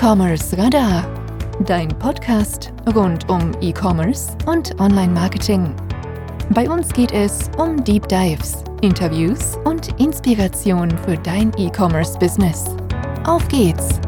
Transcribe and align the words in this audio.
E-Commerce 0.00 0.56
Radar, 0.56 1.02
dein 1.66 1.88
Podcast 1.88 2.72
rund 2.94 3.28
um 3.28 3.50
E-Commerce 3.60 4.28
und 4.46 4.78
Online-Marketing. 4.80 5.74
Bei 6.50 6.70
uns 6.70 6.92
geht 6.92 7.10
es 7.10 7.50
um 7.58 7.82
Deep 7.82 8.06
Dives, 8.06 8.62
Interviews 8.80 9.56
und 9.64 9.88
Inspiration 10.00 10.96
für 10.98 11.16
dein 11.16 11.52
E-Commerce-Business. 11.58 12.76
Auf 13.24 13.48
geht's! 13.48 13.98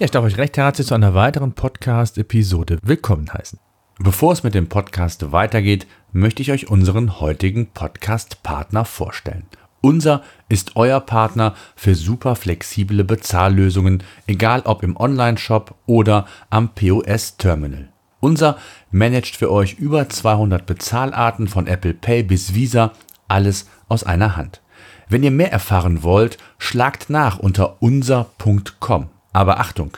Ja, 0.00 0.06
ich 0.06 0.10
darf 0.10 0.24
euch 0.24 0.36
recht 0.38 0.56
herzlich 0.56 0.88
zu 0.88 0.94
einer 0.96 1.14
weiteren 1.14 1.52
Podcast-Episode 1.52 2.80
willkommen 2.82 3.32
heißen. 3.32 3.60
Bevor 4.00 4.32
es 4.32 4.42
mit 4.42 4.54
dem 4.54 4.68
Podcast 4.68 5.30
weitergeht, 5.30 5.86
möchte 6.12 6.42
ich 6.42 6.50
euch 6.50 6.68
unseren 6.68 7.20
heutigen 7.20 7.68
Podcast-Partner 7.68 8.84
vorstellen. 8.84 9.46
Unser 9.82 10.24
ist 10.48 10.74
euer 10.74 10.98
Partner 10.98 11.54
für 11.76 11.94
super 11.94 12.34
flexible 12.34 13.04
Bezahllösungen, 13.04 14.02
egal 14.26 14.62
ob 14.64 14.82
im 14.82 14.96
Online-Shop 14.96 15.76
oder 15.86 16.26
am 16.50 16.70
POS-Terminal. 16.74 17.90
Unser 18.18 18.58
managt 18.90 19.36
für 19.36 19.52
euch 19.52 19.74
über 19.74 20.08
200 20.08 20.66
Bezahlarten 20.66 21.46
von 21.46 21.68
Apple 21.68 21.94
Pay 21.94 22.24
bis 22.24 22.52
Visa, 22.52 22.92
alles 23.28 23.68
aus 23.88 24.02
einer 24.02 24.36
Hand. 24.36 24.60
Wenn 25.08 25.22
ihr 25.22 25.30
mehr 25.30 25.52
erfahren 25.52 26.02
wollt, 26.02 26.38
schlagt 26.58 27.10
nach 27.10 27.38
unter 27.38 27.80
unser.com. 27.80 29.08
Aber 29.32 29.60
Achtung, 29.60 29.96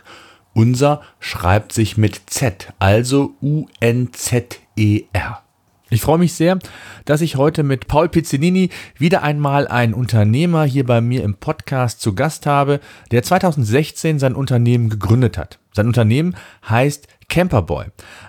unser 0.56 1.02
schreibt 1.20 1.72
sich 1.72 1.98
mit 1.98 2.22
Z, 2.26 2.72
also 2.78 3.34
U-N-Z-E-R. 3.42 5.42
Ich 5.88 6.00
freue 6.00 6.18
mich 6.18 6.32
sehr, 6.32 6.58
dass 7.04 7.20
ich 7.20 7.36
heute 7.36 7.62
mit 7.62 7.86
Paul 7.86 8.08
Pizzinini 8.08 8.70
wieder 8.98 9.22
einmal 9.22 9.68
einen 9.68 9.94
Unternehmer 9.94 10.64
hier 10.64 10.84
bei 10.84 11.00
mir 11.00 11.22
im 11.22 11.34
Podcast 11.34 12.00
zu 12.00 12.14
Gast 12.14 12.46
habe, 12.46 12.80
der 13.12 13.22
2016 13.22 14.18
sein 14.18 14.34
Unternehmen 14.34 14.88
gegründet 14.88 15.38
hat. 15.38 15.60
Sein 15.72 15.86
Unternehmen 15.86 16.34
heißt 16.68 17.06
Camperboy, 17.28 17.86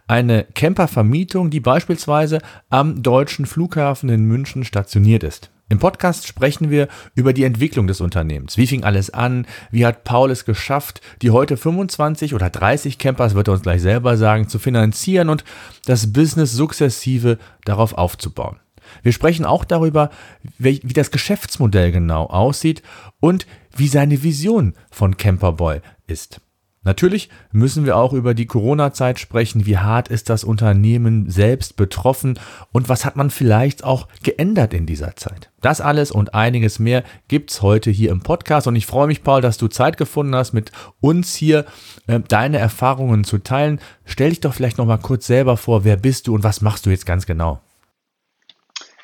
eine 0.08 0.45
Campervermietung, 0.53 1.50
die 1.50 1.62
beispielsweise 1.62 2.39
am 2.69 3.02
deutschen 3.02 3.45
Flughafen 3.45 4.09
in 4.09 4.25
München 4.25 4.66
stationiert 4.66 5.23
ist. 5.23 5.50
Im 5.69 5.79
Podcast 5.79 6.25
sprechen 6.25 6.69
wir 6.69 6.87
über 7.13 7.33
die 7.33 7.43
Entwicklung 7.43 7.87
des 7.87 7.99
Unternehmens. 7.99 8.55
Wie 8.55 8.67
fing 8.67 8.85
alles 8.85 9.09
an? 9.09 9.45
Wie 9.69 9.85
hat 9.85 10.05
Paul 10.05 10.31
es 10.31 10.45
geschafft, 10.45 11.01
die 11.21 11.31
heute 11.31 11.57
25 11.57 12.33
oder 12.33 12.49
30 12.49 12.97
Campers, 12.97 13.35
wird 13.35 13.49
er 13.49 13.53
uns 13.53 13.63
gleich 13.63 13.81
selber 13.81 14.15
sagen, 14.15 14.47
zu 14.47 14.59
finanzieren 14.59 15.27
und 15.27 15.43
das 15.85 16.13
Business 16.13 16.53
sukzessive 16.53 17.38
darauf 17.65 17.93
aufzubauen? 17.93 18.59
Wir 19.03 19.11
sprechen 19.11 19.43
auch 19.43 19.65
darüber, 19.65 20.09
wie, 20.57 20.79
das 20.79 21.11
Geschäftsmodell 21.11 21.91
genau 21.91 22.27
aussieht 22.27 22.81
und 23.19 23.45
wie 23.75 23.89
seine 23.89 24.23
Vision 24.23 24.73
von 24.89 25.17
Camperboy 25.17 25.81
ist. 26.07 26.39
Natürlich 26.88 27.27
müssen 27.52 27.85
wir 27.85 27.97
auch 27.97 28.13
über 28.13 28.33
die 28.33 28.45
Corona-Zeit 28.45 29.19
sprechen. 29.19 29.66
Wie 29.66 29.77
hart 29.77 30.07
ist 30.07 30.30
das 30.30 30.45
Unternehmen 30.45 31.29
selbst 31.29 31.75
betroffen 31.75 32.39
und 32.71 32.88
was 32.88 33.03
hat 33.03 33.17
man 33.17 33.29
vielleicht 33.29 33.83
auch 33.83 34.07
geändert 34.23 34.73
in 34.73 34.85
dieser 34.85 35.17
Zeit? 35.17 35.49
Das 35.59 35.81
alles 35.81 36.11
und 36.11 36.33
einiges 36.33 36.79
mehr 36.79 37.03
gibt's 37.27 37.61
heute 37.61 37.91
hier 37.91 38.09
im 38.09 38.21
Podcast 38.21 38.67
und 38.67 38.77
ich 38.77 38.85
freue 38.85 39.07
mich, 39.07 39.21
Paul, 39.21 39.41
dass 39.41 39.57
du 39.57 39.67
Zeit 39.67 39.97
gefunden 39.97 40.33
hast, 40.33 40.53
mit 40.53 40.71
uns 41.02 41.35
hier 41.35 41.66
äh, 42.07 42.21
deine 42.25 42.57
Erfahrungen 42.57 43.25
zu 43.25 43.39
teilen. 43.39 43.81
Stell 44.05 44.29
dich 44.29 44.39
doch 44.39 44.53
vielleicht 44.53 44.77
noch 44.77 44.85
mal 44.85 44.95
kurz 44.95 45.27
selber 45.27 45.57
vor, 45.57 45.83
wer 45.83 45.97
bist 45.97 46.27
du 46.27 46.35
und 46.35 46.45
was 46.45 46.61
machst 46.61 46.85
du 46.85 46.89
jetzt 46.89 47.05
ganz 47.05 47.25
genau? 47.25 47.59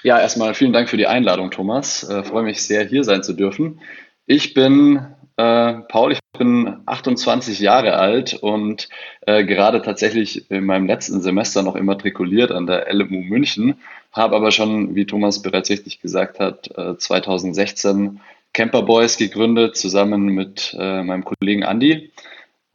Ja, 0.04 0.22
erstmal 0.22 0.54
vielen 0.54 0.72
Dank 0.72 0.88
für 0.88 0.96
die 0.96 1.08
Einladung, 1.08 1.52
Thomas. 1.52 2.08
Äh, 2.08 2.24
freue 2.24 2.44
mich 2.44 2.64
sehr, 2.64 2.86
hier 2.86 3.04
sein 3.04 3.24
zu 3.24 3.34
dürfen. 3.34 3.82
Ich 4.26 4.54
bin 4.54 5.06
äh, 5.38 5.74
Paul, 5.88 6.12
ich 6.12 6.20
bin 6.38 6.78
28 6.86 7.60
Jahre 7.60 7.94
alt 7.94 8.34
und 8.34 8.90
äh, 9.22 9.44
gerade 9.44 9.82
tatsächlich 9.82 10.50
in 10.52 10.66
meinem 10.66 10.88
letzten 10.88 11.22
Semester 11.22 11.64
noch 11.64 11.76
immatrikuliert 11.76 12.52
an 12.52 12.68
der 12.68 12.94
LMU 12.94 13.22
München, 13.22 13.76
habe 14.12 14.36
aber 14.36 14.52
schon, 14.52 14.96
wie 14.96 15.06
Thomas 15.06 15.42
bereits 15.42 15.70
richtig 15.70 16.02
gesagt 16.02 16.40
hat, 16.40 16.70
äh, 16.78 16.98
2016 16.98 18.20
Camper 18.54 18.84
Boys 18.84 19.18
gegründet, 19.18 19.76
zusammen 19.76 20.26
mit 20.28 20.76
äh, 20.80 21.02
meinem 21.02 21.26
Kollegen 21.26 21.64
Andy. 21.64 22.12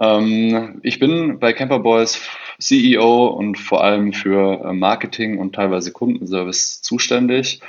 Ähm, 0.00 0.80
ich 0.82 0.98
bin 0.98 1.38
bei 1.38 1.52
Camper 1.52 1.78
Boys 1.78 2.20
CEO 2.58 3.28
und 3.28 3.56
vor 3.56 3.84
allem 3.84 4.12
für 4.12 4.64
äh, 4.64 4.72
Marketing 4.72 5.38
und 5.38 5.54
teilweise 5.54 5.92
Kundenservice 5.92 6.82
zuständig 6.82 7.60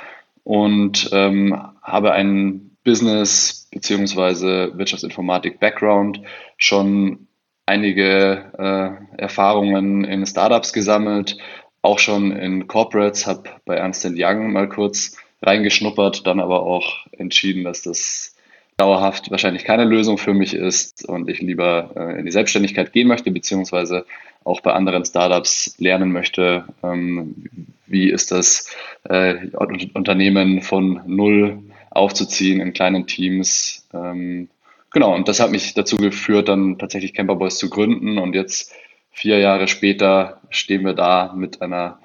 und 0.42 1.10
ähm, 1.12 1.56
habe 1.82 2.12
einen 2.12 2.69
Business 2.84 3.68
beziehungsweise 3.72 4.72
Wirtschaftsinformatik-Background 4.74 6.22
schon 6.56 7.28
einige 7.66 8.50
äh, 8.58 9.20
Erfahrungen 9.20 10.04
in 10.04 10.26
Startups 10.26 10.72
gesammelt, 10.72 11.38
auch 11.82 11.98
schon 11.98 12.32
in 12.32 12.66
Corporates, 12.66 13.26
habe 13.26 13.44
bei 13.64 13.76
Ernst 13.76 14.04
Young 14.04 14.52
mal 14.52 14.68
kurz 14.68 15.16
reingeschnuppert, 15.42 16.26
dann 16.26 16.40
aber 16.40 16.62
auch 16.62 17.06
entschieden, 17.12 17.64
dass 17.64 17.82
das 17.82 18.36
dauerhaft 18.76 19.30
wahrscheinlich 19.30 19.64
keine 19.64 19.84
Lösung 19.84 20.18
für 20.18 20.34
mich 20.34 20.54
ist 20.54 21.06
und 21.06 21.28
ich 21.28 21.40
lieber 21.40 21.90
äh, 21.96 22.18
in 22.18 22.24
die 22.24 22.32
Selbstständigkeit 22.32 22.92
gehen 22.92 23.08
möchte, 23.08 23.30
beziehungsweise 23.30 24.06
auch 24.42 24.60
bei 24.62 24.72
anderen 24.72 25.04
Startups 25.04 25.74
lernen 25.78 26.12
möchte, 26.12 26.64
ähm, 26.82 27.44
wie 27.86 28.10
ist 28.10 28.32
das 28.32 28.74
äh, 29.04 29.48
Unternehmen 29.92 30.62
von 30.62 31.02
null 31.06 31.62
aufzuziehen 31.90 32.60
in 32.60 32.72
kleinen 32.72 33.06
Teams. 33.06 33.86
Ähm, 33.92 34.48
genau, 34.92 35.14
und 35.14 35.28
das 35.28 35.40
hat 35.40 35.50
mich 35.50 35.74
dazu 35.74 35.96
geführt, 35.96 36.48
dann 36.48 36.78
tatsächlich 36.78 37.14
Camperboys 37.14 37.58
zu 37.58 37.68
gründen. 37.68 38.18
Und 38.18 38.34
jetzt, 38.34 38.72
vier 39.10 39.38
Jahre 39.38 39.68
später, 39.68 40.40
stehen 40.50 40.84
wir 40.84 40.94
da 40.94 41.32
mit 41.36 41.62
einer 41.62 41.98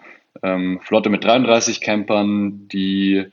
ähm, 0.43 0.79
Flotte 0.83 1.09
mit 1.09 1.23
33 1.23 1.81
Campern, 1.81 2.67
die 2.67 3.25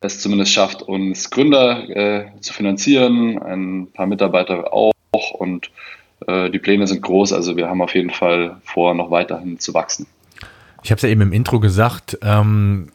es 0.00 0.20
zumindest 0.20 0.52
schafft, 0.52 0.82
uns 0.82 1.30
Gründer 1.30 1.88
äh, 1.88 2.40
zu 2.40 2.52
finanzieren, 2.52 3.38
ein 3.38 3.88
paar 3.92 4.06
Mitarbeiter 4.06 4.72
auch 4.72 4.92
und 5.32 5.70
äh, 6.26 6.50
die 6.50 6.58
Pläne 6.58 6.86
sind 6.86 7.02
groß. 7.02 7.32
Also 7.32 7.56
wir 7.56 7.68
haben 7.68 7.80
auf 7.80 7.94
jeden 7.94 8.10
Fall 8.10 8.56
vor, 8.64 8.94
noch 8.94 9.10
weiterhin 9.10 9.58
zu 9.58 9.74
wachsen. 9.74 10.06
Ich 10.82 10.90
habe 10.90 10.98
es 10.98 11.02
ja 11.02 11.08
eben 11.08 11.22
im 11.22 11.32
Intro 11.32 11.60
gesagt. 11.60 12.18
Ähm, 12.22 12.88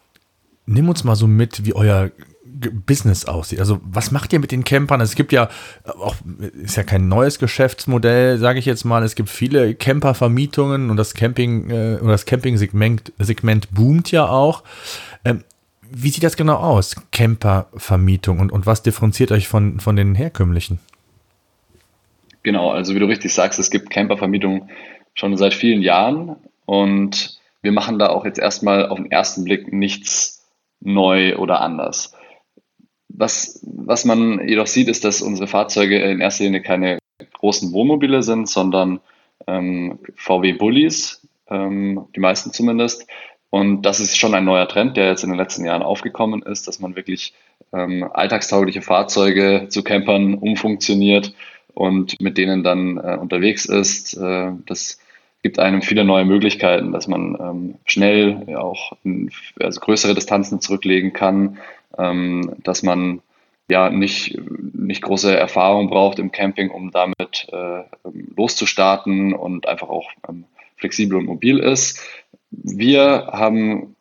nimm 0.66 0.90
uns 0.90 1.03
mal 1.03 1.16
so 1.16 1.28
mit, 1.28 1.66
wie 1.66 1.74
euer 1.74 2.12
Business 2.59 3.25
aussieht. 3.25 3.59
Also 3.59 3.80
was 3.84 4.12
macht 4.12 4.34
ihr 4.34 4.40
mit 4.40 4.52
den 4.52 4.64
Campern? 4.64 5.02
Es 5.02 5.16
gibt 5.16 5.31
ja 5.31 5.50
auch, 5.86 6.16
ist 6.62 6.75
ja 6.75 6.84
kein 6.84 7.08
neues 7.08 7.40
Geschäftsmodell, 7.40 8.38
sage 8.38 8.59
ich 8.59 8.66
jetzt 8.66 8.84
mal. 8.84 9.03
Es 9.03 9.16
gibt 9.16 9.30
viele 9.30 9.75
Campervermietungen 9.75 10.90
und 10.90 10.97
das 10.97 11.14
Camping 11.14 11.70
äh, 11.70 12.00
oder 12.02 12.12
das 12.12 12.25
Camping-Segment 12.25 13.14
Segment 13.20 13.74
boomt 13.74 14.12
ja 14.12 14.28
auch. 14.28 14.64
Ähm, 15.24 15.44
wie 15.92 16.09
sieht 16.09 16.24
das 16.24 16.38
genau 16.38 16.58
aus, 16.58 16.96
Campervermietung 17.12 18.40
und, 18.40 18.52
und 18.52 18.66
was 18.66 18.84
differenziert 18.84 19.31
euch 19.31 19.47
von, 19.47 19.80
von 19.80 19.96
den 19.96 20.14
herkömmlichen? 20.14 20.80
Genau, 22.44 22.72
also 22.72 22.94
wie 22.96 23.00
du 23.00 23.08
richtig 23.08 23.34
sagst, 23.34 23.59
es 23.59 23.70
gibt 23.70 23.90
Campervermietung 23.90 24.70
schon 25.14 25.36
seit 25.36 25.53
vielen 25.53 25.81
Jahren 25.81 26.36
und 26.66 27.40
wir 27.62 27.72
machen 27.72 28.00
da 28.00 28.08
auch 28.09 28.26
jetzt 28.26 28.40
erstmal 28.40 28.88
auf 28.88 28.97
den 28.97 29.12
ersten 29.12 29.44
Blick 29.44 29.74
nichts 29.74 30.47
neu 30.80 31.36
oder 31.38 31.62
anders. 31.62 32.14
Was, 33.19 33.59
was 33.63 34.06
man 34.06 34.47
jedoch 34.47 34.68
sieht, 34.68 34.88
ist, 34.88 35.03
dass 35.03 35.22
unsere 35.22 35.47
Fahrzeuge 35.47 36.00
in 36.00 36.22
erster 36.22 36.46
Linie 36.46 36.62
keine 36.62 37.00
großen 37.34 37.74
Wohnmobile 37.74 38.24
sind, 38.24 38.47
sondern 38.47 39.02
ähm, 39.46 40.00
VW 40.16 40.53
Bullies, 40.53 41.28
ähm, 41.50 42.06
die 42.16 42.22
meisten 42.22 42.53
zumindest. 42.53 43.08
Und 43.50 43.81
das 43.81 44.00
ist 44.00 44.18
schon 44.18 44.35
ein 44.35 44.46
neuer 44.46 44.69
Trend, 44.69 44.96
der 44.96 45.08
jetzt 45.08 45.25
in 45.25 45.31
den 45.31 45.38
letzten 45.38 45.66
Jahren 45.66 45.82
aufgekommen 45.82 46.43
ist, 46.43 46.70
dass 46.70 46.79
man 46.79 46.96
wirklich 46.96 47.34
ähm, 47.73 48.09
alltagstaugliche 48.14 48.82
Fahrzeuge 48.82 49.67
zu 49.67 49.84
Campern 49.84 50.35
umfunktioniert 50.35 51.34
und 51.73 52.22
mit 52.22 52.38
denen 52.38 52.64
dann 52.64 52.97
äh, 52.99 53.17
unterwegs 53.20 53.66
ist. 53.66 54.16
Äh, 54.16 54.52
das 54.66 54.97
gibt 55.41 55.59
einem 55.59 55.82
viele 55.82 56.05
neue 56.05 56.23
Möglichkeiten, 56.23 56.93
dass 56.93 57.09
man 57.09 57.38
ähm, 57.38 57.76
schnell 57.84 58.55
auch 58.55 58.93
in, 59.03 59.29
also 59.59 59.82
größere 59.82 60.16
Distanzen 60.16 60.61
zurücklegen 60.61 61.11
kann, 61.11 61.58
ähm, 61.99 62.55
dass 62.63 62.84
man 62.84 63.22
ja 63.69 63.90
nicht, 63.90 64.37
nicht 64.73 65.01
große 65.03 65.35
Erfahrung 65.37 65.90
braucht 65.90 66.19
im 66.19 66.31
Camping, 66.31 66.72
um 66.72 66.91
damit 66.91 67.47
äh, 67.51 67.84
loszustarten 68.35 69.34
und 69.34 69.67
einfach 69.67 69.90
auch 69.90 70.09
ähm, 70.28 70.46
flexibel 70.78 71.17
und 71.17 71.25
mobil 71.25 71.59
ist. 71.59 72.01
Wir 72.49 73.29
haben 73.31 73.96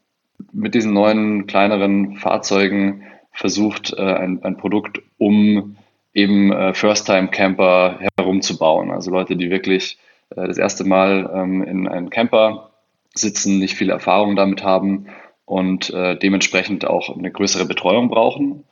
mit 0.52 0.74
diesen 0.74 0.94
neuen 0.94 1.46
kleineren 1.46 2.16
Fahrzeugen 2.16 3.02
versucht, 3.32 3.92
äh, 3.92 4.02
ein, 4.02 4.42
ein 4.42 4.56
Produkt 4.56 5.02
um 5.18 5.76
eben 6.14 6.50
äh, 6.52 6.72
First-Time-Camper 6.72 8.00
herumzubauen. 8.16 8.90
Also 8.90 9.10
Leute, 9.10 9.36
die 9.36 9.50
wirklich 9.50 9.98
äh, 10.30 10.46
das 10.46 10.56
erste 10.56 10.84
Mal 10.84 11.30
ähm, 11.34 11.62
in 11.62 11.86
einem 11.86 12.10
Camper 12.10 12.70
sitzen, 13.14 13.58
nicht 13.58 13.74
viel 13.74 13.90
Erfahrung 13.90 14.34
damit 14.34 14.62
haben 14.62 15.06
und 15.48 15.88
äh, 15.94 16.14
dementsprechend 16.14 16.86
auch 16.86 17.16
eine 17.16 17.30
größere 17.30 17.64
Betreuung 17.64 18.10
brauchen. 18.10 18.64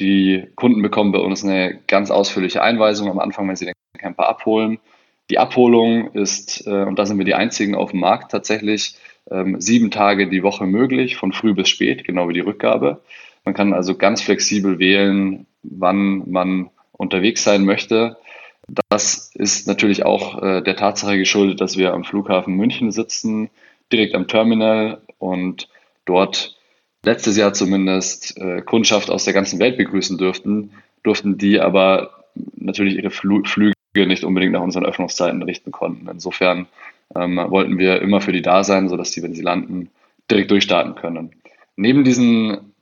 Die 0.00 0.48
Kunden 0.56 0.82
bekommen 0.82 1.12
bei 1.12 1.20
uns 1.20 1.44
eine 1.44 1.78
ganz 1.86 2.10
ausführliche 2.10 2.62
Einweisung 2.62 3.08
am 3.08 3.20
Anfang, 3.20 3.48
wenn 3.48 3.54
sie 3.54 3.66
den 3.66 3.74
Camper 3.96 4.28
abholen. 4.28 4.78
Die 5.30 5.38
Abholung 5.38 6.10
ist, 6.14 6.66
äh, 6.66 6.82
und 6.82 6.98
da 6.98 7.06
sind 7.06 7.18
wir 7.18 7.24
die 7.24 7.34
einzigen 7.34 7.76
auf 7.76 7.92
dem 7.92 8.00
Markt 8.00 8.32
tatsächlich, 8.32 8.96
ähm, 9.30 9.60
sieben 9.60 9.92
Tage 9.92 10.28
die 10.28 10.42
Woche 10.42 10.66
möglich, 10.66 11.14
von 11.14 11.32
früh 11.32 11.54
bis 11.54 11.68
spät, 11.68 12.02
genau 12.04 12.28
wie 12.28 12.34
die 12.34 12.40
Rückgabe. 12.40 13.02
Man 13.44 13.54
kann 13.54 13.72
also 13.72 13.94
ganz 13.96 14.20
flexibel 14.20 14.80
wählen, 14.80 15.46
wann 15.62 16.28
man 16.28 16.70
unterwegs 16.90 17.44
sein 17.44 17.64
möchte. 17.64 18.16
Das 18.88 19.30
ist 19.34 19.68
natürlich 19.68 20.04
auch 20.04 20.42
äh, 20.42 20.60
der 20.60 20.74
Tatsache 20.74 21.18
geschuldet, 21.18 21.60
dass 21.60 21.78
wir 21.78 21.94
am 21.94 22.02
Flughafen 22.02 22.56
München 22.56 22.90
sitzen, 22.90 23.48
direkt 23.92 24.16
am 24.16 24.26
Terminal 24.26 25.02
und 25.18 25.68
dort 26.06 26.56
letztes 27.04 27.36
Jahr 27.36 27.52
zumindest 27.52 28.36
äh, 28.38 28.62
Kundschaft 28.62 29.10
aus 29.10 29.24
der 29.24 29.34
ganzen 29.34 29.60
Welt 29.60 29.76
begrüßen 29.76 30.18
dürften, 30.18 30.72
durften 31.02 31.38
die 31.38 31.60
aber 31.60 32.24
natürlich 32.56 32.96
ihre 32.96 33.10
Fl 33.10 33.42
Flüge 33.44 33.74
nicht 33.94 34.24
unbedingt 34.24 34.52
nach 34.52 34.62
unseren 34.62 34.84
Öffnungszeiten 34.84 35.42
richten 35.42 35.72
konnten. 35.72 36.08
Insofern 36.08 36.66
ähm, 37.14 37.36
wollten 37.36 37.78
wir 37.78 38.02
immer 38.02 38.20
für 38.20 38.32
die 38.32 38.42
da 38.42 38.64
sein, 38.64 38.88
sodass 38.88 39.12
die, 39.12 39.22
wenn 39.22 39.34
sie 39.34 39.42
landen, 39.42 39.90
direkt 40.30 40.50
durchstarten 40.50 40.96
können. 40.96 41.30
Neben 41.76 42.04
diesen 42.04 42.72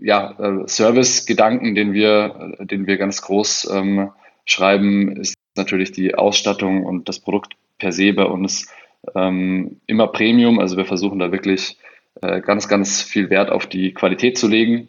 ja, 0.00 0.30
äh, 0.38 0.68
Service-Gedanken, 0.68 1.74
den 1.74 1.92
wir, 1.92 2.54
den 2.60 2.86
wir 2.86 2.96
ganz 2.96 3.22
groß 3.22 3.70
ähm, 3.72 4.10
schreiben, 4.44 5.16
ist 5.16 5.34
natürlich 5.56 5.92
die 5.92 6.14
Ausstattung 6.14 6.84
und 6.84 7.08
das 7.08 7.18
Produkt 7.18 7.54
per 7.78 7.92
se 7.92 8.12
bei 8.12 8.24
uns 8.24 8.72
ähm, 9.14 9.80
immer 9.86 10.06
Premium. 10.08 10.58
Also 10.60 10.76
wir 10.76 10.84
versuchen 10.84 11.18
da 11.18 11.32
wirklich 11.32 11.76
äh, 12.22 12.40
ganz, 12.40 12.68
ganz 12.68 13.02
viel 13.02 13.30
Wert 13.30 13.50
auf 13.50 13.66
die 13.66 13.92
Qualität 13.92 14.38
zu 14.38 14.48
legen 14.48 14.88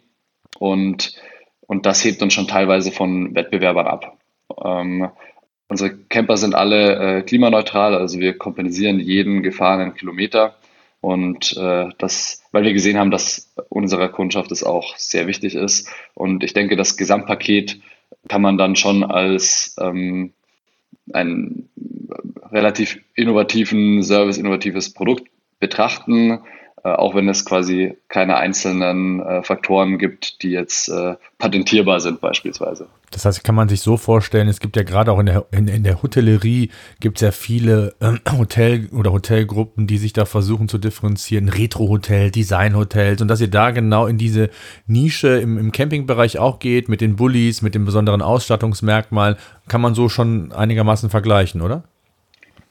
und, 0.58 1.14
und 1.66 1.86
das 1.86 2.04
hebt 2.04 2.22
uns 2.22 2.34
schon 2.34 2.48
teilweise 2.48 2.92
von 2.92 3.34
Wettbewerbern 3.34 3.86
ab. 3.86 4.18
Ähm, 4.64 5.10
unsere 5.68 5.96
Camper 5.96 6.36
sind 6.36 6.54
alle 6.54 7.18
äh, 7.18 7.22
klimaneutral, 7.22 7.94
also 7.94 8.18
wir 8.18 8.36
kompensieren 8.36 9.00
jeden 9.00 9.42
gefahrenen 9.42 9.94
Kilometer 9.94 10.56
und 11.00 11.56
äh, 11.56 11.88
das, 11.98 12.42
weil 12.50 12.64
wir 12.64 12.72
gesehen 12.72 12.98
haben, 12.98 13.10
dass 13.10 13.54
unserer 13.68 14.08
Kundschaft 14.08 14.50
es 14.50 14.64
auch 14.64 14.96
sehr 14.96 15.26
wichtig 15.26 15.54
ist. 15.54 15.88
Und 16.14 16.42
ich 16.42 16.54
denke, 16.54 16.76
das 16.76 16.96
Gesamtpaket 16.96 17.80
kann 18.28 18.42
man 18.42 18.58
dann 18.58 18.74
schon 18.74 19.04
als 19.04 19.76
ähm, 19.80 20.32
ein 21.12 21.68
relativ 22.50 23.00
innovativen 23.14 24.02
Service, 24.02 24.38
innovatives 24.38 24.92
Produkt 24.92 25.28
betrachten, 25.60 26.40
auch 26.82 27.14
wenn 27.14 27.28
es 27.28 27.44
quasi 27.44 27.96
keine 28.08 28.36
einzelnen 28.36 29.20
äh, 29.20 29.42
Faktoren 29.42 29.98
gibt, 29.98 30.42
die 30.42 30.50
jetzt 30.50 30.88
äh, 30.88 31.16
patentierbar 31.38 32.00
sind 32.00 32.20
beispielsweise. 32.20 32.88
Das 33.10 33.24
heißt, 33.24 33.42
kann 33.42 33.54
man 33.54 33.68
sich 33.68 33.80
so 33.80 33.96
vorstellen, 33.96 34.48
es 34.48 34.60
gibt 34.60 34.76
ja 34.76 34.82
gerade 34.82 35.12
auch 35.12 35.18
in 35.18 35.26
der, 35.26 35.46
in, 35.50 35.66
in 35.66 35.82
der 35.82 36.02
Hotellerie 36.02 36.70
gibt 37.00 37.18
es 37.18 37.22
ja 37.22 37.30
viele 37.30 37.94
ähm, 38.00 38.20
Hotel- 38.36 38.88
oder 38.92 39.12
Hotelgruppen, 39.12 39.86
die 39.86 39.98
sich 39.98 40.12
da 40.12 40.24
versuchen 40.24 40.68
zu 40.68 40.78
differenzieren, 40.78 41.48
Retro-Hotel, 41.48 42.30
Design-Hotels 42.30 43.22
und 43.22 43.28
dass 43.28 43.40
ihr 43.40 43.50
da 43.50 43.70
genau 43.70 44.06
in 44.06 44.18
diese 44.18 44.50
Nische 44.86 45.38
im, 45.38 45.58
im 45.58 45.72
Campingbereich 45.72 46.38
auch 46.38 46.58
geht, 46.58 46.88
mit 46.88 47.00
den 47.00 47.16
Bullies, 47.16 47.62
mit 47.62 47.74
den 47.74 47.84
besonderen 47.84 48.22
Ausstattungsmerkmalen, 48.22 49.36
kann 49.68 49.80
man 49.80 49.94
so 49.94 50.08
schon 50.08 50.52
einigermaßen 50.52 51.10
vergleichen, 51.10 51.62
oder? 51.62 51.84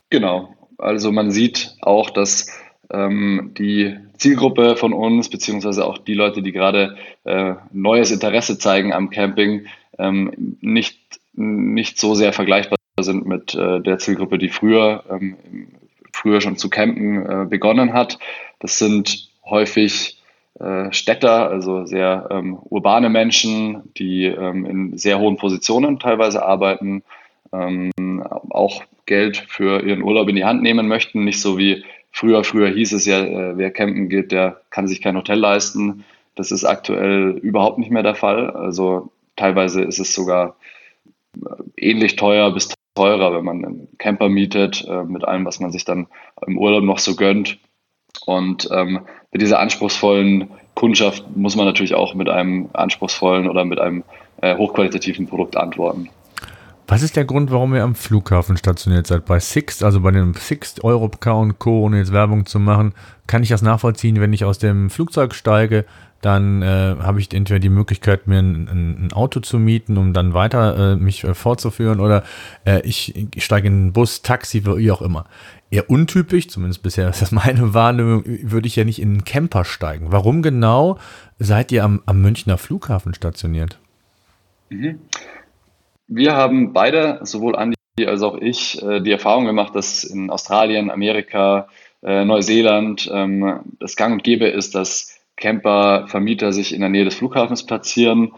Genau. 0.10 0.54
Also 0.78 1.12
man 1.12 1.32
sieht 1.32 1.76
auch, 1.82 2.12
dass 2.12 2.48
ähm, 2.92 3.52
die 3.58 3.98
Zielgruppe 4.18 4.76
von 4.76 4.94
uns, 4.94 5.30
beziehungsweise 5.30 5.86
auch 5.86 5.98
die 5.98 6.14
Leute, 6.14 6.42
die 6.42 6.52
gerade 6.52 6.98
äh, 7.24 7.56
neues 7.72 8.12
Interesse 8.12 8.58
zeigen 8.58 8.94
am 8.94 9.10
Camping, 9.10 9.68
ähm, 9.98 10.58
nicht, 10.62 11.00
nicht 11.34 12.00
so 12.00 12.16
sehr 12.16 12.34
vergleichbar 12.34 12.78
sind 13.00 13.28
mit 13.28 13.54
äh, 13.54 13.80
der 13.82 14.00
Zielgruppe, 14.00 14.38
die 14.38 14.50
früher, 14.50 15.04
ähm, 15.10 15.38
früher 16.12 16.42
schon 16.42 16.58
zu 16.58 16.70
campen 16.70 17.26
äh, 17.26 17.46
begonnen 17.46 17.94
hat. 17.94 18.18
Das 18.60 18.80
sind 18.80 19.30
häufig 19.46 20.18
äh, 20.60 20.92
Städter, 20.92 21.50
also 21.50 21.86
sehr 21.86 22.28
ähm, 22.32 22.58
urbane 22.64 23.10
Menschen, 23.10 23.94
die 23.98 24.26
ähm, 24.26 24.66
in 24.66 24.98
sehr 24.98 25.20
hohen 25.20 25.38
Positionen 25.38 26.00
teilweise 26.00 26.44
arbeiten, 26.44 27.04
ähm, 27.54 27.92
auch 28.50 28.84
Geld 29.06 29.38
für 29.48 29.84
ihren 29.84 30.04
Urlaub 30.04 30.28
in 30.30 30.36
die 30.36 30.46
Hand 30.46 30.64
nehmen 30.64 30.88
möchten, 30.88 31.24
nicht 31.24 31.42
so 31.42 31.58
wie 31.58 31.84
Früher, 32.20 32.44
früher 32.44 32.70
hieß 32.70 32.94
es 32.94 33.06
ja, 33.06 33.24
äh, 33.24 33.58
wer 33.60 33.70
campen 33.70 34.10
geht, 34.10 34.32
der 34.32 34.62
kann 34.72 34.88
sich 34.88 35.04
kein 35.04 35.16
Hotel 35.16 35.38
leisten. 35.38 36.04
Das 36.34 36.52
ist 36.52 36.64
aktuell 36.64 37.38
überhaupt 37.44 37.78
nicht 37.78 37.92
mehr 37.92 38.02
der 38.02 38.16
Fall. 38.16 38.50
Also 38.50 39.12
teilweise 39.36 39.84
ist 39.84 40.00
es 40.00 40.16
sogar 40.16 40.56
äh, 41.36 41.50
ähnlich 41.76 42.16
teuer 42.16 42.52
bis 42.52 42.74
teurer, 42.96 43.36
wenn 43.36 43.46
man 43.46 43.64
einen 43.64 43.88
Camper 44.00 44.30
mietet, 44.30 44.84
äh, 44.90 45.04
mit 45.04 45.26
allem, 45.26 45.46
was 45.46 45.60
man 45.60 45.72
sich 45.72 45.86
dann 45.86 46.08
im 46.48 46.58
Urlaub 46.58 46.84
noch 46.84 46.98
so 46.98 47.16
gönnt. 47.16 47.60
Und 48.26 48.68
ähm, 48.72 49.02
mit 49.32 49.44
dieser 49.44 49.60
anspruchsvollen 49.60 50.50
Kundschaft 50.74 51.24
muss 51.38 51.56
man 51.56 51.68
natürlich 51.68 51.94
auch 51.94 52.16
mit 52.16 52.30
einem 52.30 52.70
anspruchsvollen 52.74 53.48
oder 53.48 53.64
mit 53.64 53.78
einem 53.78 54.04
äh, 54.42 54.58
hochqualitativen 54.58 55.28
Produkt 55.28 55.56
antworten. 55.56 56.10
Was 56.90 57.04
ist 57.04 57.18
der 57.18 57.26
Grund, 57.26 57.52
warum 57.52 57.76
ihr 57.76 57.84
am 57.84 57.96
Flughafen 57.96 58.56
stationiert 58.56 59.08
seid? 59.08 59.26
Bei 59.26 59.42
Sixt, 59.42 59.84
also 59.84 60.00
bei 60.00 60.12
dem 60.12 60.34
Sixt, 60.36 60.86
Europcar 60.86 61.38
und 61.38 61.60
Co., 61.60 61.82
ohne 61.82 61.98
jetzt 61.98 62.14
Werbung 62.14 62.46
zu 62.46 62.60
machen, 62.60 62.94
kann 63.28 63.44
ich 63.44 63.50
das 63.50 63.62
nachvollziehen, 63.62 64.22
wenn 64.22 64.32
ich 64.32 64.46
aus 64.46 64.58
dem 64.58 64.90
Flugzeug 64.90 65.36
steige, 65.36 65.84
dann 66.22 66.62
äh, 66.62 66.96
habe 67.00 67.20
ich 67.20 67.34
entweder 67.34 67.60
die 67.60 67.70
Möglichkeit, 67.70 68.28
mir 68.28 68.40
ein, 68.40 68.70
ein, 68.70 69.12
Auto 69.12 69.42
zu 69.42 69.60
mieten, 69.60 69.98
um 69.98 70.14
dann 70.14 70.34
weiter 70.34 70.94
äh, 70.94 70.96
mich 70.96 71.26
äh, 71.26 71.34
fortzuführen, 71.34 72.00
oder 72.00 72.24
äh, 72.66 72.80
ich, 72.82 73.14
ich 73.36 73.44
steige 73.44 73.68
in 73.68 73.74
einen 73.74 73.94
Bus, 73.94 74.22
Taxi, 74.22 74.66
wie 74.66 74.92
auch 74.92 75.02
immer. 75.02 75.26
Eher 75.70 75.90
untypisch, 75.90 76.48
zumindest 76.48 76.84
bisher 76.84 77.10
ist 77.10 77.22
das 77.22 77.34
meine 77.34 77.74
Wahrnehmung, 77.74 78.24
würde 78.26 78.68
ich 78.68 78.78
ja 78.78 78.86
nicht 78.86 79.02
in 79.02 79.10
einen 79.10 79.26
Camper 79.26 79.66
steigen. 79.66 80.14
Warum 80.14 80.42
genau 80.42 80.98
seid 81.38 81.74
ihr 81.74 81.84
am, 81.84 82.02
am 82.06 82.22
Münchner 82.22 82.58
Flughafen 82.58 83.14
stationiert? 83.14 83.78
Mhm. 84.70 85.00
Wir 86.08 86.36
haben 86.36 86.74
beide, 86.74 87.20
sowohl 87.24 87.56
Andi 87.56 87.76
als 88.06 88.22
auch 88.22 88.38
ich, 88.38 88.82
äh, 88.82 89.02
die 89.02 89.12
Erfahrung 89.12 89.46
gemacht, 89.46 89.76
dass 89.76 90.04
in 90.04 90.30
Australien, 90.30 90.92
Amerika, 90.92 91.68
äh, 92.04 92.26
Neuseeland 92.26 93.10
ähm, 93.12 93.62
das 93.80 93.96
Gang 93.96 94.14
und 94.14 94.24
Gäbe 94.24 94.48
ist, 94.48 94.76
dass 94.76 95.20
Camper-Vermieter 95.36 96.54
sich 96.54 96.74
in 96.74 96.82
der 96.82 96.90
Nähe 96.90 97.06
des 97.06 97.16
Flughafens 97.16 97.66
platzieren, 97.66 98.34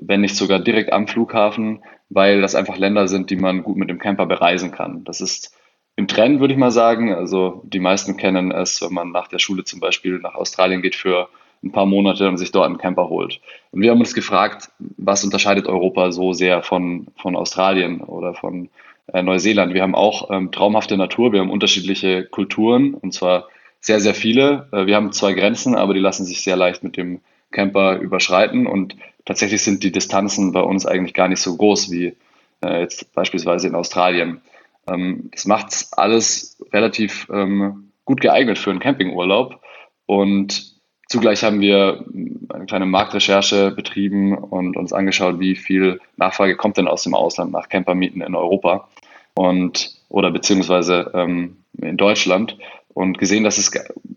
wenn 0.00 0.20
nicht 0.20 0.36
sogar 0.36 0.58
direkt 0.58 0.92
am 0.92 1.06
Flughafen, 1.06 1.82
weil 2.08 2.40
das 2.40 2.54
einfach 2.54 2.76
Länder 2.76 3.08
sind, 3.08 3.30
die 3.30 3.36
man 3.36 3.62
gut 3.62 3.76
mit 3.76 3.90
dem 3.90 3.98
Camper 3.98 4.26
bereisen 4.26 4.70
kann. 4.70 5.04
Das 5.04 5.20
ist 5.20 5.56
im 5.96 6.08
Trend, 6.08 6.40
würde 6.40 6.54
ich 6.54 6.58
mal 6.58 6.70
sagen. 6.70 7.14
Also 7.14 7.62
die 7.64 7.80
meisten 7.80 8.16
kennen 8.16 8.50
es, 8.50 8.82
wenn 8.82 8.92
man 8.92 9.10
nach 9.10 9.28
der 9.28 9.38
Schule 9.38 9.64
zum 9.64 9.80
Beispiel 9.80 10.18
nach 10.18 10.34
Australien 10.34 10.82
geht 10.82 10.96
für 10.96 11.28
ein 11.64 11.72
paar 11.72 11.86
Monate 11.86 12.28
und 12.28 12.36
sich 12.36 12.52
dort 12.52 12.66
einen 12.66 12.78
Camper 12.78 13.08
holt. 13.08 13.40
Und 13.70 13.80
wir 13.80 13.90
haben 13.90 14.00
uns 14.00 14.14
gefragt, 14.14 14.70
was 14.78 15.24
unterscheidet 15.24 15.66
Europa 15.66 16.12
so 16.12 16.32
sehr 16.32 16.62
von, 16.62 17.06
von 17.16 17.36
Australien 17.36 18.00
oder 18.00 18.34
von 18.34 18.68
äh, 19.12 19.22
Neuseeland? 19.22 19.74
Wir 19.74 19.82
haben 19.82 19.94
auch 19.94 20.30
ähm, 20.30 20.52
traumhafte 20.52 20.96
Natur, 20.96 21.32
wir 21.32 21.40
haben 21.40 21.50
unterschiedliche 21.50 22.24
Kulturen 22.24 22.94
und 22.94 23.12
zwar 23.14 23.48
sehr, 23.80 24.00
sehr 24.00 24.14
viele. 24.14 24.68
Äh, 24.72 24.86
wir 24.86 24.96
haben 24.96 25.12
zwei 25.12 25.32
Grenzen, 25.32 25.74
aber 25.74 25.94
die 25.94 26.00
lassen 26.00 26.24
sich 26.24 26.42
sehr 26.42 26.56
leicht 26.56 26.84
mit 26.84 26.96
dem 26.96 27.20
Camper 27.50 27.98
überschreiten 27.98 28.66
und 28.66 28.96
tatsächlich 29.24 29.62
sind 29.62 29.82
die 29.82 29.92
Distanzen 29.92 30.52
bei 30.52 30.60
uns 30.60 30.86
eigentlich 30.86 31.14
gar 31.14 31.28
nicht 31.28 31.40
so 31.40 31.56
groß 31.56 31.90
wie 31.90 32.16
äh, 32.62 32.80
jetzt 32.80 33.12
beispielsweise 33.14 33.68
in 33.68 33.74
Australien. 33.74 34.42
Ähm, 34.86 35.30
das 35.32 35.46
macht 35.46 35.86
alles 35.92 36.62
relativ 36.72 37.28
ähm, 37.32 37.92
gut 38.04 38.20
geeignet 38.20 38.58
für 38.58 38.70
einen 38.70 38.80
Campingurlaub 38.80 39.60
und 40.06 40.73
Zugleich 41.14 41.44
haben 41.44 41.60
wir 41.60 42.04
eine 42.48 42.66
kleine 42.66 42.86
Marktrecherche 42.86 43.70
betrieben 43.70 44.36
und 44.36 44.76
uns 44.76 44.92
angeschaut, 44.92 45.38
wie 45.38 45.54
viel 45.54 46.00
Nachfrage 46.16 46.56
kommt 46.56 46.76
denn 46.76 46.88
aus 46.88 47.04
dem 47.04 47.14
Ausland 47.14 47.52
nach 47.52 47.68
Campermieten 47.68 48.20
in 48.20 48.34
Europa 48.34 48.88
und 49.34 49.94
oder 50.08 50.32
beziehungsweise 50.32 51.12
ähm, 51.14 51.58
in 51.80 51.96
Deutschland 51.96 52.58
und 52.94 53.18
gesehen, 53.18 53.44
dass 53.44 53.58
es 53.58 53.70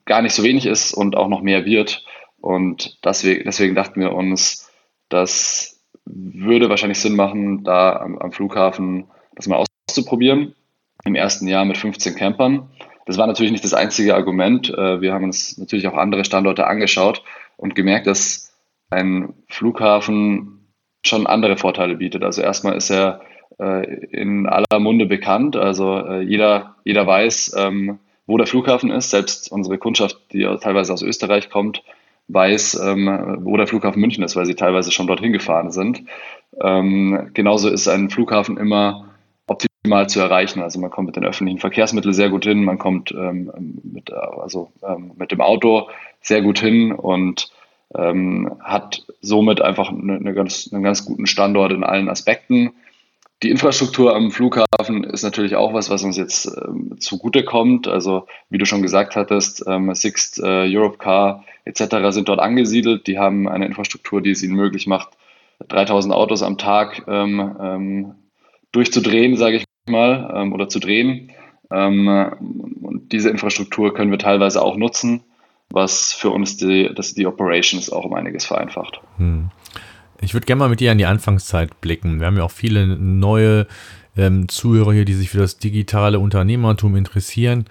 gar 0.06 0.24
nicht 0.24 0.34
so 0.34 0.42
wenig 0.42 0.66
ist 0.66 0.92
und 0.92 1.16
auch 1.16 1.27
noch 1.27 1.44
mehr 1.44 1.66
wird. 1.66 2.04
Und 2.42 2.98
deswegen, 3.06 3.44
deswegen 3.46 3.75
dachten 3.75 4.01
wir 4.01 4.13
uns, 4.13 4.68
das 5.08 5.80
würde 6.04 6.68
wahrscheinlich 6.68 7.00
Sinn 7.00 7.16
machen, 7.16 7.63
da 7.63 7.98
am, 7.98 8.18
am 8.18 8.32
Flughafen 8.32 9.06
das 9.36 9.46
mal 9.46 9.63
auszuprobieren. 9.88 10.56
Im 11.06 11.13
ersten 11.13 11.48
Jahr 11.48 11.63
mit 11.63 11.77
15 11.77 12.16
Campern 12.16 12.72
das 13.08 13.18
war 13.18 13.26
natürlich 13.26 13.52
nicht 13.52 13.64
das 13.64 13.74
einzige 13.74 14.16
Argument. 14.16 14.70
Äh, 14.70 15.02
wir 15.02 15.14
haben 15.14 15.24
uns 15.24 15.58
natürlich 15.58 15.88
auch 15.88 15.96
andere 15.96 16.26
Standorte 16.26 16.68
angeschaut 16.68 17.24
und 17.56 17.74
gemerkt, 17.74 18.06
dass 18.06 18.54
ein 18.90 19.34
Flughafen 19.48 20.68
schon 21.04 21.26
andere 21.26 21.58
Vorteile 21.58 21.96
bietet. 21.96 22.24
Also 22.24 22.42
erstmal 22.42 22.76
ist 22.76 22.90
er 22.90 23.22
äh, 23.60 24.06
in 24.12 24.46
aller 24.46 24.80
Munde 24.80 25.06
bekannt. 25.06 25.56
Also 25.56 25.98
äh, 25.98 26.22
jeder, 26.22 26.76
jeder 26.84 27.08
weiß, 27.08 27.56
ähm, 27.58 28.00
wo 28.26 28.38
der 28.38 28.48
Flughafen 28.48 28.92
ist. 28.92 29.10
Selbst 29.10 29.52
unsere 29.52 29.78
Kundschaft, 29.78 30.18
die 30.34 30.44
teilweise 30.62 30.92
aus 30.92 31.02
Österreich 31.02 31.50
kommt, 31.50 31.84
weiß, 32.28 32.82
ähm, 32.86 33.38
wo 33.42 33.56
der 33.56 33.68
Flughafen 33.68 34.02
München 34.02 34.24
ist, 34.24 34.36
weil 34.36 34.46
sie 34.46 34.56
teilweise 34.56 34.92
schon 34.92 35.08
dorthin 35.08 35.32
gefahren 35.32 35.72
sind. 35.72 36.04
Ähm, 36.62 37.30
genauso 37.34 37.70
ist 37.70 37.88
ein 37.88 38.10
Flughafen 38.10 38.58
immer 38.58 39.06
optimal 39.88 40.10
zu 40.10 40.20
erreichen. 40.20 40.62
Also 40.62 40.79
man 40.79 40.89
kommt 40.89 41.08
mit 41.08 41.15
den 41.15 41.24
öffentlichen 41.24 41.60
Verkehrsmitteln 41.60 42.13
sehr 42.13 42.29
gut 42.29 42.44
hin, 42.44 42.65
man 42.65 42.77
kommt 42.77 43.12
ähm, 43.12 43.51
mit, 43.84 44.12
also, 44.12 44.72
ähm, 44.84 45.12
mit 45.17 45.32
dem 45.32 45.39
Auto 45.39 45.89
sehr 46.22 46.41
gut 46.41 46.60
hin 46.60 46.91
und 46.91 47.50
ähm, 47.96 48.58
hat 48.60 49.06
somit 49.22 49.62
einfach 49.62 49.89
eine, 49.89 50.15
eine 50.15 50.34
ganz, 50.34 50.70
einen 50.74 50.84
ganz 50.84 51.06
guten 51.06 51.25
Standort 51.25 51.72
in 51.72 51.86
allen 51.86 52.10
Aspekten. 52.10 52.74
Die 53.44 53.50
Infrastruktur 53.50 54.13
am 54.13 54.32
Flughafen 54.32 55.03
ist 55.06 55.24
natürlich 55.24 55.56
auch 55.56 55.74
was, 55.74 55.89
was 55.89 56.03
uns 56.03 56.17
jetzt 56.17 56.48
ähm, 56.48 57.00
zugute. 57.00 57.46
Also 57.88 58.27
wie 58.50 58.58
du 58.58 58.65
schon 58.65 58.82
gesagt 58.82 59.15
hattest, 59.15 59.63
ähm, 59.67 59.94
Sixt, 59.94 60.39
äh, 60.39 60.67
Europcar 60.67 61.46
etc. 61.63 62.10
sind 62.10 62.27
dort 62.27 62.39
angesiedelt. 62.39 63.08
Die 63.08 63.20
haben 63.20 63.48
eine 63.48 63.67
Infrastruktur, 63.67 64.22
die 64.22 64.32
es 64.32 64.44
ihnen 64.44 64.56
möglich 64.56 64.86
macht, 64.86 65.10
3000 65.70 66.13
Autos 66.13 66.44
am 66.44 66.58
Tag 66.58 67.03
ähm, 67.08 67.56
ähm, 67.62 68.15
durchzudrehen, 68.72 69.38
sage 69.38 69.58
ich 69.58 69.67
mal, 69.89 70.34
ähm, 70.36 70.53
oder 70.53 70.70
zu 70.70 70.79
drehen. 70.79 71.32
Ähm, 71.72 72.08
und 72.82 73.12
diese 73.12 73.29
Infrastruktur 73.29 73.94
können 73.94 74.12
wir 74.12 74.20
teilweise 74.20 74.62
auch 74.62 74.77
nutzen, 74.77 75.22
was 75.70 76.13
für 76.13 76.29
uns 76.29 76.58
die, 76.58 76.89
das 76.96 77.13
die 77.13 77.27
Operations 77.27 77.91
auch 77.91 78.06
um 78.06 78.13
einiges 78.13 78.46
vereinfacht. 78.46 79.01
Hm. 79.17 79.50
Ich 80.22 80.34
würde 80.34 80.46
gerne 80.46 80.60
mal 80.60 80.70
mit 80.70 80.79
dir 80.79 80.91
an 80.91 80.98
die 80.98 81.06
Anfangszeit 81.06 81.79
blicken. 81.82 82.20
Wir 82.20 82.27
haben 82.27 82.38
ja 82.38 82.44
auch 82.44 82.51
viele 82.51 82.88
neue 82.88 83.67
ähm, 84.17 84.48
Zuhörer 84.50 84.94
hier, 84.94 85.06
die 85.06 85.13
sich 85.13 85.29
für 85.29 85.38
das 85.38 85.60
digitale 85.60 86.20
Unternehmertum 86.20 86.96
interessieren. 86.96 87.65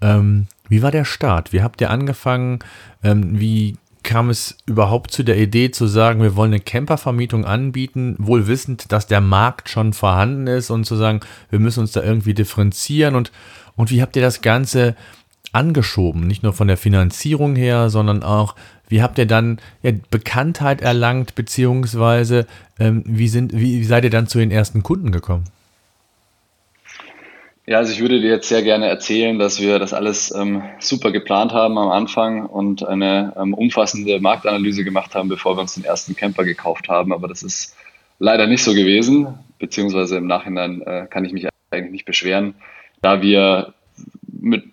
Ähm, 0.00 0.48
wie 0.68 0.82
war 0.82 0.90
der 0.90 1.04
Start? 1.04 1.52
Wie 1.52 1.62
habt 1.62 1.80
ihr 1.80 1.90
angefangen? 1.90 2.58
Ähm, 3.04 3.38
wie 3.38 3.76
kam 4.02 4.30
es 4.30 4.56
überhaupt 4.66 5.10
zu 5.10 5.22
der 5.22 5.38
Idee 5.38 5.70
zu 5.70 5.86
sagen, 5.86 6.22
wir 6.22 6.36
wollen 6.36 6.52
eine 6.52 6.60
Campervermietung 6.60 7.44
anbieten, 7.44 8.16
wohl 8.18 8.46
wissend, 8.46 8.92
dass 8.92 9.06
der 9.06 9.20
Markt 9.20 9.68
schon 9.68 9.92
vorhanden 9.92 10.46
ist 10.46 10.70
und 10.70 10.84
zu 10.84 10.96
sagen, 10.96 11.20
wir 11.50 11.58
müssen 11.58 11.80
uns 11.80 11.92
da 11.92 12.02
irgendwie 12.02 12.34
differenzieren 12.34 13.14
und, 13.14 13.32
und 13.76 13.90
wie 13.90 14.02
habt 14.02 14.16
ihr 14.16 14.22
das 14.22 14.40
Ganze 14.42 14.96
angeschoben? 15.52 16.26
Nicht 16.26 16.42
nur 16.42 16.52
von 16.52 16.68
der 16.68 16.76
Finanzierung 16.76 17.56
her, 17.56 17.90
sondern 17.90 18.22
auch 18.22 18.54
wie 18.88 19.02
habt 19.02 19.16
ihr 19.18 19.26
dann 19.26 19.58
ja, 19.82 19.92
Bekanntheit 20.10 20.82
erlangt, 20.82 21.34
beziehungsweise 21.34 22.46
ähm, 22.78 23.02
wie, 23.06 23.28
sind, 23.28 23.52
wie, 23.54 23.80
wie 23.80 23.84
seid 23.84 24.04
ihr 24.04 24.10
dann 24.10 24.26
zu 24.26 24.38
den 24.38 24.50
ersten 24.50 24.82
Kunden 24.82 25.12
gekommen? 25.12 25.44
Ja, 27.64 27.78
also 27.78 27.92
ich 27.92 28.00
würde 28.00 28.20
dir 28.20 28.30
jetzt 28.30 28.48
sehr 28.48 28.62
gerne 28.62 28.88
erzählen, 28.88 29.38
dass 29.38 29.60
wir 29.60 29.78
das 29.78 29.94
alles 29.94 30.34
ähm, 30.34 30.62
super 30.80 31.12
geplant 31.12 31.52
haben 31.52 31.78
am 31.78 31.90
Anfang 31.90 32.46
und 32.46 32.84
eine 32.84 33.34
ähm, 33.36 33.54
umfassende 33.54 34.18
Marktanalyse 34.18 34.82
gemacht 34.82 35.14
haben, 35.14 35.28
bevor 35.28 35.56
wir 35.56 35.60
uns 35.60 35.74
den 35.74 35.84
ersten 35.84 36.16
Camper 36.16 36.44
gekauft 36.44 36.88
haben. 36.88 37.12
Aber 37.12 37.28
das 37.28 37.44
ist 37.44 37.76
leider 38.18 38.48
nicht 38.48 38.64
so 38.64 38.74
gewesen, 38.74 39.38
beziehungsweise 39.60 40.16
im 40.16 40.26
Nachhinein 40.26 40.82
äh, 40.82 41.06
kann 41.08 41.24
ich 41.24 41.32
mich 41.32 41.46
eigentlich 41.70 41.92
nicht 41.92 42.04
beschweren, 42.04 42.54
da 43.00 43.22
wir 43.22 43.74
mit 44.26 44.64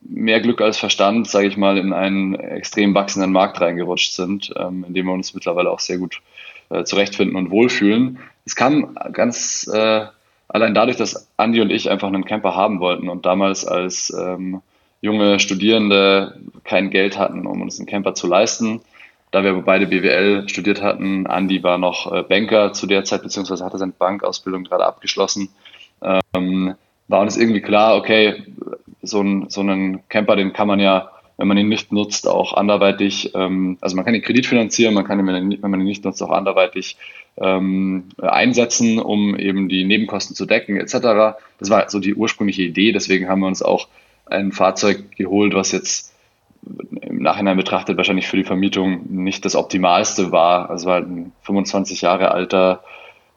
mehr 0.00 0.40
Glück 0.40 0.62
als 0.62 0.78
Verstand, 0.78 1.28
sage 1.28 1.48
ich 1.48 1.58
mal, 1.58 1.76
in 1.76 1.92
einen 1.92 2.34
extrem 2.34 2.94
wachsenden 2.94 3.32
Markt 3.32 3.60
reingerutscht 3.60 4.14
sind, 4.14 4.54
ähm, 4.56 4.86
in 4.88 4.94
dem 4.94 5.04
wir 5.04 5.12
uns 5.12 5.34
mittlerweile 5.34 5.70
auch 5.70 5.80
sehr 5.80 5.98
gut 5.98 6.22
äh, 6.70 6.84
zurechtfinden 6.84 7.36
und 7.36 7.50
wohlfühlen. 7.50 8.20
Es 8.46 8.56
kam 8.56 8.96
ganz 9.12 9.70
äh, 9.72 10.06
allein 10.52 10.74
dadurch, 10.74 10.96
dass 10.96 11.28
Andi 11.36 11.60
und 11.60 11.70
ich 11.70 11.90
einfach 11.90 12.08
einen 12.08 12.24
Camper 12.24 12.54
haben 12.54 12.80
wollten 12.80 13.08
und 13.08 13.26
damals 13.26 13.66
als 13.66 14.14
ähm, 14.16 14.62
junge 15.00 15.40
Studierende 15.40 16.40
kein 16.64 16.90
Geld 16.90 17.18
hatten, 17.18 17.46
um 17.46 17.60
uns 17.60 17.78
einen 17.78 17.86
Camper 17.86 18.14
zu 18.14 18.26
leisten. 18.26 18.80
Da 19.30 19.42
wir 19.42 19.54
beide 19.62 19.86
BWL 19.86 20.48
studiert 20.48 20.82
hatten, 20.82 21.26
Andi 21.26 21.62
war 21.62 21.78
noch 21.78 22.12
äh, 22.12 22.22
Banker 22.22 22.72
zu 22.74 22.86
der 22.86 23.04
Zeit, 23.04 23.22
beziehungsweise 23.22 23.64
hatte 23.64 23.78
seine 23.78 23.92
Bankausbildung 23.92 24.64
gerade 24.64 24.84
abgeschlossen, 24.84 25.48
ähm, 26.02 26.74
war 27.08 27.20
uns 27.20 27.36
irgendwie 27.36 27.62
klar, 27.62 27.96
okay, 27.96 28.44
so, 29.00 29.22
ein, 29.22 29.48
so 29.48 29.62
einen 29.62 30.06
Camper, 30.08 30.36
den 30.36 30.52
kann 30.52 30.68
man 30.68 30.80
ja, 30.80 31.10
wenn 31.42 31.48
man 31.48 31.58
ihn 31.58 31.68
nicht 31.68 31.90
nutzt, 31.90 32.28
auch 32.28 32.54
anderweitig, 32.54 33.32
ähm, 33.34 33.76
also 33.80 33.96
man 33.96 34.04
kann 34.04 34.14
ihn 34.14 34.22
kreditfinanzieren, 34.22 34.94
man 34.94 35.04
kann 35.04 35.18
ihn, 35.18 35.58
wenn 35.60 35.70
man 35.72 35.80
ihn 35.80 35.86
nicht 35.86 36.04
nutzt, 36.04 36.22
auch 36.22 36.30
anderweitig 36.30 36.96
ähm, 37.36 38.04
einsetzen, 38.16 39.00
um 39.00 39.36
eben 39.36 39.68
die 39.68 39.82
Nebenkosten 39.82 40.36
zu 40.36 40.46
decken, 40.46 40.76
etc. 40.76 41.36
Das 41.58 41.68
war 41.68 41.90
so 41.90 41.98
die 41.98 42.14
ursprüngliche 42.14 42.62
Idee, 42.62 42.92
deswegen 42.92 43.28
haben 43.28 43.40
wir 43.40 43.48
uns 43.48 43.60
auch 43.60 43.88
ein 44.26 44.52
Fahrzeug 44.52 45.16
geholt, 45.16 45.52
was 45.52 45.72
jetzt 45.72 46.14
im 47.00 47.20
Nachhinein 47.20 47.56
betrachtet 47.56 47.96
wahrscheinlich 47.96 48.28
für 48.28 48.36
die 48.36 48.44
Vermietung 48.44 49.00
nicht 49.08 49.44
das 49.44 49.56
Optimalste 49.56 50.30
war. 50.30 50.70
Also 50.70 50.86
war 50.86 50.94
halt 50.94 51.08
ein 51.08 51.32
25 51.42 52.02
Jahre 52.02 52.30
alter 52.30 52.84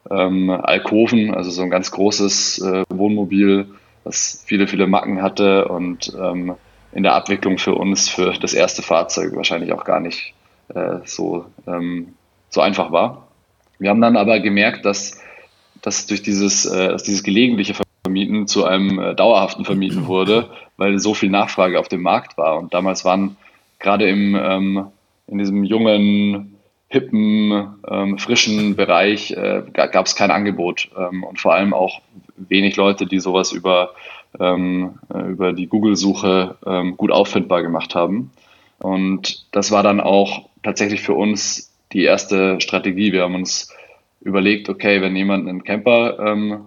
ähm, 0.08 0.48
Alkoven, 0.50 1.34
also 1.34 1.50
so 1.50 1.62
ein 1.62 1.70
ganz 1.70 1.90
großes 1.90 2.60
äh, 2.60 2.84
Wohnmobil, 2.88 3.66
was 4.04 4.44
viele, 4.46 4.68
viele 4.68 4.86
Macken 4.86 5.22
hatte 5.22 5.66
und 5.66 6.16
ähm, 6.16 6.54
in 6.92 7.02
der 7.02 7.14
Abwicklung 7.14 7.58
für 7.58 7.74
uns, 7.74 8.08
für 8.08 8.32
das 8.32 8.54
erste 8.54 8.82
Fahrzeug 8.82 9.34
wahrscheinlich 9.36 9.72
auch 9.72 9.84
gar 9.84 10.00
nicht 10.00 10.34
äh, 10.74 10.98
so, 11.04 11.46
ähm, 11.66 12.14
so 12.48 12.60
einfach 12.60 12.92
war. 12.92 13.28
Wir 13.78 13.90
haben 13.90 14.00
dann 14.00 14.16
aber 14.16 14.40
gemerkt, 14.40 14.84
dass, 14.84 15.20
dass 15.82 16.06
durch 16.06 16.22
dieses, 16.22 16.66
äh, 16.66 16.88
dass 16.88 17.02
dieses 17.02 17.22
gelegentliche 17.22 17.74
Vermieten 18.04 18.46
zu 18.46 18.64
einem 18.64 18.98
äh, 18.98 19.14
dauerhaften 19.14 19.64
Vermieten 19.64 20.06
wurde, 20.06 20.50
weil 20.76 20.98
so 20.98 21.14
viel 21.14 21.30
Nachfrage 21.30 21.78
auf 21.78 21.88
dem 21.88 22.02
Markt 22.02 22.38
war. 22.38 22.58
Und 22.58 22.72
damals 22.72 23.04
waren 23.04 23.36
gerade 23.78 24.08
im, 24.08 24.34
ähm, 24.34 24.86
in 25.26 25.38
diesem 25.38 25.64
jungen, 25.64 26.56
hippen, 26.88 27.74
ähm, 27.88 28.18
frischen 28.18 28.76
Bereich 28.76 29.32
äh, 29.32 29.62
gab 29.72 30.06
es 30.06 30.14
kein 30.14 30.30
Angebot 30.30 30.88
ähm, 30.96 31.24
und 31.24 31.40
vor 31.40 31.54
allem 31.54 31.74
auch 31.74 32.00
wenig 32.36 32.76
Leute, 32.76 33.06
die 33.06 33.18
sowas 33.18 33.52
über, 33.52 33.90
ähm, 34.38 34.98
äh, 35.12 35.30
über 35.30 35.52
die 35.52 35.66
Google-Suche 35.66 36.56
ähm, 36.66 36.96
gut 36.96 37.10
auffindbar 37.10 37.62
gemacht 37.62 37.94
haben. 37.94 38.30
Und 38.78 39.46
das 39.52 39.70
war 39.70 39.82
dann 39.82 40.00
auch 40.00 40.48
tatsächlich 40.62 41.00
für 41.00 41.14
uns 41.14 41.72
die 41.92 42.04
erste 42.04 42.60
Strategie. 42.60 43.12
Wir 43.12 43.22
haben 43.22 43.34
uns 43.34 43.72
überlegt, 44.20 44.68
okay, 44.68 45.00
wenn 45.00 45.16
jemand 45.16 45.48
einen 45.48 45.64
Camper 45.64 46.18
ähm, 46.18 46.66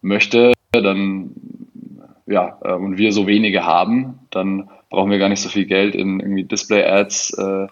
möchte, 0.00 0.52
dann 0.72 1.30
ja, 2.26 2.58
äh, 2.62 2.72
und 2.72 2.98
wir 2.98 3.12
so 3.12 3.26
wenige 3.26 3.64
haben, 3.64 4.20
dann 4.30 4.68
brauchen 4.90 5.10
wir 5.10 5.18
gar 5.18 5.28
nicht 5.28 5.40
so 5.40 5.48
viel 5.48 5.66
Geld 5.66 5.94
in 5.94 6.20
irgendwie 6.20 6.44
Display-Ads, 6.44 7.38
äh, 7.38 7.66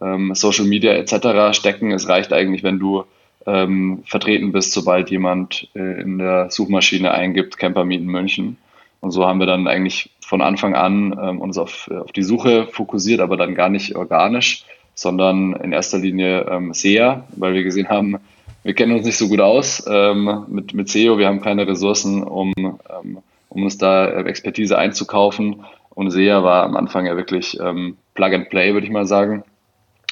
ähm, 0.00 0.34
Social 0.34 0.66
Media 0.66 0.92
etc. 0.92 1.56
stecken. 1.56 1.90
Es 1.90 2.08
reicht 2.08 2.32
eigentlich, 2.32 2.62
wenn 2.62 2.78
du 2.78 3.04
ähm, 3.46 4.02
vertreten 4.04 4.52
bist, 4.52 4.72
sobald 4.72 5.10
jemand 5.10 5.68
äh, 5.74 6.00
in 6.00 6.18
der 6.18 6.50
Suchmaschine 6.50 7.12
eingibt, 7.12 7.58
Camper 7.58 7.84
mieten 7.84 8.06
München. 8.06 8.58
Und 9.06 9.12
so 9.12 9.24
haben 9.24 9.38
wir 9.38 9.46
dann 9.46 9.68
eigentlich 9.68 10.10
von 10.18 10.42
Anfang 10.42 10.74
an 10.74 11.16
ähm, 11.22 11.40
uns 11.40 11.58
auf, 11.58 11.88
auf 11.88 12.10
die 12.10 12.24
Suche 12.24 12.66
fokussiert, 12.66 13.20
aber 13.20 13.36
dann 13.36 13.54
gar 13.54 13.68
nicht 13.68 13.94
organisch, 13.94 14.64
sondern 14.96 15.52
in 15.52 15.70
erster 15.70 15.98
Linie 15.98 16.44
ähm, 16.50 16.74
SEA, 16.74 17.22
weil 17.36 17.54
wir 17.54 17.62
gesehen 17.62 17.88
haben, 17.88 18.16
wir 18.64 18.74
kennen 18.74 18.96
uns 18.96 19.06
nicht 19.06 19.16
so 19.16 19.28
gut 19.28 19.40
aus 19.40 19.86
ähm, 19.88 20.44
mit, 20.48 20.74
mit 20.74 20.88
SEO, 20.88 21.18
wir 21.18 21.28
haben 21.28 21.40
keine 21.40 21.68
Ressourcen, 21.68 22.24
um, 22.24 22.52
ähm, 22.58 23.18
um 23.48 23.62
uns 23.62 23.78
da 23.78 24.08
Expertise 24.22 24.76
einzukaufen. 24.76 25.64
Und 25.90 26.10
SEA 26.10 26.42
war 26.42 26.64
am 26.64 26.76
Anfang 26.76 27.06
ja 27.06 27.16
wirklich 27.16 27.56
ähm, 27.60 27.98
Plug 28.14 28.34
and 28.34 28.48
Play, 28.48 28.72
würde 28.72 28.88
ich 28.88 28.92
mal 28.92 29.06
sagen. 29.06 29.44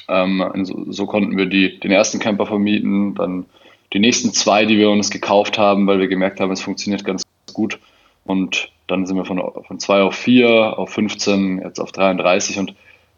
Ähm, 0.07 0.41
so, 0.63 0.89
so, 0.89 1.05
konnten 1.05 1.35
wir 1.35 1.47
die, 1.47 1.81
den 1.81 1.91
ersten 1.91 2.19
Camper 2.19 2.45
vermieten, 2.45 3.13
dann 3.15 3.45
die 3.91 3.99
nächsten 3.99 4.31
zwei, 4.31 4.63
die 4.63 4.77
wir 4.77 4.89
uns 4.89 5.09
gekauft 5.09 5.57
haben, 5.57 5.85
weil 5.85 5.99
wir 5.99 6.07
gemerkt 6.07 6.39
haben, 6.39 6.53
es 6.53 6.61
funktioniert 6.61 7.03
ganz 7.03 7.23
gut. 7.51 7.77
Und 8.23 8.69
dann 8.87 9.05
sind 9.05 9.17
wir 9.17 9.25
von, 9.25 9.41
von 9.67 9.79
zwei 9.79 10.01
auf 10.01 10.15
vier, 10.15 10.77
auf 10.77 10.89
15, 10.91 11.59
jetzt 11.59 11.79
auf 11.79 11.91
33 11.91 12.59
und 12.59 12.75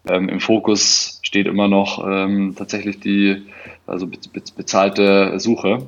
ähm, 0.09 0.29
im 0.29 0.39
Fokus 0.39 1.19
steht 1.23 1.47
immer 1.47 1.67
noch 1.67 2.05
ähm, 2.07 2.55
tatsächlich 2.57 2.99
die 2.99 3.43
also 3.85 4.07
be 4.07 4.17
be 4.31 4.41
bezahlte 4.55 5.39
Suche. 5.39 5.79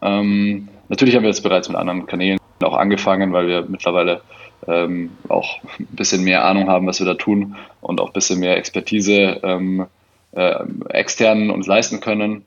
Ähm, 0.00 0.68
natürlich 0.88 1.14
haben 1.14 1.22
wir 1.22 1.30
jetzt 1.30 1.42
bereits 1.42 1.68
mit 1.68 1.76
anderen 1.76 2.06
Kanälen 2.06 2.38
auch 2.62 2.76
angefangen, 2.76 3.32
weil 3.32 3.46
wir 3.46 3.66
mittlerweile 3.68 4.22
ähm, 4.66 5.10
auch 5.28 5.62
ein 5.78 5.86
bisschen 5.90 6.24
mehr 6.24 6.44
Ahnung 6.44 6.68
haben, 6.68 6.86
was 6.86 7.00
wir 7.00 7.06
da 7.06 7.14
tun 7.14 7.56
und 7.80 8.00
auch 8.00 8.08
ein 8.08 8.12
bisschen 8.12 8.40
mehr 8.40 8.56
Expertise 8.56 9.40
ähm, 9.42 9.86
äh, 10.32 10.64
extern 10.88 11.50
uns 11.50 11.66
leisten 11.66 12.00
können. 12.00 12.44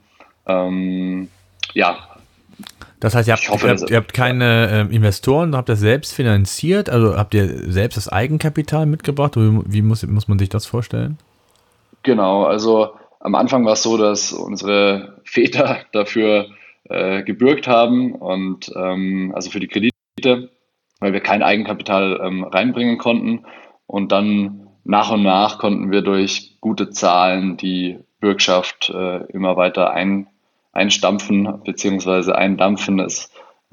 Ähm, 0.48 1.30
ja. 1.74 1.98
Das 3.02 3.16
heißt, 3.16 3.28
ihr 3.28 3.34
habt, 3.34 3.50
hoffe, 3.50 3.68
ihr 3.68 3.72
habt, 3.74 3.90
ihr 3.90 3.98
habt 3.98 4.14
keine 4.14 4.88
äh, 4.90 4.96
Investoren, 4.96 5.56
habt 5.56 5.70
ihr 5.70 5.76
selbst 5.76 6.14
finanziert? 6.14 6.90
Also 6.90 7.18
habt 7.18 7.34
ihr 7.34 7.48
selbst 7.72 7.98
das 7.98 8.08
Eigenkapital 8.08 8.86
mitgebracht? 8.86 9.36
Wie, 9.36 9.60
wie 9.66 9.82
muss, 9.82 10.06
muss 10.06 10.28
man 10.28 10.38
sich 10.38 10.50
das 10.50 10.68
vorstellen? 10.68 11.18
Genau, 12.04 12.46
also 12.46 12.92
am 13.20 13.34
Anfang 13.34 13.66
war 13.66 13.74
es 13.74 13.82
so, 13.82 13.98
dass 13.98 14.32
unsere 14.32 15.20
Väter 15.26 15.80
dafür 15.92 16.48
äh, 16.90 17.24
gebürgt 17.24 17.68
haben 17.68 18.14
und 18.14 18.72
ähm, 18.76 19.32
also 19.36 19.50
für 19.50 19.60
die 19.60 19.68
Kredite, 19.68 20.50
weil 21.00 21.14
wir 21.14 21.22
kein 21.22 21.42
Eigenkapital 21.42 22.22
ähm, 22.24 22.44
reinbringen 22.44 23.00
konnten. 23.00 23.46
Und 23.88 24.12
dann 24.12 24.68
nach 24.84 25.12
und 25.12 25.24
nach 25.24 25.58
konnten 25.58 25.90
wir 25.90 26.04
durch 26.04 26.58
gute 26.62 26.92
Zahlen 26.92 27.58
die 27.58 27.98
Bürgschaft 28.20 28.92
äh, 28.92 29.24
immer 29.32 29.58
weiter 29.58 29.92
ein, 29.92 30.28
einstampfen 30.72 31.62
bzw. 31.64 32.32
eindampfen. 32.32 33.00
Es 33.00 33.30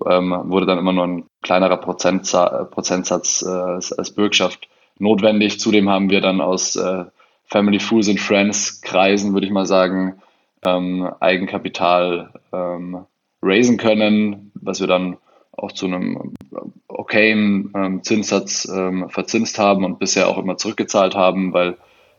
ähm, 0.07 0.35
wurde 0.45 0.67
dann 0.67 0.79
immer 0.79 0.93
nur 0.93 1.07
ein 1.07 1.25
kleinerer 1.43 1.79
Prozentsatz, 1.79 2.71
Prozentsatz 2.71 3.43
äh, 3.43 3.51
als, 3.51 3.93
als 3.93 4.15
Bürgschaft 4.15 4.69
notwendig. 4.99 5.61
Zudem 5.61 5.89
haben 5.89 6.11
wir 6.11 6.21
dann 6.21 6.41
aus 6.41 6.77
äh, 6.77 7.05
Family 7.47 7.81
Fools 7.81 8.09
and 8.09 8.21
Friends 8.21 8.81
Kreisen, 8.83 9.33
würde 9.33 9.47
ich 9.47 9.53
mal 9.53 9.67
sagen, 9.67 10.21
ähm, 10.65 11.09
Eigenkapital 11.21 12.31
ähm, 12.53 13.07
raisen 13.43 13.77
können, 13.77 14.51
was 14.55 14.81
wir 14.81 14.87
dann 14.87 15.17
auch 15.53 15.73
zu 15.73 15.87
einem 15.87 16.35
okayen 16.89 17.73
ähm, 17.75 18.03
Zinssatz 18.03 18.69
ähm, 18.73 19.09
verzinst 19.09 19.59
haben 19.59 19.85
und 19.85 19.99
bisher 19.99 20.29
auch 20.29 20.39
immer 20.39 20.57
zurückgezahlt 20.57 21.15
haben, 21.15 21.53
weil 21.53 21.71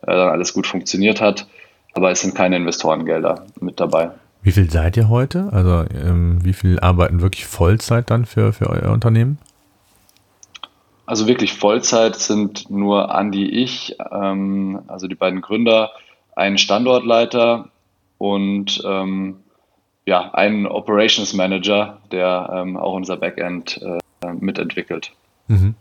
äh, 0.02 0.06
dann 0.06 0.28
alles 0.28 0.52
gut 0.52 0.66
funktioniert 0.66 1.20
hat. 1.20 1.48
Aber 1.92 2.10
es 2.10 2.20
sind 2.20 2.34
keine 2.34 2.56
Investorengelder 2.56 3.46
mit 3.60 3.80
dabei. 3.80 4.10
Wie 4.42 4.52
viel 4.52 4.70
seid 4.70 4.96
ihr 4.96 5.08
heute? 5.08 5.50
Also 5.52 5.84
ähm, 5.94 6.42
wie 6.44 6.52
viel 6.52 6.80
arbeiten 6.80 7.20
wirklich 7.20 7.46
Vollzeit 7.46 8.10
dann 8.10 8.24
für, 8.24 8.52
für 8.52 8.70
euer 8.70 8.90
Unternehmen? 8.90 9.38
Also 11.04 11.26
wirklich 11.26 11.54
Vollzeit 11.54 12.16
sind 12.16 12.70
nur 12.70 13.14
Andi, 13.14 13.44
ich, 13.44 13.96
ähm, 14.12 14.80
also 14.86 15.08
die 15.08 15.16
beiden 15.16 15.40
Gründer, 15.40 15.90
ein 16.36 16.56
Standortleiter 16.56 17.68
und 18.16 18.80
ähm, 18.86 19.36
ja, 20.06 20.30
ein 20.32 20.66
Operations 20.66 21.34
Manager, 21.34 21.98
der 22.12 22.50
ähm, 22.54 22.76
auch 22.76 22.94
unser 22.94 23.16
Backend 23.16 23.80
äh, 23.82 24.32
mitentwickelt. 24.34 25.12
Mhm. 25.48 25.74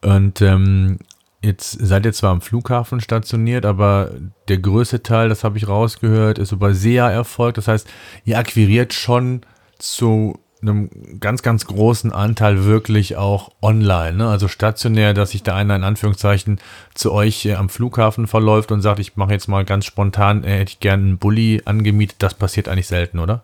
Und 0.00 0.40
ähm, 0.40 0.98
jetzt 1.42 1.72
seid 1.72 2.06
ihr 2.06 2.12
zwar 2.12 2.30
am 2.30 2.40
Flughafen 2.40 3.00
stationiert, 3.00 3.66
aber 3.66 4.12
der 4.48 4.58
größte 4.58 5.02
Teil, 5.02 5.28
das 5.28 5.44
habe 5.44 5.58
ich 5.58 5.68
rausgehört, 5.68 6.38
ist 6.38 6.52
über 6.52 6.74
SEA 6.74 7.10
erfolgt. 7.10 7.58
Das 7.58 7.68
heißt, 7.68 7.88
ihr 8.24 8.38
akquiriert 8.38 8.92
schon 8.92 9.42
zu 9.78 10.38
einem 10.62 11.18
ganz, 11.18 11.42
ganz 11.42 11.66
großen 11.66 12.12
Anteil 12.12 12.64
wirklich 12.64 13.16
auch 13.16 13.50
online, 13.60 14.16
ne? 14.16 14.28
also 14.28 14.46
stationär, 14.46 15.12
dass 15.12 15.32
sich 15.32 15.42
da 15.42 15.56
einer 15.56 15.74
in 15.74 15.82
Anführungszeichen 15.82 16.60
zu 16.94 17.12
euch 17.12 17.46
äh, 17.46 17.54
am 17.54 17.68
Flughafen 17.68 18.28
verläuft 18.28 18.70
und 18.70 18.80
sagt, 18.80 19.00
ich 19.00 19.16
mache 19.16 19.32
jetzt 19.32 19.48
mal 19.48 19.64
ganz 19.64 19.86
spontan, 19.86 20.44
äh, 20.44 20.58
hätte 20.58 20.72
ich 20.72 20.80
gerne 20.80 21.02
einen 21.02 21.18
Bulli 21.18 21.62
angemietet. 21.64 22.16
Das 22.20 22.34
passiert 22.34 22.68
eigentlich 22.68 22.86
selten, 22.86 23.18
oder? 23.18 23.42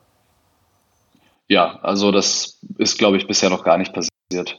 Ja, 1.48 1.80
also 1.82 2.12
das 2.12 2.60
ist, 2.76 2.98
glaube 2.98 3.16
ich, 3.16 3.26
bisher 3.26 3.50
noch 3.50 3.64
gar 3.64 3.78
nicht 3.78 3.92
passiert. 3.92 4.58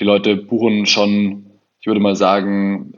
Die 0.00 0.04
Leute 0.04 0.34
buchen 0.36 0.86
schon, 0.86 1.49
ich 1.80 1.86
würde 1.86 2.00
mal 2.00 2.16
sagen, 2.16 2.92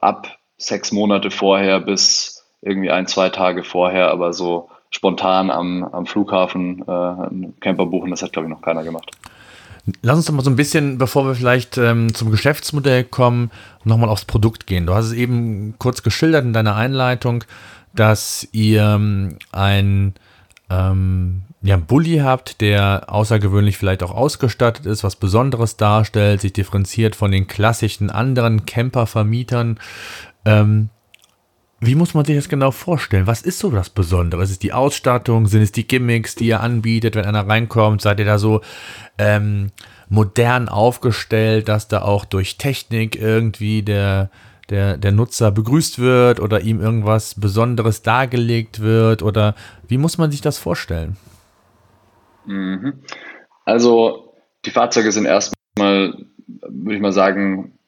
ab 0.00 0.38
sechs 0.58 0.92
Monate 0.92 1.30
vorher 1.30 1.80
bis 1.80 2.44
irgendwie 2.62 2.90
ein, 2.90 3.06
zwei 3.06 3.28
Tage 3.28 3.62
vorher, 3.62 4.10
aber 4.10 4.32
so 4.32 4.68
spontan 4.90 5.50
am, 5.50 5.84
am 5.84 6.06
Flughafen 6.06 6.84
äh, 6.86 6.90
einen 6.90 7.54
Camper 7.60 7.86
buchen, 7.86 8.10
das 8.10 8.22
hat, 8.22 8.32
glaube 8.32 8.48
ich, 8.48 8.54
noch 8.54 8.62
keiner 8.62 8.84
gemacht. 8.84 9.10
Lass 10.00 10.16
uns 10.16 10.26
doch 10.26 10.32
mal 10.32 10.42
so 10.42 10.50
ein 10.50 10.56
bisschen, 10.56 10.96
bevor 10.96 11.26
wir 11.26 11.34
vielleicht 11.34 11.76
ähm, 11.76 12.14
zum 12.14 12.30
Geschäftsmodell 12.30 13.04
kommen, 13.04 13.50
nochmal 13.84 14.08
aufs 14.08 14.24
Produkt 14.24 14.66
gehen. 14.66 14.86
Du 14.86 14.94
hast 14.94 15.06
es 15.06 15.12
eben 15.12 15.74
kurz 15.78 16.02
geschildert 16.02 16.44
in 16.44 16.54
deiner 16.54 16.74
Einleitung, 16.74 17.44
dass 17.94 18.48
ihr 18.52 18.82
ähm, 18.82 19.36
ein 19.52 20.14
ähm, 20.70 21.42
ja, 21.62 21.74
einen 21.74 21.86
Bulli 21.86 22.18
habt, 22.18 22.60
der 22.60 23.06
außergewöhnlich 23.08 23.78
vielleicht 23.78 24.02
auch 24.02 24.10
ausgestattet 24.10 24.86
ist, 24.86 25.04
was 25.04 25.16
Besonderes 25.16 25.76
darstellt, 25.76 26.40
sich 26.40 26.52
differenziert 26.52 27.16
von 27.16 27.30
den 27.30 27.46
klassischen 27.46 28.10
anderen 28.10 28.66
Camper-Vermietern. 28.66 29.78
Ähm, 30.44 30.90
wie 31.80 31.94
muss 31.94 32.14
man 32.14 32.24
sich 32.24 32.36
das 32.36 32.48
genau 32.48 32.70
vorstellen? 32.70 33.26
Was 33.26 33.42
ist 33.42 33.58
so 33.58 33.70
das 33.70 33.90
Besondere? 33.90 34.42
Ist 34.42 34.50
es 34.50 34.58
die 34.58 34.72
Ausstattung? 34.72 35.46
Sind 35.46 35.62
es 35.62 35.72
die 35.72 35.86
Gimmicks, 35.86 36.34
die 36.34 36.46
ihr 36.46 36.60
anbietet, 36.60 37.14
wenn 37.14 37.24
einer 37.24 37.46
reinkommt? 37.46 38.00
Seid 38.00 38.18
ihr 38.18 38.24
da 38.24 38.38
so 38.38 38.62
ähm, 39.18 39.70
modern 40.08 40.68
aufgestellt, 40.68 41.68
dass 41.68 41.88
da 41.88 42.02
auch 42.02 42.24
durch 42.24 42.56
Technik 42.56 43.16
irgendwie 43.16 43.82
der, 43.82 44.30
der, 44.70 44.96
der 44.96 45.12
Nutzer 45.12 45.50
begrüßt 45.50 45.98
wird 45.98 46.40
oder 46.40 46.60
ihm 46.60 46.80
irgendwas 46.80 47.38
Besonderes 47.38 48.02
dargelegt 48.02 48.80
wird? 48.80 49.22
Oder 49.22 49.54
wie 49.88 49.98
muss 49.98 50.18
man 50.18 50.30
sich 50.30 50.40
das 50.40 50.58
vorstellen? 50.58 51.16
Mhm. 52.46 52.94
Also 53.64 54.34
die 54.64 54.70
Fahrzeuge 54.70 55.12
sind 55.12 55.26
erstmal, 55.26 56.14
würde 56.46 56.94
ich 56.94 57.00
mal 57.00 57.12
sagen, 57.12 57.78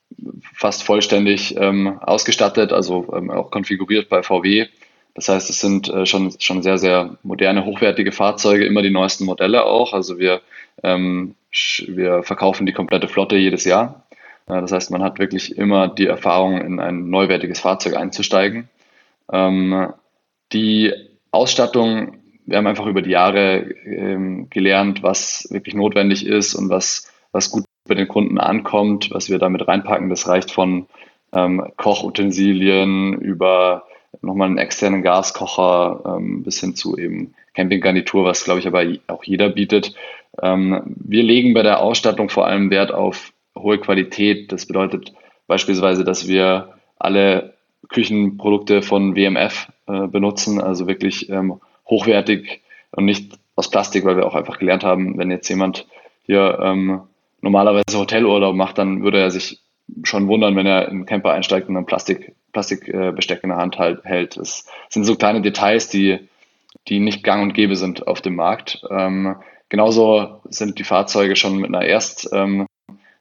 fast 0.55 0.83
vollständig 0.83 1.57
ähm, 1.57 1.99
ausgestattet, 2.01 2.73
also 2.73 3.13
ähm, 3.15 3.31
auch 3.31 3.51
konfiguriert 3.51 4.09
bei 4.09 4.23
VW. 4.23 4.67
Das 5.15 5.29
heißt, 5.29 5.49
es 5.49 5.61
sind 5.61 5.89
äh, 5.89 6.05
schon, 6.07 6.33
schon 6.39 6.63
sehr, 6.63 6.79
sehr 6.79 7.19
moderne, 7.23 7.65
hochwertige 7.65 8.13
Fahrzeuge, 8.13 8.67
immer 8.67 8.83
die 8.83 8.91
neuesten 8.91 9.25
Modelle 9.25 9.65
auch. 9.65 9.93
Also 9.93 10.19
wir, 10.19 10.43
ähm, 10.83 11.35
wir 11.87 12.23
verkaufen 12.23 12.67
die 12.67 12.73
komplette 12.73 13.09
Flotte 13.09 13.37
jedes 13.37 13.65
Jahr. 13.65 14.06
Das 14.47 14.71
heißt, 14.71 14.93
man 14.93 15.03
hat 15.03 15.19
wirklich 15.19 15.59
immer 15.59 15.89
die 15.89 16.07
Erfahrung, 16.07 16.61
in 16.61 16.79
ein 16.79 17.11
neuwertiges 17.11 17.61
Fahrzeug 17.61 17.97
einzusteigen. 17.97 18.69
Ähm, 19.33 19.93
die 20.53 20.93
Ausstattung, 21.33 22.19
wir 22.47 22.59
haben 22.59 22.67
einfach 22.69 22.87
über 22.87 23.03
die 23.03 23.11
Jahre 23.11 23.73
ähm, 23.85 24.49
gelernt, 24.49 25.03
was 25.03 25.49
wirklich 25.51 25.75
notwendig 25.75 26.25
ist 26.25 26.55
und 26.55 26.71
was, 26.71 27.13
was 27.33 27.51
gut 27.51 27.65
bei 27.89 27.97
den 27.97 28.07
Kunden 28.07 28.39
ankommt, 28.39 29.11
was 29.11 29.29
wir 29.29 29.39
damit 29.39 29.67
reinpacken. 29.67 30.11
Das 30.11 30.29
reicht 30.29 30.53
von 30.53 30.87
ähm, 31.33 31.73
Kochutensilien 31.77 33.15
über 33.15 33.89
nochmal 34.23 34.49
einen 34.49 34.59
externen 34.59 35.03
Gaskocher 35.03 36.19
bis 36.21 36.59
hin 36.61 36.75
zu 36.75 36.97
eben 36.97 37.35
Campinggarnitur, 37.55 38.25
was 38.25 38.45
glaube 38.45 38.61
ich 38.61 38.67
aber 38.67 38.85
auch 39.09 39.23
jeder 39.25 39.51
bietet. 39.51 39.95
Wir 40.41 41.23
legen 41.23 41.53
bei 41.53 41.63
der 41.63 41.81
Ausstattung 41.81 42.31
vor 42.31 42.47
allem 42.47 42.71
Wert 42.71 42.93
auf 42.93 43.35
hohe 43.67 43.79
Qualität. 43.79 44.53
Das 44.53 44.67
bedeutet 44.67 45.13
beispielsweise, 45.47 46.05
dass 46.05 46.29
wir 46.29 46.75
alle 46.99 47.55
Küchenprodukte 47.89 48.81
von 48.81 49.17
WMF 49.17 49.69
äh, 49.87 50.07
benutzen, 50.07 50.61
also 50.61 50.87
wirklich 50.87 51.29
ähm, 51.29 51.61
hochwertig 51.87 52.63
und 52.93 53.05
nicht 53.05 53.39
aus 53.57 53.71
Plastik, 53.71 54.05
weil 54.05 54.17
wir 54.17 54.27
auch 54.27 54.35
einfach 54.35 54.59
gelernt 54.59 54.85
haben, 54.85 55.19
wenn 55.19 55.31
jetzt 55.31 55.49
jemand 55.49 55.87
hier 56.23 56.59
ähm, 56.63 57.03
normalerweise 57.41 57.99
Hotelurlaub 57.99 58.55
macht, 58.55 58.79
dann 58.79 59.03
würde 59.03 59.21
er 59.21 59.31
sich 59.31 59.61
schon 60.03 60.27
wundern, 60.27 60.57
wenn 60.57 60.67
er 60.67 60.89
in 60.89 60.99
den 60.99 61.07
Camper 61.07 61.33
einsteigt 61.33 61.69
und 61.69 61.77
ein 61.77 61.87
Plastik, 61.87 62.35
Plastikbesteck 62.53 63.43
in 63.45 63.51
der 63.51 63.59
Hand 63.59 63.79
halt, 63.79 64.05
hält. 64.05 64.37
Es 64.37 64.67
sind 64.89 65.05
so 65.05 65.15
kleine 65.15 65.43
Details, 65.43 65.89
die, 65.89 66.19
die 66.89 66.99
nicht 66.99 67.23
gang 67.23 67.43
und 67.43 67.55
gäbe 67.55 67.77
sind 67.77 68.07
auf 68.07 68.21
dem 68.21 68.35
Markt. 68.35 68.83
Ähm, 68.91 69.37
genauso 69.69 70.41
sind 70.49 70.79
die 70.79 70.85
Fahrzeuge 70.85 71.37
schon 71.37 71.59
mit 71.59 71.73
einer 71.73 71.85
Erstausstattung, 71.85 72.66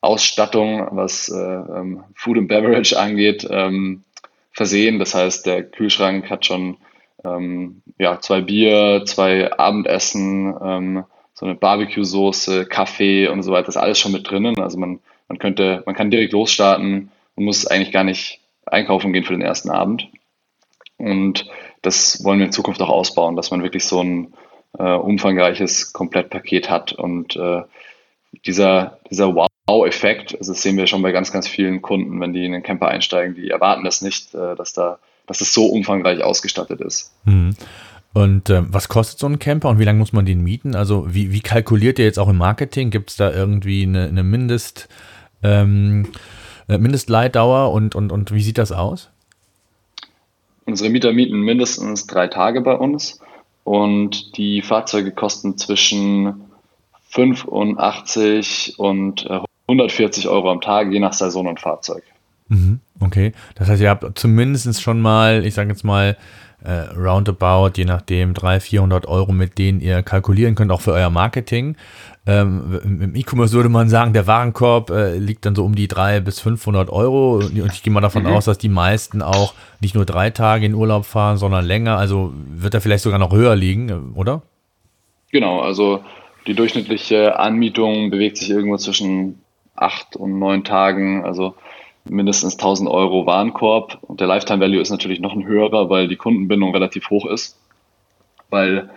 ähm, 0.05 0.87
was 0.91 1.29
äh, 1.29 1.35
ähm, 1.35 2.03
Food 2.15 2.37
and 2.37 2.47
Beverage 2.47 2.97
angeht, 2.97 3.47
ähm, 3.49 4.03
versehen. 4.51 4.99
Das 4.99 5.13
heißt, 5.15 5.45
der 5.45 5.63
Kühlschrank 5.63 6.29
hat 6.29 6.45
schon 6.45 6.77
ähm, 7.23 7.81
ja, 7.97 8.19
zwei 8.19 8.41
Bier, 8.41 9.03
zwei 9.05 9.51
Abendessen, 9.51 10.53
ähm, 10.61 11.03
so 11.33 11.45
eine 11.45 11.55
Barbecue-Soße, 11.55 12.65
Kaffee 12.65 13.27
und 13.27 13.43
so 13.43 13.51
weiter, 13.51 13.67
ist 13.67 13.77
alles 13.77 13.99
schon 13.99 14.13
mit 14.13 14.29
drinnen. 14.29 14.59
Also 14.59 14.77
man, 14.77 14.99
man 15.27 15.37
könnte, 15.37 15.83
man 15.85 15.95
kann 15.95 16.11
direkt 16.11 16.33
losstarten 16.33 17.11
und 17.35 17.43
muss 17.43 17.67
eigentlich 17.67 17.91
gar 17.91 18.03
nicht 18.03 18.39
einkaufen 18.65 19.11
gehen 19.11 19.25
für 19.25 19.33
den 19.33 19.41
ersten 19.41 19.69
Abend. 19.69 20.07
Und 20.97 21.49
das 21.81 22.23
wollen 22.23 22.39
wir 22.39 22.45
in 22.45 22.51
Zukunft 22.51 22.81
auch 22.81 22.89
ausbauen, 22.89 23.35
dass 23.35 23.51
man 23.51 23.63
wirklich 23.63 23.85
so 23.85 24.01
ein 24.01 24.33
äh, 24.77 24.93
umfangreiches 24.93 25.93
Komplettpaket 25.93 26.69
hat. 26.69 26.93
Und 26.93 27.35
äh, 27.35 27.63
dieser, 28.45 28.99
dieser 29.09 29.35
Wow-Effekt, 29.67 30.38
also 30.38 30.54
das 30.54 30.62
sehen 30.62 30.78
wir 30.78 30.86
schon 30.86 31.01
bei 31.01 31.12
ganz, 31.12 31.32
ganz 31.32 31.47
vielen 31.47 31.82
Kunden, 31.82 32.19
wenn 32.19 32.34
die 32.34 32.45
in 32.45 32.51
den 32.51 32.62
Camper 32.62 32.88
einsteigen, 32.88 33.36
die 33.36 33.49
erwarten 33.49 33.84
das 33.84 34.01
nicht, 34.01 34.34
äh, 34.36 34.56
dass 34.56 34.73
da, 34.73 34.99
dass 35.25 35.41
es 35.41 35.54
so 35.54 35.65
umfangreich 35.65 36.23
ausgestattet 36.23 36.82
ist. 36.82 37.12
Mhm. 37.25 37.56
Und 38.13 38.49
äh, 38.49 38.62
was 38.71 38.88
kostet 38.88 39.19
so 39.19 39.28
ein 39.28 39.39
Camper 39.39 39.69
und 39.69 39.80
wie 39.80 39.84
lange 39.84 39.99
muss 39.99 40.13
man 40.13 40.25
den 40.25 40.41
mieten? 40.41 40.75
Also 40.75 41.13
wie, 41.13 41.34
wie 41.34 41.41
kalkuliert 41.41 41.99
ihr 41.99 42.06
jetzt 42.06 42.19
auch 42.19 42.30
im 42.30 42.38
Marketing? 42.38 42.89
Gibt 42.89 43.10
es 43.10 43.17
da 43.17 43.32
irgendwie 43.32 43.84
eine, 43.84 44.08
eine 44.08 44.23
Mindest, 44.23 44.88
ähm, 45.43 46.08
äh, 46.69 46.78
Mindestleitdauer 46.78 47.73
und, 47.73 47.95
und, 47.95 48.12
und 48.12 48.32
wie 48.32 48.41
sieht 48.41 48.58
das 48.58 48.71
aus? 48.71 49.10
Unsere 50.65 50.89
Mieter 50.89 51.12
mieten 51.12 51.41
mindestens 51.41 52.08
drei 52.08 52.28
Tage 52.28 52.62
bei 52.62 52.75
uns 52.75 53.19
und 53.63 54.38
die 54.38 54.62
Fahrzeuge 54.62 55.12
kosten 55.12 55.58
zwischen 55.58 56.45
85 57.10 58.75
und 58.78 59.25
140 59.67 60.25
äh, 60.25 60.28
Euro 60.28 60.51
am 60.51 60.62
Tag, 60.62 60.91
je 60.91 60.99
nach 60.99 61.13
Saison 61.13 61.47
und 61.47 61.60
Fahrzeug. 61.60 62.04
Mhm, 62.47 62.80
okay, 62.99 63.32
das 63.56 63.69
heißt, 63.69 63.82
ihr 63.82 63.89
habt 63.89 64.19
zumindest 64.19 64.82
schon 64.82 65.01
mal, 65.01 65.45
ich 65.45 65.56
sage 65.56 65.69
jetzt 65.69 65.84
mal, 65.84 66.15
äh, 66.63 66.93
roundabout, 66.95 67.71
je 67.75 67.86
nachdem, 67.86 68.34
300, 68.34 68.63
400 68.63 69.08
Euro, 69.08 69.32
mit 69.32 69.58
denen 69.58 69.80
ihr 69.82 70.01
kalkulieren 70.04 70.56
könnt, 70.56 70.71
auch 70.71 70.82
für 70.82 70.93
euer 70.93 71.10
Marketing. 71.10 71.75
Ähm, 72.28 72.80
Im 72.84 73.15
E-Commerce 73.15 73.54
würde 73.54 73.69
man 73.69 73.88
sagen, 73.88 74.13
der 74.13 74.25
Warenkorb 74.25 74.89
äh, 74.89 75.17
liegt 75.17 75.45
dann 75.45 75.56
so 75.56 75.63
um 75.63 75.75
die 75.75 75.88
300 75.88 76.25
bis 76.25 76.39
500 76.39 76.89
Euro. 76.89 77.36
Und 77.36 77.71
ich 77.71 77.84
gehe 77.84 77.93
mal 77.93 78.01
davon 78.01 78.23
mhm. 78.23 78.30
aus, 78.30 78.45
dass 78.45 78.58
die 78.58 78.69
meisten 78.69 79.21
auch 79.21 79.54
nicht 79.80 79.93
nur 79.93 80.06
drei 80.06 80.32
Tage 80.32 80.65
in 80.65 80.73
Urlaub 80.73 81.06
fahren, 81.06 81.38
sondern 81.38 81.65
länger. 81.65 81.97
Also 81.97 82.34
wird 82.36 82.73
er 82.73 82.82
vielleicht 82.82 83.04
sogar 83.04 83.19
noch 83.19 83.32
höher 83.32 83.56
liegen, 83.56 84.13
oder? 84.15 84.41
Genau, 85.32 85.60
also 85.60 86.04
die 86.47 86.56
durchschnittliche 86.56 87.38
Anmietung 87.38 88.10
bewegt 88.10 88.38
sich 88.38 88.49
irgendwo 88.49 88.78
zwischen 88.78 89.39
acht 89.75 90.15
und 90.15 90.39
neun 90.39 90.63
Tagen. 90.63 91.23
Also 91.25 91.55
mindestens 92.09 92.55
1000 92.55 92.89
Euro 92.89 93.25
Warenkorb. 93.25 93.97
Und 94.01 94.19
der 94.19 94.27
Lifetime 94.27 94.61
Value 94.61 94.81
ist 94.81 94.91
natürlich 94.91 95.19
noch 95.19 95.33
ein 95.33 95.45
höherer, 95.45 95.89
weil 95.89 96.07
die 96.07 96.15
Kundenbindung 96.15 96.71
relativ 96.71 97.09
hoch 97.09 97.25
ist. 97.25 97.57
Weil 98.49 98.89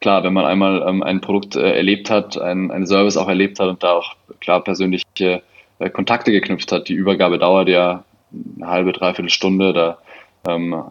klar, 0.00 0.22
wenn 0.24 0.32
man 0.32 0.44
einmal 0.44 0.84
ähm, 0.86 1.02
ein 1.02 1.20
Produkt 1.20 1.56
äh, 1.56 1.76
erlebt 1.76 2.10
hat, 2.10 2.38
ein, 2.38 2.70
einen 2.70 2.86
Service 2.86 3.16
auch 3.16 3.28
erlebt 3.28 3.58
hat 3.60 3.68
und 3.68 3.82
da 3.82 3.92
auch 3.92 4.14
klar 4.40 4.62
persönliche 4.62 5.42
äh, 5.78 5.90
Kontakte 5.90 6.32
geknüpft 6.32 6.72
hat, 6.72 6.88
die 6.88 6.94
Übergabe 6.94 7.38
dauert 7.38 7.68
ja 7.68 8.04
eine 8.56 8.66
halbe, 8.66 8.92
dreiviertel 8.92 9.30
Stunde, 9.30 9.72
da 9.72 9.98
ähm, 10.48 10.84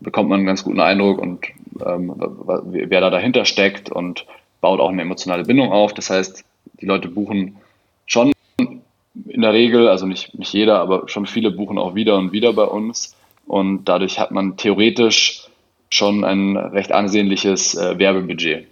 bekommt 0.00 0.28
man 0.28 0.38
einen 0.38 0.46
ganz 0.46 0.64
guten 0.64 0.80
Eindruck 0.80 1.18
und 1.18 1.46
ähm, 1.84 2.14
wer 2.64 3.00
da 3.00 3.10
dahinter 3.10 3.44
steckt 3.44 3.90
und 3.90 4.26
baut 4.60 4.80
auch 4.80 4.90
eine 4.90 5.02
emotionale 5.02 5.44
Bindung 5.44 5.72
auf. 5.72 5.92
Das 5.94 6.10
heißt, 6.10 6.44
die 6.80 6.86
Leute 6.86 7.08
buchen 7.08 7.56
in 9.14 9.42
der 9.42 9.52
Regel, 9.52 9.88
also 9.88 10.06
nicht, 10.06 10.38
nicht 10.38 10.52
jeder, 10.52 10.80
aber 10.80 11.08
schon 11.08 11.26
viele 11.26 11.50
buchen 11.50 11.78
auch 11.78 11.94
wieder 11.94 12.16
und 12.16 12.32
wieder 12.32 12.52
bei 12.52 12.64
uns. 12.64 13.16
Und 13.46 13.84
dadurch 13.84 14.18
hat 14.18 14.30
man 14.30 14.56
theoretisch 14.56 15.48
schon 15.90 16.24
ein 16.24 16.56
recht 16.56 16.92
ansehnliches 16.92 17.74
äh, 17.74 17.98
Werbebudget. 17.98 18.66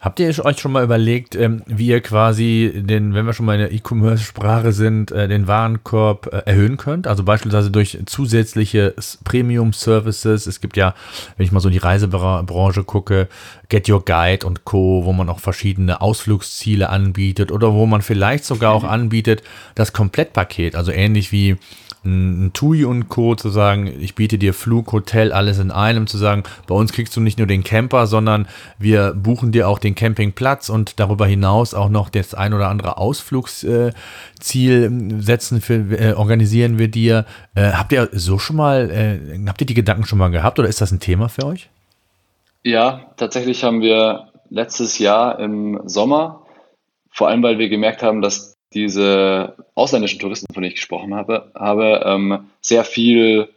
Habt 0.00 0.20
ihr 0.20 0.28
euch 0.28 0.60
schon 0.60 0.70
mal 0.70 0.84
überlegt, 0.84 1.34
ähm, 1.34 1.62
wie 1.66 1.88
ihr 1.88 2.00
quasi 2.00 2.72
den, 2.72 3.14
wenn 3.14 3.26
wir 3.26 3.32
schon 3.32 3.46
mal 3.46 3.54
in 3.54 3.60
der 3.60 3.72
E-Commerce-Sprache 3.72 4.72
sind, 4.72 5.10
äh, 5.10 5.26
den 5.26 5.48
Warenkorb 5.48 6.32
äh, 6.32 6.42
erhöhen 6.46 6.76
könnt? 6.76 7.08
Also 7.08 7.24
beispielsweise 7.24 7.72
durch 7.72 7.98
zusätzliche 8.06 8.94
Premium-Services. 9.24 10.46
Es 10.46 10.60
gibt 10.60 10.76
ja, 10.76 10.94
wenn 11.36 11.44
ich 11.44 11.50
mal 11.50 11.58
so 11.58 11.68
in 11.68 11.72
die 11.72 11.78
Reisebranche 11.78 12.84
gucke, 12.84 13.28
Get 13.68 13.88
Your 13.88 14.04
Guide 14.04 14.46
und 14.46 14.64
Co., 14.64 15.04
wo 15.04 15.12
man 15.12 15.28
auch 15.28 15.40
verschiedene 15.40 16.00
Ausflugsziele 16.00 16.90
anbietet 16.90 17.50
oder 17.50 17.72
wo 17.72 17.84
man 17.86 18.00
vielleicht 18.00 18.44
sogar 18.44 18.74
auch 18.74 18.84
anbietet, 18.84 19.42
das 19.74 19.92
Komplettpaket, 19.92 20.76
also 20.76 20.92
ähnlich 20.92 21.32
wie 21.32 21.56
ein 22.08 22.52
TUI 22.52 22.84
und 22.84 23.08
Co. 23.08 23.34
zu 23.34 23.50
sagen, 23.50 23.86
ich 23.86 24.14
biete 24.14 24.38
dir 24.38 24.54
Flug, 24.54 24.92
Hotel, 24.92 25.32
alles 25.32 25.58
in 25.58 25.70
einem, 25.70 26.06
zu 26.06 26.18
sagen, 26.18 26.42
bei 26.66 26.74
uns 26.74 26.92
kriegst 26.92 27.16
du 27.16 27.20
nicht 27.20 27.38
nur 27.38 27.46
den 27.46 27.62
Camper, 27.62 28.06
sondern 28.06 28.48
wir 28.78 29.12
buchen 29.14 29.52
dir 29.52 29.68
auch 29.68 29.78
den 29.78 29.94
Campingplatz 29.94 30.68
und 30.68 30.98
darüber 30.98 31.26
hinaus 31.26 31.74
auch 31.74 31.88
noch 31.88 32.08
das 32.08 32.34
ein 32.34 32.54
oder 32.54 32.68
andere 32.68 32.96
Ausflugsziel 32.96 33.92
äh, 35.18 35.22
setzen, 35.22 35.60
für, 35.60 35.74
äh, 35.74 36.14
organisieren 36.14 36.78
wir 36.78 36.88
dir. 36.88 37.26
Äh, 37.54 37.72
habt 37.72 37.92
ihr 37.92 38.08
so 38.12 38.38
schon 38.38 38.56
mal, 38.56 38.90
äh, 38.90 39.38
habt 39.46 39.60
ihr 39.60 39.66
die 39.66 39.74
Gedanken 39.74 40.06
schon 40.06 40.18
mal 40.18 40.30
gehabt 40.30 40.58
oder 40.58 40.68
ist 40.68 40.80
das 40.80 40.92
ein 40.92 41.00
Thema 41.00 41.28
für 41.28 41.44
euch? 41.44 41.68
Ja, 42.64 43.12
tatsächlich 43.16 43.62
haben 43.64 43.80
wir 43.80 44.28
letztes 44.50 44.98
Jahr 44.98 45.38
im 45.38 45.80
Sommer, 45.84 46.42
vor 47.10 47.28
allem 47.28 47.42
weil 47.42 47.58
wir 47.58 47.68
gemerkt 47.68 48.02
haben, 48.02 48.22
dass 48.22 48.47
diese 48.74 49.56
ausländischen 49.74 50.20
Touristen, 50.20 50.52
von 50.52 50.62
denen 50.62 50.72
ich 50.72 50.76
gesprochen 50.76 51.14
habe, 51.14 51.50
habe 51.54 52.02
ähm, 52.04 52.48
sehr 52.60 52.84
viel 52.84 53.48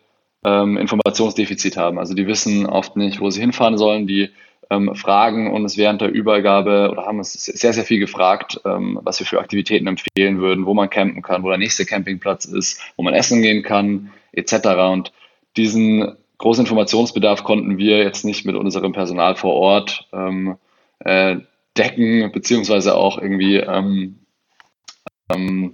ähm, 0.46 0.78
Informationsdefizit 0.78 1.78
haben. 1.78 2.00
Also 2.00 2.14
die 2.14 2.28
wissen 2.28 2.66
oft 2.66 2.96
nicht, 2.96 3.20
wo 3.20 3.30
sie 3.30 3.42
hinfahren 3.42 3.78
sollen. 3.78 4.08
Die 4.08 4.30
ähm, 4.70 4.96
fragen 4.96 5.52
uns 5.52 5.78
während 5.78 6.02
der 6.02 6.12
Übergabe 6.12 6.90
oder 6.92 7.06
haben 7.06 7.18
uns 7.18 7.34
sehr, 7.34 7.74
sehr 7.74 7.84
viel 7.84 8.00
gefragt, 8.00 8.62
ähm, 8.66 9.00
was 9.04 9.20
wir 9.20 9.28
für 9.28 9.40
Aktivitäten 9.40 9.88
empfehlen 9.88 10.40
würden, 10.40 10.66
wo 10.66 10.74
man 10.74 10.90
campen 10.90 11.22
kann, 11.22 11.44
wo 11.44 11.50
der 11.50 11.58
nächste 11.58 11.86
Campingplatz 11.86 12.46
ist, 12.46 12.82
wo 12.96 13.04
man 13.04 13.14
essen 13.14 13.42
gehen 13.42 13.64
kann, 13.64 14.12
etc. 14.32 14.54
Und 14.92 15.12
diesen 15.58 16.16
großen 16.38 16.64
Informationsbedarf 16.64 17.44
konnten 17.44 17.78
wir 17.78 17.98
jetzt 17.98 18.24
nicht 18.24 18.46
mit 18.46 18.56
unserem 18.56 18.94
Personal 18.94 19.36
vor 19.36 19.56
Ort 19.56 20.08
ähm, 20.14 20.56
äh, 21.00 21.38
decken, 21.78 22.32
beziehungsweise 22.32 22.96
auch 22.96 23.18
irgendwie 23.18 23.58
ähm, 25.36 25.74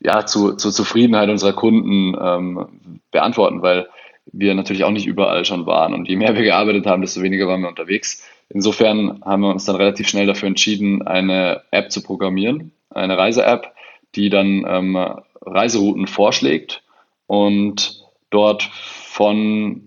ja, 0.00 0.26
zu, 0.26 0.54
zur 0.54 0.72
Zufriedenheit 0.72 1.28
unserer 1.28 1.52
Kunden 1.52 2.16
ähm, 2.20 3.00
beantworten, 3.10 3.62
weil 3.62 3.88
wir 4.26 4.54
natürlich 4.54 4.84
auch 4.84 4.90
nicht 4.90 5.06
überall 5.06 5.44
schon 5.44 5.66
waren. 5.66 5.94
Und 5.94 6.08
je 6.08 6.16
mehr 6.16 6.34
wir 6.34 6.42
gearbeitet 6.42 6.86
haben, 6.86 7.02
desto 7.02 7.22
weniger 7.22 7.46
waren 7.46 7.60
wir 7.60 7.68
unterwegs. 7.68 8.26
Insofern 8.48 9.20
haben 9.24 9.42
wir 9.42 9.50
uns 9.50 9.64
dann 9.64 9.76
relativ 9.76 10.08
schnell 10.08 10.26
dafür 10.26 10.48
entschieden, 10.48 11.02
eine 11.02 11.62
App 11.70 11.90
zu 11.90 12.02
programmieren, 12.02 12.72
eine 12.90 13.16
Reise-App, 13.16 13.72
die 14.14 14.28
dann 14.28 14.64
ähm, 14.68 14.98
Reiserouten 15.40 16.06
vorschlägt 16.06 16.82
und 17.26 18.04
dort 18.30 18.62
von 18.62 19.82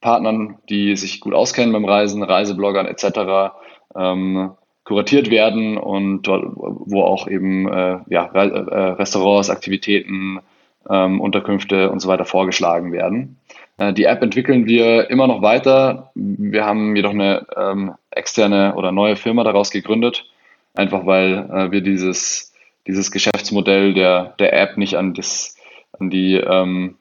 Partnern, 0.00 0.58
die 0.68 0.96
sich 0.96 1.20
gut 1.20 1.34
auskennen 1.34 1.72
beim 1.72 1.84
Reisen, 1.84 2.22
Reisebloggern 2.22 2.86
etc., 2.86 3.52
ähm, 3.94 4.52
kuratiert 4.90 5.30
werden 5.30 5.78
und 5.78 6.22
dort, 6.22 6.42
wo 6.56 7.04
auch 7.04 7.28
eben 7.28 7.72
äh, 7.72 7.98
ja, 8.08 8.24
äh, 8.24 8.76
Restaurants, 8.98 9.48
Aktivitäten, 9.48 10.40
ähm, 10.88 11.20
Unterkünfte 11.20 11.90
und 11.90 12.00
so 12.00 12.08
weiter 12.08 12.24
vorgeschlagen 12.24 12.90
werden. 12.90 13.38
Äh, 13.78 13.92
die 13.92 14.06
App 14.06 14.20
entwickeln 14.20 14.66
wir 14.66 15.08
immer 15.08 15.28
noch 15.28 15.42
weiter. 15.42 16.10
Wir 16.16 16.64
haben 16.64 16.96
jedoch 16.96 17.12
eine 17.12 17.46
ähm, 17.56 17.92
externe 18.10 18.74
oder 18.74 18.90
neue 18.90 19.14
Firma 19.14 19.44
daraus 19.44 19.70
gegründet, 19.70 20.28
einfach 20.74 21.06
weil 21.06 21.48
äh, 21.52 21.70
wir 21.70 21.82
dieses, 21.82 22.52
dieses 22.88 23.12
Geschäftsmodell 23.12 23.94
der, 23.94 24.34
der 24.40 24.60
App 24.60 24.76
nicht 24.76 24.96
an, 24.96 25.14
das, 25.14 25.56
an 26.00 26.10
die 26.10 26.34
ähm, 26.34 26.96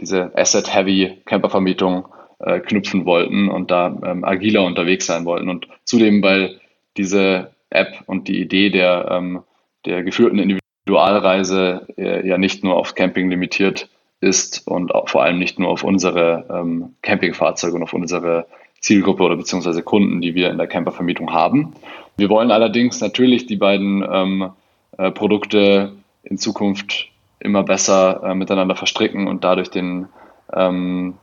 diese 0.00 0.36
Asset-Heavy 0.36 1.22
Campervermietung 1.24 2.08
äh, 2.40 2.58
knüpfen 2.58 3.04
wollten 3.04 3.48
und 3.48 3.70
da 3.70 3.96
ähm, 4.04 4.24
agiler 4.24 4.64
unterwegs 4.64 5.06
sein 5.06 5.24
wollten. 5.24 5.48
Und 5.48 5.68
zudem, 5.84 6.20
weil 6.20 6.58
diese 6.96 7.52
App 7.70 8.02
und 8.06 8.28
die 8.28 8.40
Idee 8.40 8.70
der, 8.70 9.08
ähm, 9.10 9.42
der 9.86 10.02
geführten 10.02 10.38
Individualreise 10.38 11.86
äh, 11.96 12.26
ja 12.26 12.38
nicht 12.38 12.64
nur 12.64 12.76
auf 12.76 12.94
Camping 12.94 13.30
limitiert 13.30 13.88
ist 14.20 14.66
und 14.66 14.92
vor 15.06 15.22
allem 15.22 15.38
nicht 15.38 15.58
nur 15.58 15.68
auf 15.68 15.82
unsere 15.82 16.46
ähm, 16.50 16.94
Campingfahrzeuge 17.02 17.76
und 17.76 17.82
auf 17.82 17.92
unsere 17.92 18.46
Zielgruppe 18.80 19.22
oder 19.22 19.36
beziehungsweise 19.36 19.82
Kunden, 19.82 20.20
die 20.20 20.34
wir 20.34 20.50
in 20.50 20.58
der 20.58 20.66
Campervermietung 20.66 21.32
haben. 21.32 21.74
Wir 22.16 22.28
wollen 22.28 22.50
allerdings 22.50 23.00
natürlich 23.00 23.46
die 23.46 23.56
beiden 23.56 24.04
ähm, 24.08 24.50
äh, 24.98 25.10
Produkte 25.10 25.92
in 26.22 26.38
Zukunft 26.38 27.08
immer 27.40 27.62
besser 27.62 28.22
äh, 28.24 28.34
miteinander 28.34 28.76
verstricken 28.76 29.26
und 29.26 29.44
dadurch 29.44 29.70
den, 29.70 30.08
ähm, 30.52 31.14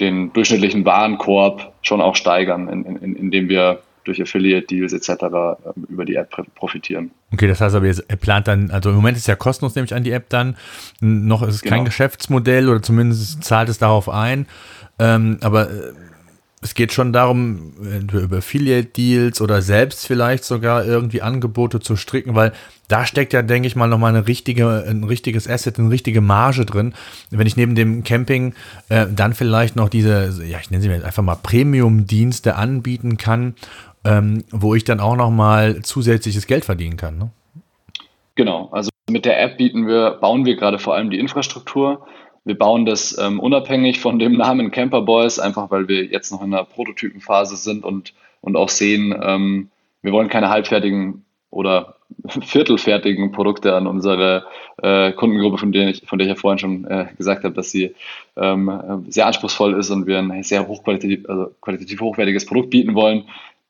den 0.00 0.32
durchschnittlichen 0.32 0.84
Warenkorb 0.84 1.72
schon 1.82 2.00
auch 2.00 2.14
steigern, 2.14 2.68
in, 2.68 2.84
in, 2.84 3.16
indem 3.16 3.48
wir 3.48 3.80
durch 4.04 4.20
Affiliate-Deals 4.20 4.92
etc. 4.92 5.08
Ähm, 5.22 5.86
über 5.88 6.04
die 6.04 6.14
App 6.14 6.30
profitieren. 6.54 7.10
Okay, 7.32 7.48
das 7.48 7.60
heißt 7.60 7.74
aber, 7.74 7.86
ihr 7.86 7.94
plant 8.20 8.48
dann, 8.48 8.70
also 8.70 8.90
im 8.90 8.96
Moment 8.96 9.16
ist 9.16 9.26
ja 9.26 9.36
kostenlos, 9.36 9.74
nehme 9.74 9.86
ich 9.86 9.94
an 9.94 10.04
die 10.04 10.12
App 10.12 10.28
dann. 10.28 10.56
Noch 11.00 11.42
ist 11.42 11.56
es 11.56 11.62
genau. 11.62 11.76
kein 11.76 11.84
Geschäftsmodell 11.84 12.68
oder 12.68 12.82
zumindest 12.82 13.42
zahlt 13.44 13.68
es 13.68 13.78
darauf 13.78 14.08
ein. 14.08 14.46
Ähm, 14.98 15.38
aber 15.42 15.70
äh, 15.70 15.92
es 16.64 16.74
geht 16.74 16.94
schon 16.94 17.12
darum, 17.12 17.74
über 18.10 18.38
Affiliate-Deals 18.38 19.42
oder 19.42 19.60
selbst 19.60 20.06
vielleicht 20.06 20.44
sogar 20.44 20.86
irgendwie 20.86 21.20
Angebote 21.20 21.78
zu 21.78 21.94
stricken, 21.94 22.34
weil 22.34 22.52
da 22.88 23.04
steckt 23.04 23.34
ja, 23.34 23.42
denke 23.42 23.66
ich 23.66 23.76
mal, 23.76 23.86
nochmal 23.86 24.14
eine 24.14 24.26
richtige, 24.26 24.82
ein 24.88 25.04
richtiges 25.04 25.46
Asset, 25.46 25.78
eine 25.78 25.90
richtige 25.90 26.22
Marge 26.22 26.64
drin. 26.64 26.94
Wenn 27.30 27.46
ich 27.46 27.58
neben 27.58 27.74
dem 27.74 28.02
Camping 28.02 28.54
äh, 28.88 29.06
dann 29.14 29.34
vielleicht 29.34 29.76
noch 29.76 29.90
diese, 29.90 30.42
ja, 30.46 30.58
ich 30.58 30.70
nenne 30.70 30.82
sie 30.82 30.88
mir 30.88 31.04
einfach 31.04 31.22
mal 31.22 31.36
Premium-Dienste 31.36 32.56
anbieten 32.56 33.18
kann 33.18 33.54
ähm, 34.04 34.44
wo 34.50 34.74
ich 34.74 34.84
dann 34.84 35.00
auch 35.00 35.16
nochmal 35.16 35.82
zusätzliches 35.82 36.46
Geld 36.46 36.64
verdienen 36.64 36.96
kann. 36.96 37.18
Ne? 37.18 37.30
Genau, 38.34 38.68
also 38.72 38.90
mit 39.08 39.24
der 39.24 39.40
App 39.40 39.58
bieten 39.58 39.86
wir, 39.86 40.12
bauen 40.20 40.44
wir 40.44 40.56
gerade 40.56 40.78
vor 40.78 40.94
allem 40.94 41.10
die 41.10 41.18
Infrastruktur. 41.18 42.06
Wir 42.44 42.58
bauen 42.58 42.84
das 42.84 43.16
ähm, 43.18 43.40
unabhängig 43.40 44.00
von 44.00 44.18
dem 44.18 44.36
Namen 44.36 44.70
Camper 44.70 45.02
Boys, 45.02 45.38
einfach 45.38 45.70
weil 45.70 45.88
wir 45.88 46.04
jetzt 46.04 46.30
noch 46.30 46.42
in 46.42 46.50
der 46.50 46.64
Prototypenphase 46.64 47.56
sind 47.56 47.84
und, 47.84 48.12
und 48.40 48.56
auch 48.56 48.68
sehen, 48.68 49.18
ähm, 49.22 49.70
wir 50.02 50.12
wollen 50.12 50.28
keine 50.28 50.50
halbfertigen 50.50 51.24
oder 51.50 51.96
viertelfertigen 52.26 53.32
Produkte 53.32 53.74
an 53.74 53.86
unsere 53.86 54.44
äh, 54.82 55.12
Kundengruppe, 55.12 55.56
von 55.56 55.72
der, 55.72 55.88
ich, 55.88 56.02
von 56.06 56.18
der 56.18 56.26
ich 56.26 56.34
ja 56.34 56.38
vorhin 56.38 56.58
schon 56.58 56.84
äh, 56.84 57.06
gesagt 57.16 57.44
habe, 57.44 57.54
dass 57.54 57.70
sie 57.70 57.94
ähm, 58.36 59.06
sehr 59.08 59.26
anspruchsvoll 59.26 59.78
ist 59.78 59.90
und 59.90 60.06
wir 60.06 60.18
ein 60.18 60.42
sehr 60.42 60.66
hochqualitativ, 60.66 61.28
also 61.28 61.52
qualitativ 61.60 62.00
hochwertiges 62.00 62.44
Produkt 62.44 62.70
bieten 62.70 62.94
wollen 62.94 63.24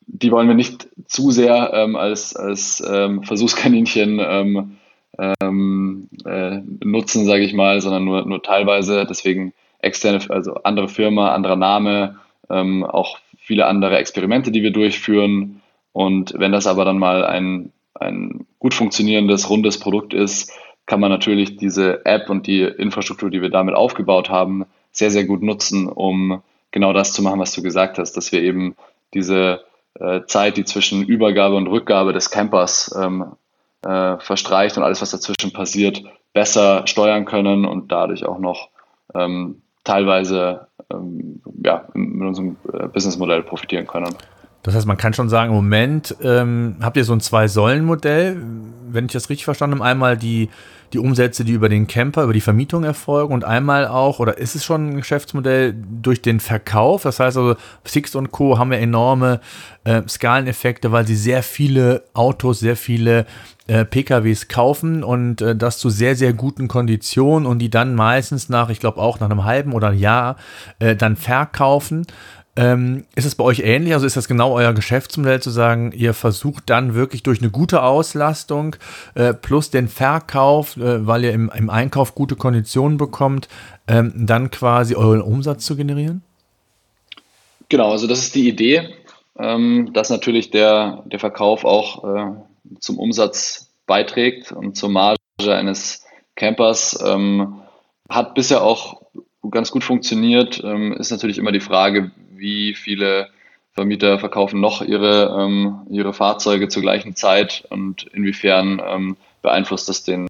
die 0.06 0.30
wollen 0.30 0.48
wir 0.48 0.54
nicht 0.54 0.88
zu 1.06 1.30
sehr 1.30 1.72
ähm, 1.74 1.96
als, 1.96 2.36
als 2.36 2.82
ähm, 2.86 3.22
Versuchskaninchen 3.22 4.20
ähm, 4.20 4.76
ähm, 5.18 6.08
äh, 6.24 6.60
nutzen, 6.84 7.24
sage 7.24 7.44
ich 7.44 7.54
mal, 7.54 7.80
sondern 7.80 8.04
nur, 8.04 8.26
nur 8.26 8.42
teilweise. 8.42 9.06
Deswegen 9.08 9.52
externe, 9.78 10.20
also 10.28 10.54
andere 10.62 10.88
Firma, 10.88 11.32
anderer 11.32 11.56
Name, 11.56 12.18
ähm, 12.50 12.84
auch 12.84 13.18
viele 13.38 13.66
andere 13.66 13.98
Experimente, 13.98 14.50
die 14.50 14.62
wir 14.62 14.72
durchführen. 14.72 15.62
Und 15.92 16.34
wenn 16.36 16.52
das 16.52 16.66
aber 16.66 16.84
dann 16.84 16.98
mal 16.98 17.24
ein, 17.24 17.72
ein 17.94 18.46
gut 18.58 18.74
funktionierendes, 18.74 19.48
rundes 19.50 19.78
Produkt 19.78 20.14
ist, 20.14 20.52
kann 20.86 21.00
man 21.00 21.10
natürlich 21.10 21.56
diese 21.56 22.04
App 22.04 22.28
und 22.28 22.46
die 22.46 22.62
Infrastruktur, 22.62 23.30
die 23.30 23.40
wir 23.40 23.50
damit 23.50 23.74
aufgebaut 23.74 24.28
haben, 24.28 24.66
sehr, 24.92 25.10
sehr 25.10 25.24
gut 25.24 25.42
nutzen, 25.42 25.88
um 25.88 26.42
genau 26.72 26.92
das 26.92 27.12
zu 27.12 27.22
machen, 27.22 27.40
was 27.40 27.52
du 27.52 27.62
gesagt 27.62 27.98
hast, 27.98 28.16
dass 28.16 28.32
wir 28.32 28.42
eben 28.42 28.74
diese 29.14 29.64
äh, 30.00 30.22
Zeit, 30.26 30.56
die 30.56 30.64
zwischen 30.64 31.04
Übergabe 31.04 31.56
und 31.56 31.66
Rückgabe 31.66 32.12
des 32.12 32.30
Campers 32.30 32.94
ähm, 33.00 33.36
äh, 33.82 34.18
verstreicht 34.18 34.76
und 34.76 34.82
alles, 34.82 35.02
was 35.02 35.10
dazwischen 35.10 35.52
passiert, 35.52 36.02
besser 36.32 36.86
steuern 36.86 37.24
können 37.24 37.64
und 37.64 37.92
dadurch 37.92 38.26
auch 38.26 38.38
noch 38.38 38.70
ähm, 39.14 39.62
teilweise 39.84 40.68
ähm, 40.90 41.42
ja, 41.62 41.86
mit 41.94 42.26
unserem 42.26 42.56
äh, 42.72 42.88
Businessmodell 42.88 43.42
profitieren 43.42 43.86
können. 43.86 44.14
Das 44.64 44.74
heißt, 44.74 44.86
man 44.86 44.96
kann 44.96 45.12
schon 45.12 45.28
sagen, 45.28 45.50
im 45.50 45.56
Moment 45.56 46.16
ähm, 46.22 46.76
habt 46.80 46.96
ihr 46.96 47.04
so 47.04 47.12
ein 47.12 47.20
Zwei-Säulen-Modell, 47.20 48.40
wenn 48.88 49.04
ich 49.04 49.12
das 49.12 49.28
richtig 49.28 49.44
verstanden 49.44 49.76
habe. 49.76 49.84
Einmal 49.90 50.16
die, 50.16 50.48
die 50.94 50.98
Umsätze, 50.98 51.44
die 51.44 51.52
über 51.52 51.68
den 51.68 51.86
Camper, 51.86 52.24
über 52.24 52.32
die 52.32 52.40
Vermietung 52.40 52.82
erfolgen 52.82 53.34
und 53.34 53.44
einmal 53.44 53.86
auch, 53.86 54.20
oder 54.20 54.38
ist 54.38 54.54
es 54.54 54.64
schon 54.64 54.88
ein 54.88 54.96
Geschäftsmodell 54.96 55.74
durch 56.00 56.22
den 56.22 56.40
Verkauf? 56.40 57.02
Das 57.02 57.20
heißt 57.20 57.36
also, 57.36 57.56
Six 57.84 58.14
und 58.14 58.32
Co. 58.32 58.58
haben 58.58 58.72
ja 58.72 58.78
enorme 58.78 59.40
äh, 59.84 60.00
Skaleneffekte, 60.08 60.92
weil 60.92 61.06
sie 61.06 61.16
sehr 61.16 61.42
viele 61.42 62.04
Autos, 62.14 62.60
sehr 62.60 62.76
viele 62.76 63.26
äh, 63.66 63.84
PKWs 63.84 64.48
kaufen 64.48 65.04
und 65.04 65.42
äh, 65.42 65.54
das 65.54 65.76
zu 65.76 65.90
sehr, 65.90 66.16
sehr 66.16 66.32
guten 66.32 66.68
Konditionen 66.68 67.44
und 67.44 67.58
die 67.58 67.70
dann 67.70 67.94
meistens 67.94 68.48
nach, 68.48 68.70
ich 68.70 68.80
glaube 68.80 68.98
auch 68.98 69.20
nach 69.20 69.28
einem 69.28 69.44
halben 69.44 69.74
oder 69.74 69.92
Jahr, 69.92 70.36
äh, 70.78 70.96
dann 70.96 71.16
verkaufen. 71.16 72.06
Ähm, 72.56 73.04
ist 73.16 73.24
es 73.24 73.34
bei 73.34 73.42
euch 73.42 73.60
ähnlich? 73.60 73.94
Also 73.94 74.06
ist 74.06 74.16
das 74.16 74.28
genau 74.28 74.52
euer 74.52 74.72
Geschäftsmodell 74.72 75.42
zu 75.42 75.50
sagen, 75.50 75.90
ihr 75.92 76.14
versucht 76.14 76.70
dann 76.70 76.94
wirklich 76.94 77.24
durch 77.24 77.40
eine 77.40 77.50
gute 77.50 77.82
Auslastung 77.82 78.76
äh, 79.14 79.34
plus 79.34 79.70
den 79.70 79.88
Verkauf, 79.88 80.76
äh, 80.76 81.04
weil 81.04 81.24
ihr 81.24 81.32
im, 81.32 81.50
im, 81.54 81.68
Einkauf 81.68 82.14
gute 82.14 82.36
Konditionen 82.36 82.96
bekommt, 82.96 83.48
ähm, 83.88 84.12
dann 84.14 84.52
quasi 84.52 84.94
euren 84.94 85.20
Umsatz 85.20 85.66
zu 85.66 85.74
generieren? 85.74 86.22
Genau, 87.68 87.90
also 87.90 88.06
das 88.06 88.20
ist 88.20 88.36
die 88.36 88.48
Idee, 88.48 88.88
ähm, 89.36 89.90
dass 89.92 90.10
natürlich 90.10 90.50
der, 90.50 91.02
der 91.06 91.18
Verkauf 91.18 91.64
auch 91.64 92.04
äh, 92.04 92.32
zum 92.78 92.98
Umsatz 93.00 93.72
beiträgt 93.86 94.52
und 94.52 94.76
zur 94.76 94.90
Marge 94.90 95.18
eines 95.40 96.04
Campers. 96.36 96.98
Ähm, 97.04 97.60
hat 98.08 98.34
bisher 98.34 98.62
auch 98.62 99.02
ganz 99.50 99.70
gut 99.70 99.84
funktioniert. 99.84 100.62
Ähm, 100.64 100.92
ist 100.92 101.10
natürlich 101.10 101.38
immer 101.38 101.52
die 101.52 101.60
Frage, 101.60 102.12
wie 102.36 102.74
viele 102.74 103.28
Vermieter 103.72 104.18
verkaufen 104.18 104.60
noch 104.60 104.82
ihre, 104.82 105.36
ähm, 105.38 105.86
ihre 105.90 106.12
Fahrzeuge 106.12 106.68
zur 106.68 106.82
gleichen 106.82 107.16
Zeit 107.16 107.64
und 107.70 108.04
inwiefern 108.12 108.80
ähm, 108.86 109.16
beeinflusst 109.42 109.88
das 109.88 110.04
den 110.04 110.28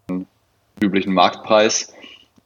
üblichen 0.80 1.12
Marktpreis. 1.12 1.94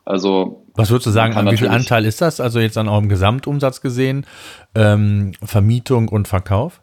Also 0.04 0.64
was 0.74 0.90
würdest 0.90 1.06
du 1.06 1.10
sagen, 1.10 1.34
wie 1.50 1.56
viel 1.56 1.68
Anteil 1.68 2.04
ist 2.04 2.20
das? 2.20 2.40
Also 2.40 2.60
jetzt 2.60 2.78
an 2.78 2.88
eurem 2.88 3.08
Gesamtumsatz 3.08 3.80
gesehen, 3.80 4.26
ähm, 4.76 5.32
Vermietung 5.42 6.08
und 6.08 6.28
Verkauf? 6.28 6.80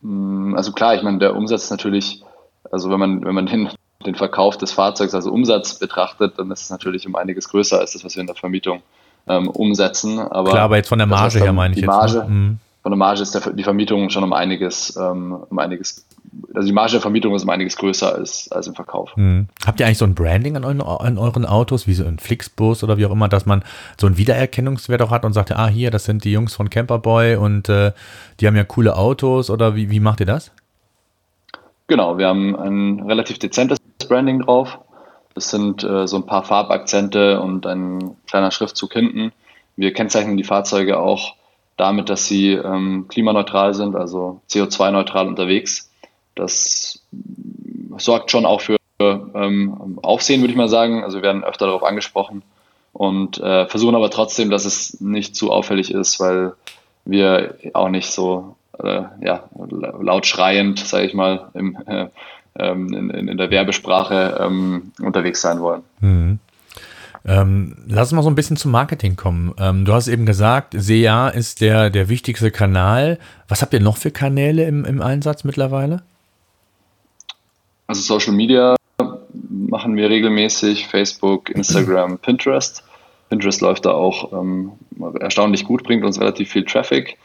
Mm, 0.00 0.54
also 0.54 0.70
klar, 0.70 0.94
ich 0.94 1.02
meine, 1.02 1.18
der 1.18 1.34
Umsatz 1.34 1.64
ist 1.64 1.70
natürlich, 1.70 2.22
also 2.70 2.88
wenn 2.90 3.00
man, 3.00 3.24
wenn 3.24 3.34
man 3.34 3.46
den, 3.46 3.68
den 4.06 4.14
Verkauf 4.14 4.56
des 4.58 4.70
Fahrzeugs 4.70 5.12
als 5.12 5.26
Umsatz 5.26 5.78
betrachtet, 5.78 6.38
dann 6.38 6.52
ist 6.52 6.62
es 6.62 6.70
natürlich 6.70 7.04
um 7.06 7.16
einiges 7.16 7.48
größer 7.48 7.80
als 7.80 7.94
das, 7.94 8.04
was 8.04 8.14
wir 8.14 8.20
in 8.20 8.28
der 8.28 8.36
Vermietung 8.36 8.82
ähm, 9.28 9.48
umsetzen. 9.48 10.18
Aber 10.18 10.50
Klar, 10.50 10.64
aber 10.64 10.76
jetzt 10.76 10.88
von 10.88 10.98
der 10.98 11.06
Marge 11.06 11.38
her 11.38 11.52
meine 11.52 11.72
ich 11.72 11.80
die 11.80 11.82
jetzt. 11.82 11.88
Marge, 11.88 12.18
ne? 12.18 12.28
Mhm. 12.28 12.58
Von 12.82 12.90
der 12.90 12.98
Marge 12.98 13.22
ist 13.22 13.34
der, 13.34 13.52
die 13.54 13.62
Vermietung 13.62 14.10
schon 14.10 14.24
um 14.24 14.34
einiges, 14.34 14.94
ähm, 14.96 15.38
um 15.48 15.58
einiges, 15.58 16.04
also 16.54 16.66
die 16.66 16.72
Marge 16.72 16.92
der 16.92 17.00
Vermietung 17.00 17.34
ist 17.34 17.42
um 17.44 17.48
einiges 17.48 17.76
größer 17.76 18.14
als, 18.14 18.52
als 18.52 18.66
im 18.66 18.74
Verkauf. 18.74 19.16
Mhm. 19.16 19.48
Habt 19.66 19.80
ihr 19.80 19.86
eigentlich 19.86 19.96
so 19.96 20.04
ein 20.04 20.14
Branding 20.14 20.56
an 20.56 20.64
euren, 20.64 20.82
an 20.82 21.16
euren 21.16 21.46
Autos, 21.46 21.86
wie 21.86 21.94
so 21.94 22.04
ein 22.04 22.18
Flixbus 22.18 22.84
oder 22.84 22.98
wie 22.98 23.06
auch 23.06 23.10
immer, 23.10 23.28
dass 23.28 23.46
man 23.46 23.64
so 23.98 24.06
einen 24.06 24.18
Wiedererkennungswert 24.18 25.00
auch 25.00 25.10
hat 25.10 25.24
und 25.24 25.32
sagt, 25.32 25.52
ah, 25.52 25.66
hier, 25.68 25.90
das 25.90 26.04
sind 26.04 26.24
die 26.24 26.32
Jungs 26.32 26.54
von 26.54 26.68
Camperboy 26.68 27.36
und 27.36 27.70
äh, 27.70 27.92
die 28.40 28.46
haben 28.46 28.56
ja 28.56 28.64
coole 28.64 28.96
Autos 28.96 29.48
oder 29.48 29.74
wie, 29.76 29.90
wie 29.90 30.00
macht 30.00 30.20
ihr 30.20 30.26
das? 30.26 30.52
Genau, 31.86 32.18
wir 32.18 32.28
haben 32.28 32.54
ein 32.56 33.00
relativ 33.06 33.38
dezentes 33.38 33.78
Branding 34.08 34.40
drauf. 34.40 34.78
Das 35.34 35.50
sind 35.50 35.82
äh, 35.82 36.06
so 36.06 36.16
ein 36.16 36.26
paar 36.26 36.44
Farbakzente 36.44 37.40
und 37.40 37.66
ein 37.66 38.16
kleiner 38.26 38.50
Schriftzug 38.50 38.92
hinten. 38.92 39.32
Wir 39.76 39.92
kennzeichnen 39.92 40.36
die 40.36 40.44
Fahrzeuge 40.44 40.98
auch 40.98 41.34
damit, 41.76 42.08
dass 42.08 42.26
sie 42.26 42.52
ähm, 42.52 43.06
klimaneutral 43.08 43.74
sind, 43.74 43.96
also 43.96 44.40
CO2-neutral 44.48 45.26
unterwegs. 45.26 45.90
Das 46.36 47.02
sorgt 47.98 48.30
schon 48.30 48.46
auch 48.46 48.60
für 48.60 48.76
ähm, 49.00 49.98
Aufsehen, 50.02 50.40
würde 50.40 50.52
ich 50.52 50.56
mal 50.56 50.68
sagen. 50.68 51.02
Also 51.02 51.18
wir 51.18 51.22
werden 51.22 51.44
öfter 51.44 51.66
darauf 51.66 51.82
angesprochen 51.82 52.42
und 52.92 53.38
äh, 53.38 53.66
versuchen 53.66 53.96
aber 53.96 54.10
trotzdem, 54.10 54.50
dass 54.50 54.64
es 54.64 55.00
nicht 55.00 55.34
zu 55.34 55.50
auffällig 55.50 55.90
ist, 55.90 56.20
weil 56.20 56.52
wir 57.04 57.56
auch 57.74 57.88
nicht 57.88 58.10
so 58.10 58.54
äh, 58.78 59.02
ja, 59.20 59.48
laut 60.00 60.26
schreiend, 60.26 60.78
sage 60.78 61.06
ich 61.06 61.14
mal, 61.14 61.50
im, 61.54 61.76
äh, 61.86 62.06
in, 62.58 63.10
in, 63.10 63.36
der 63.36 63.50
Werbesprache 63.50 64.38
ähm, 64.40 64.92
unterwegs 65.00 65.40
sein 65.40 65.60
wollen. 65.60 65.82
Mhm. 66.00 66.38
Ähm, 67.26 67.76
lass 67.86 68.08
uns 68.08 68.16
mal 68.16 68.22
so 68.22 68.28
ein 68.28 68.34
bisschen 68.34 68.56
zum 68.56 68.70
Marketing 68.70 69.16
kommen. 69.16 69.54
Ähm, 69.58 69.84
du 69.84 69.94
hast 69.94 70.08
eben 70.08 70.26
gesagt, 70.26 70.74
SEA 70.76 71.28
ist 71.28 71.62
der, 71.62 71.88
der 71.88 72.08
wichtigste 72.08 72.50
Kanal. 72.50 73.18
Was 73.48 73.62
habt 73.62 73.72
ihr 73.72 73.80
noch 73.80 73.96
für 73.96 74.10
Kanäle 74.10 74.64
im, 74.66 74.84
im 74.84 75.00
Einsatz 75.00 75.42
mittlerweile? 75.42 76.02
Also 77.86 78.02
Social 78.02 78.34
Media 78.34 78.76
machen 79.48 79.96
wir 79.96 80.10
regelmäßig, 80.10 80.86
Facebook, 80.86 81.50
Instagram, 81.50 82.18
Pinterest. 82.22 82.84
Pinterest 83.30 83.60
läuft 83.62 83.86
da 83.86 83.92
auch 83.92 84.32
ähm, 84.32 84.72
erstaunlich 85.18 85.64
gut, 85.64 85.82
bringt 85.82 86.04
uns 86.04 86.20
relativ 86.20 86.50
viel 86.50 86.64
Traffic. 86.64 87.16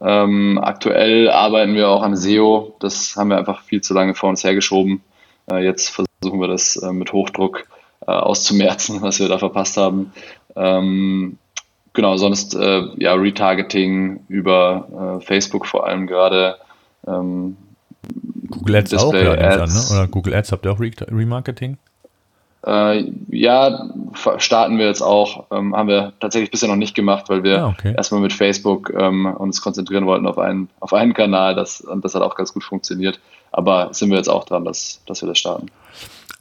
Ähm, 0.00 0.58
aktuell 0.62 1.30
arbeiten 1.30 1.74
wir 1.74 1.88
auch 1.88 2.02
am 2.02 2.16
SEO. 2.16 2.76
Das 2.80 3.16
haben 3.16 3.30
wir 3.30 3.38
einfach 3.38 3.62
viel 3.62 3.80
zu 3.80 3.94
lange 3.94 4.14
vor 4.14 4.28
uns 4.28 4.44
hergeschoben. 4.44 5.02
Äh, 5.50 5.64
jetzt 5.64 5.90
versuchen 5.90 6.40
wir 6.40 6.48
das 6.48 6.76
äh, 6.76 6.92
mit 6.92 7.12
Hochdruck 7.12 7.66
äh, 8.06 8.10
auszumerzen, 8.10 9.00
was 9.02 9.18
wir 9.20 9.28
da 9.28 9.38
verpasst 9.38 9.76
haben. 9.76 10.12
Ähm, 10.56 11.38
genau, 11.92 12.16
sonst 12.16 12.54
äh, 12.54 12.82
ja 12.96 13.14
Retargeting 13.14 14.24
über 14.28 15.18
äh, 15.20 15.24
Facebook 15.24 15.66
vor 15.66 15.86
allem 15.86 16.06
gerade. 16.06 16.56
Ähm, 17.06 17.56
Google 18.50 18.76
Ads 18.76 18.90
Display 18.90 19.28
auch, 19.28 19.36
ja, 19.36 19.60
Ads. 19.60 19.90
An, 19.90 19.96
ne? 19.96 20.00
Oder 20.00 20.08
Google 20.08 20.34
Ads 20.34 20.52
habt 20.52 20.66
ihr 20.66 20.72
auch 20.72 20.80
Remarketing? 20.80 21.78
Äh, 22.66 23.12
ja, 23.28 23.90
starten 24.38 24.78
wir 24.78 24.86
jetzt 24.86 25.02
auch. 25.02 25.46
Ähm, 25.50 25.76
haben 25.76 25.88
wir 25.88 26.12
tatsächlich 26.20 26.50
bisher 26.50 26.68
noch 26.68 26.76
nicht 26.76 26.94
gemacht, 26.94 27.28
weil 27.28 27.42
wir 27.42 27.64
ah, 27.64 27.68
okay. 27.68 27.94
erstmal 27.96 28.20
mit 28.20 28.32
Facebook 28.32 28.92
ähm, 28.98 29.26
uns 29.26 29.60
konzentrieren 29.60 30.06
wollten 30.06 30.26
auf 30.26 30.38
einen, 30.38 30.70
auf 30.80 30.94
einen 30.94 31.12
Kanal. 31.12 31.54
Das, 31.54 31.80
und 31.80 32.04
das 32.04 32.14
hat 32.14 32.22
auch 32.22 32.36
ganz 32.36 32.54
gut 32.54 32.64
funktioniert. 32.64 33.20
Aber 33.52 33.92
sind 33.92 34.10
wir 34.10 34.16
jetzt 34.16 34.28
auch 34.28 34.44
dran, 34.44 34.64
dass, 34.64 35.02
dass 35.06 35.22
wir 35.22 35.28
das 35.28 35.38
starten. 35.38 35.66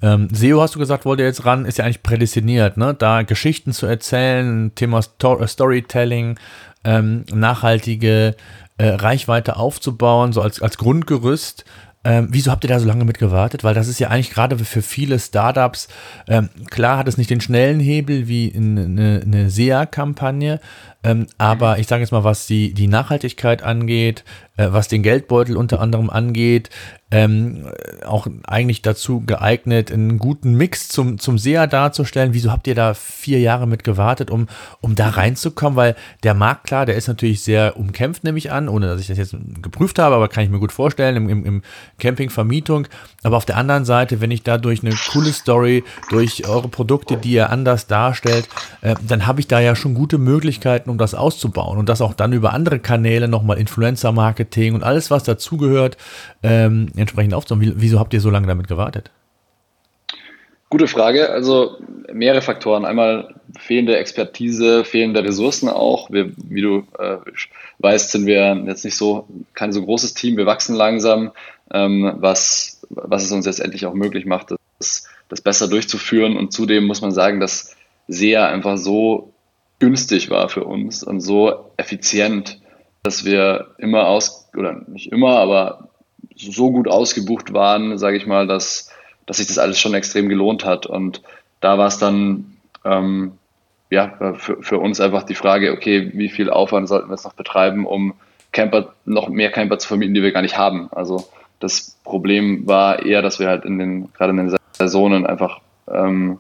Ähm, 0.01 0.27
SEO 0.31 0.61
hast 0.61 0.75
du 0.75 0.79
gesagt, 0.79 1.05
wollt 1.05 1.19
ihr 1.19 1.25
jetzt 1.25 1.45
ran, 1.45 1.65
ist 1.65 1.77
ja 1.77 1.85
eigentlich 1.85 2.03
prädestiniert, 2.03 2.75
ne? 2.75 2.93
Da 2.93 3.21
Geschichten 3.23 3.71
zu 3.71 3.85
erzählen, 3.85 4.73
Thema 4.75 5.01
Sto 5.01 5.39
äh, 5.39 5.47
Storytelling, 5.47 6.37
ähm, 6.83 7.25
nachhaltige 7.33 8.35
äh, 8.77 8.87
Reichweite 8.87 9.55
aufzubauen, 9.55 10.33
so 10.33 10.41
als, 10.41 10.61
als 10.61 10.77
Grundgerüst. 10.77 11.63
Ähm, 12.05 12.27
wieso 12.31 12.51
habt 12.51 12.63
ihr 12.65 12.67
da 12.67 12.79
so 12.79 12.87
lange 12.87 13.05
mit 13.05 13.17
gewartet? 13.17 13.63
Weil 13.63 13.73
das 13.73 13.87
ist 13.87 13.99
ja 13.99 14.09
eigentlich 14.09 14.31
gerade 14.31 14.57
für 14.57 14.81
viele 14.81 15.19
Startups, 15.19 15.87
ähm, 16.27 16.49
klar 16.69 16.97
hat 16.97 17.07
es 17.07 17.17
nicht 17.17 17.29
den 17.29 17.41
schnellen 17.41 17.79
Hebel 17.79 18.27
wie 18.27 18.53
eine, 18.55 19.21
eine 19.25 19.49
SEA-Kampagne, 19.49 20.59
ähm, 21.03 21.27
aber 21.37 21.79
ich 21.79 21.87
sage 21.87 22.01
jetzt 22.01 22.11
mal, 22.11 22.23
was 22.23 22.47
die, 22.47 22.73
die 22.73 22.87
Nachhaltigkeit 22.87 23.63
angeht, 23.63 24.23
was 24.55 24.87
den 24.87 25.01
Geldbeutel 25.01 25.57
unter 25.57 25.79
anderem 25.79 26.09
angeht, 26.09 26.69
ähm, 27.13 27.65
auch 28.05 28.27
eigentlich 28.47 28.81
dazu 28.81 29.21
geeignet, 29.21 29.91
einen 29.91 30.17
guten 30.17 30.55
Mix 30.55 30.89
zum, 30.89 31.19
zum 31.19 31.37
SEA 31.37 31.67
darzustellen. 31.67 32.33
Wieso 32.33 32.51
habt 32.51 32.65
ihr 32.65 32.73
da 32.73 32.95
vier 32.95 33.39
Jahre 33.39 33.67
mit 33.67 33.83
gewartet, 33.83 34.31
um, 34.31 34.47
um 34.81 34.95
da 34.95 35.09
reinzukommen? 35.09 35.75
Weil 35.75 35.95
der 36.23 36.33
Markt, 36.33 36.65
klar, 36.65 36.87
der 36.87 36.95
ist 36.95 37.07
natürlich 37.07 37.43
sehr 37.43 37.77
umkämpft, 37.77 38.23
nehme 38.23 38.39
ich 38.39 38.51
an, 38.51 38.67
ohne 38.67 38.87
dass 38.87 38.99
ich 38.99 39.07
das 39.07 39.19
jetzt 39.19 39.35
geprüft 39.61 39.99
habe, 39.99 40.15
aber 40.15 40.27
kann 40.27 40.43
ich 40.43 40.49
mir 40.49 40.59
gut 40.59 40.71
vorstellen, 40.71 41.15
im, 41.15 41.29
im, 41.29 41.45
im 41.45 41.61
Camping-Vermietung. 41.99 42.87
Aber 43.21 43.37
auf 43.37 43.45
der 43.45 43.57
anderen 43.57 43.85
Seite, 43.85 44.19
wenn 44.19 44.31
ich 44.31 44.41
da 44.41 44.57
durch 44.57 44.83
eine 44.83 44.95
coole 45.11 45.33
Story, 45.33 45.83
durch 46.09 46.47
eure 46.47 46.67
Produkte, 46.67 47.17
die 47.17 47.33
ihr 47.33 47.51
anders 47.51 47.85
darstellt, 47.85 48.49
äh, 48.81 48.95
dann 49.07 49.27
habe 49.27 49.39
ich 49.39 49.47
da 49.47 49.59
ja 49.59 49.75
schon 49.75 49.93
gute 49.93 50.17
Möglichkeiten, 50.17 50.89
um 50.89 50.97
das 50.97 51.13
auszubauen 51.13 51.77
und 51.77 51.89
das 51.89 52.01
auch 52.01 52.15
dann 52.15 52.33
über 52.33 52.53
andere 52.53 52.79
Kanäle 52.79 53.27
nochmal 53.27 53.59
Influencer-Marketing 53.59 54.42
und 54.75 54.83
alles, 54.83 55.11
was 55.11 55.23
dazugehört, 55.23 55.97
ähm, 56.41 56.87
entsprechend 56.95 57.33
aufzubauen. 57.33 57.73
Wieso 57.77 57.99
habt 57.99 58.13
ihr 58.13 58.21
so 58.21 58.29
lange 58.29 58.47
damit 58.47 58.67
gewartet? 58.67 59.11
Gute 60.73 60.87
Frage. 60.87 61.29
Also 61.29 61.77
mehrere 62.11 62.41
Faktoren. 62.41 62.83
Einmal 62.83 63.35
fehlende 63.59 63.95
Expertise, 63.97 64.83
fehlende 64.83 65.23
Ressourcen 65.23 65.69
auch. 65.69 66.09
Wir, 66.09 66.31
wie 66.35 66.61
du 66.61 66.87
äh, 66.97 67.17
weißt, 67.77 68.11
sind 68.11 68.25
wir 68.25 68.55
jetzt 68.65 68.83
nicht 68.83 68.97
so 68.97 69.27
kein 69.53 69.71
so 69.71 69.83
großes 69.83 70.15
Team. 70.15 70.35
Wir 70.35 70.47
wachsen 70.47 70.75
langsam, 70.75 71.31
ähm, 71.71 72.15
was, 72.17 72.81
was 72.89 73.23
es 73.23 73.31
uns 73.31 73.45
jetzt 73.45 73.59
endlich 73.59 73.85
auch 73.85 73.93
möglich 73.93 74.25
macht, 74.25 74.55
das, 74.79 75.07
das 75.29 75.41
besser 75.41 75.67
durchzuführen. 75.67 76.35
Und 76.35 76.53
zudem 76.53 76.85
muss 76.85 77.01
man 77.01 77.11
sagen, 77.11 77.39
dass 77.39 77.75
SEA 78.07 78.47
einfach 78.47 78.79
so 78.79 79.31
günstig 79.77 80.31
war 80.31 80.49
für 80.49 80.63
uns 80.63 81.03
und 81.03 81.19
so 81.19 81.69
effizient, 81.77 82.62
dass 83.03 83.25
wir 83.25 83.67
immer 83.77 84.07
aus, 84.07 84.49
oder 84.55 84.81
nicht 84.87 85.11
immer, 85.11 85.37
aber 85.37 85.89
so 86.35 86.71
gut 86.71 86.87
ausgebucht 86.87 87.53
waren, 87.53 87.97
sage 87.97 88.17
ich 88.17 88.25
mal, 88.25 88.47
dass, 88.47 88.91
dass 89.25 89.37
sich 89.37 89.47
das 89.47 89.59
alles 89.59 89.79
schon 89.79 89.93
extrem 89.93 90.29
gelohnt 90.29 90.65
hat. 90.65 90.85
Und 90.85 91.21
da 91.59 91.77
war 91.77 91.87
es 91.87 91.99
dann 91.99 92.57
ähm, 92.85 93.33
ja, 93.89 94.33
für, 94.37 94.61
für 94.63 94.79
uns 94.79 94.99
einfach 94.99 95.23
die 95.23 95.35
Frage, 95.35 95.71
okay, 95.73 96.11
wie 96.13 96.29
viel 96.29 96.49
Aufwand 96.49 96.87
sollten 96.87 97.09
wir 97.09 97.15
jetzt 97.15 97.25
noch 97.25 97.33
betreiben, 97.33 97.85
um 97.85 98.13
Camper, 98.51 98.93
noch 99.05 99.29
mehr 99.29 99.51
Camper 99.51 99.79
zu 99.79 99.87
vermieten, 99.87 100.13
die 100.13 100.23
wir 100.23 100.31
gar 100.31 100.41
nicht 100.41 100.57
haben. 100.57 100.89
Also 100.91 101.27
das 101.59 101.97
Problem 102.03 102.65
war 102.67 103.03
eher, 103.05 103.21
dass 103.21 103.39
wir 103.39 103.47
halt 103.47 103.65
in 103.65 103.79
den, 103.79 104.13
gerade 104.13 104.31
in 104.31 104.37
den 104.37 104.57
Saisonen 104.73 105.25
einfach 105.25 105.61
ähm, 105.87 106.39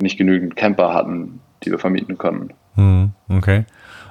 nicht 0.00 0.18
genügend 0.18 0.56
Camper 0.56 0.94
hatten, 0.94 1.40
die 1.64 1.70
wir 1.70 1.78
vermieten 1.78 2.18
konnten. 2.18 2.50
Hm, 2.74 3.12
okay. 3.28 3.64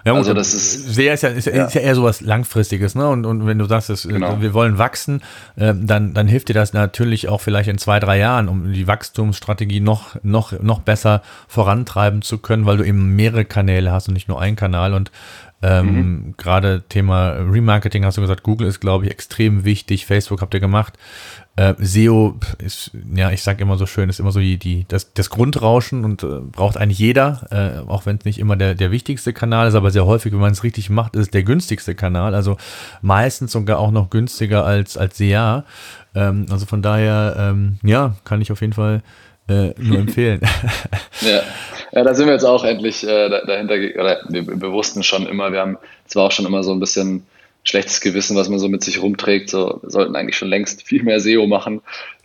Ja, 0.06 0.14
also 0.14 0.34
das 0.34 0.54
ist 0.54 0.94
sehr 0.94 1.14
ist 1.14 1.24
ja, 1.24 1.30
ist, 1.30 1.46
ja. 1.46 1.66
ist 1.66 1.76
ja 1.76 1.82
eher 1.82 1.96
sowas 1.96 2.22
langfristiges, 2.22 2.96
ne? 2.96 3.08
Und, 3.08 3.26
und 3.26 3.46
wenn 3.46 3.60
du 3.60 3.66
sagst, 3.66 3.90
dass, 3.90 4.08
genau. 4.08 4.42
wir 4.42 4.54
wollen 4.54 4.78
wachsen, 4.78 5.22
äh, 5.56 5.74
dann, 5.76 6.14
dann 6.14 6.28
hilft 6.28 6.50
dir 6.50 6.54
das 6.54 6.74
natürlich 6.74 7.30
auch 7.30 7.42
vielleicht 7.42 7.70
in 7.70 7.78
zwei, 7.78 8.00
drei 8.00 8.18
Jahren, 8.18 8.48
um 8.48 8.74
die 8.74 8.88
Wachstumsstrategie 8.88 9.80
noch, 9.80 10.16
noch, 10.24 10.60
noch 10.60 10.80
besser 10.80 11.22
vorantreiben 11.48 12.22
zu 12.22 12.40
können, 12.40 12.66
weil 12.66 12.78
du 12.78 12.84
eben 12.84 13.16
mehrere 13.16 13.46
Kanäle 13.46 13.92
hast 13.92 14.08
und 14.08 14.14
nicht 14.14 14.28
nur 14.28 14.42
einen 14.42 14.56
Kanal. 14.56 14.94
Und 14.94 15.12
ähm, 15.62 15.86
mhm. 15.86 16.34
Gerade 16.38 16.84
Thema 16.90 17.32
Remarketing 17.34 18.04
hast 18.04 18.18
du 18.18 18.22
gesagt, 18.22 18.44
Google 18.44 18.68
ist, 18.68 18.80
glaube 18.80 19.06
ich, 19.06 19.12
extrem 19.12 19.64
wichtig. 19.64 20.06
Facebook 20.06 20.42
habt 20.42 20.54
ihr 20.54 20.60
gemacht. 20.60 20.98
Äh, 21.56 21.76
SEO 21.80 22.40
ist, 22.58 22.92
ja, 23.14 23.30
ich 23.30 23.44
sage 23.44 23.62
immer 23.62 23.78
so 23.78 23.86
schön, 23.86 24.10
ist 24.10 24.20
immer 24.20 24.32
so 24.32 24.40
die, 24.40 24.58
die, 24.58 24.86
das, 24.88 25.14
das 25.14 25.30
Grundrauschen 25.30 26.06
und 26.06 26.24
äh, 26.24 26.40
braucht 26.40 26.78
eigentlich 26.78 26.98
jeder, 26.98 27.46
äh, 27.52 27.90
auch 27.90 28.06
wenn 28.06 28.16
es 28.18 28.26
nicht 28.26 28.40
immer 28.40 28.56
der, 28.56 28.74
der 28.74 28.90
wichtigste 28.90 29.34
Kanal 29.34 29.68
ist, 29.68 29.76
aber 29.76 29.92
sehr 29.92 30.06
häufig, 30.06 30.32
wenn 30.32 30.40
man 30.40 30.54
es 30.54 30.64
richtig 30.64 30.90
macht, 30.90 31.16
ist 31.16 31.22
es 31.22 31.30
der 31.30 31.44
günstigste 31.44 31.94
Kanal. 31.94 32.34
Also 32.34 32.58
meistens 33.02 33.52
sogar 33.52 33.80
auch 33.80 33.92
noch 33.92 34.10
günstiger 34.10 34.66
als, 34.66 34.98
als 34.98 35.18
SEA. 35.18 35.66
Ähm, 36.16 36.46
also 36.50 36.66
von 36.66 36.82
daher, 36.82 37.36
ähm, 37.38 37.78
ja, 37.84 38.16
kann 38.24 38.42
ich 38.42 38.52
auf 38.52 38.62
jeden 38.62 38.74
Fall 38.74 39.04
äh, 39.52 39.74
nur 39.78 40.00
empfehlen. 40.00 40.42
ja. 41.22 41.42
ja, 41.92 42.04
da 42.04 42.14
sind 42.14 42.28
wir 42.28 42.34
jetzt 42.34 42.46
auch 42.46 42.64
endlich 42.64 43.06
äh, 43.06 43.30
dahinter, 43.30 43.76
oder 44.00 44.22
wir, 44.30 44.48
wir 44.48 44.72
wussten 44.72 45.04
schon 45.04 45.28
immer, 45.28 45.52
wir 45.52 45.60
haben 45.60 45.78
zwar 46.08 46.26
auch 46.26 46.32
schon 46.32 46.46
immer 46.46 46.64
so 46.64 46.72
ein 46.72 46.80
bisschen 46.80 47.26
schlechtes 47.64 48.02
Gewissen, 48.02 48.36
was 48.36 48.50
man 48.50 48.60
so 48.60 48.70
mit 48.70 48.84
sich 48.84 49.02
rumträgt. 49.02 49.50
So, 49.50 49.80
wir 49.82 49.90
sollten 49.90 50.16
eigentlich 50.16 50.38
schon 50.38 50.50
längst 50.50 50.84
viel 50.84 51.04
mehr 51.04 51.20
SEO 51.20 51.48
machen. 51.48 51.82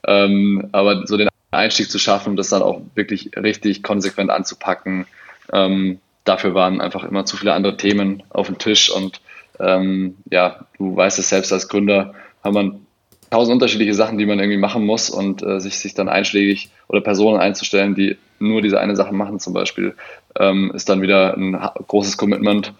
Ähm, 0.06 0.68
aber 0.72 1.06
so 1.06 1.16
den 1.16 1.28
Einstieg 1.50 1.90
zu 1.90 1.98
schaffen, 1.98 2.36
das 2.36 2.48
dann 2.48 2.62
auch 2.62 2.80
wirklich 2.94 3.30
richtig 3.36 3.82
konsequent 3.82 4.30
anzupacken, 4.30 5.06
ähm, 5.52 6.00
dafür 6.24 6.54
waren 6.54 6.80
einfach 6.80 7.04
immer 7.04 7.24
zu 7.24 7.36
viele 7.36 7.52
andere 7.52 7.76
Themen 7.76 8.22
auf 8.30 8.46
dem 8.46 8.58
Tisch. 8.58 8.90
Und 8.90 9.20
ähm, 9.60 10.16
ja, 10.30 10.66
du 10.78 10.96
weißt 10.96 11.18
es 11.18 11.28
selbst 11.28 11.52
als 11.52 11.68
Gründer, 11.68 12.14
haben 12.42 12.54
man 12.54 12.85
tausend 13.30 13.54
unterschiedliche 13.54 13.94
Sachen, 13.94 14.18
die 14.18 14.26
man 14.26 14.38
irgendwie 14.38 14.58
machen 14.58 14.84
muss 14.84 15.10
und 15.10 15.42
äh, 15.42 15.60
sich, 15.60 15.78
sich 15.78 15.94
dann 15.94 16.08
einschlägig 16.08 16.70
oder 16.88 17.00
Personen 17.00 17.40
einzustellen, 17.40 17.94
die 17.94 18.16
nur 18.38 18.62
diese 18.62 18.80
eine 18.80 18.96
Sache 18.96 19.14
machen 19.14 19.40
zum 19.40 19.52
Beispiel, 19.52 19.94
ähm, 20.38 20.72
ist 20.74 20.88
dann 20.88 21.02
wieder 21.02 21.36
ein 21.36 21.52
großes 21.86 22.16
Commitment. 22.16 22.72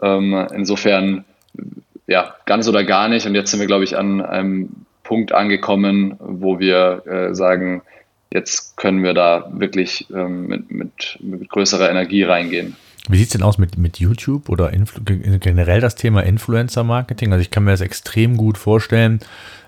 Ähm, 0.00 0.46
insofern 0.54 1.24
ja, 2.06 2.34
ganz 2.46 2.68
oder 2.68 2.84
gar 2.84 3.08
nicht. 3.08 3.26
Und 3.26 3.34
jetzt 3.34 3.50
sind 3.50 3.60
wir, 3.60 3.66
glaube 3.66 3.84
ich, 3.84 3.96
an 3.96 4.20
einem 4.20 4.70
Punkt 5.02 5.32
angekommen, 5.32 6.16
wo 6.18 6.58
wir 6.58 7.02
äh, 7.06 7.34
sagen, 7.34 7.82
jetzt 8.32 8.76
können 8.76 9.02
wir 9.02 9.14
da 9.14 9.50
wirklich 9.52 10.06
ähm, 10.14 10.46
mit, 10.46 10.70
mit, 10.70 11.18
mit 11.20 11.48
größerer 11.48 11.90
Energie 11.90 12.22
reingehen. 12.22 12.76
Wie 13.08 13.16
sieht 13.16 13.26
es 13.26 13.32
denn 13.32 13.42
aus 13.42 13.58
mit, 13.58 13.76
mit 13.78 13.98
YouTube 13.98 14.48
oder 14.48 14.72
Influ 14.72 15.02
generell 15.04 15.80
das 15.80 15.96
Thema 15.96 16.22
Influencer-Marketing? 16.22 17.32
Also 17.32 17.42
ich 17.42 17.50
kann 17.50 17.64
mir 17.64 17.72
das 17.72 17.80
extrem 17.80 18.36
gut 18.36 18.56
vorstellen. 18.56 19.18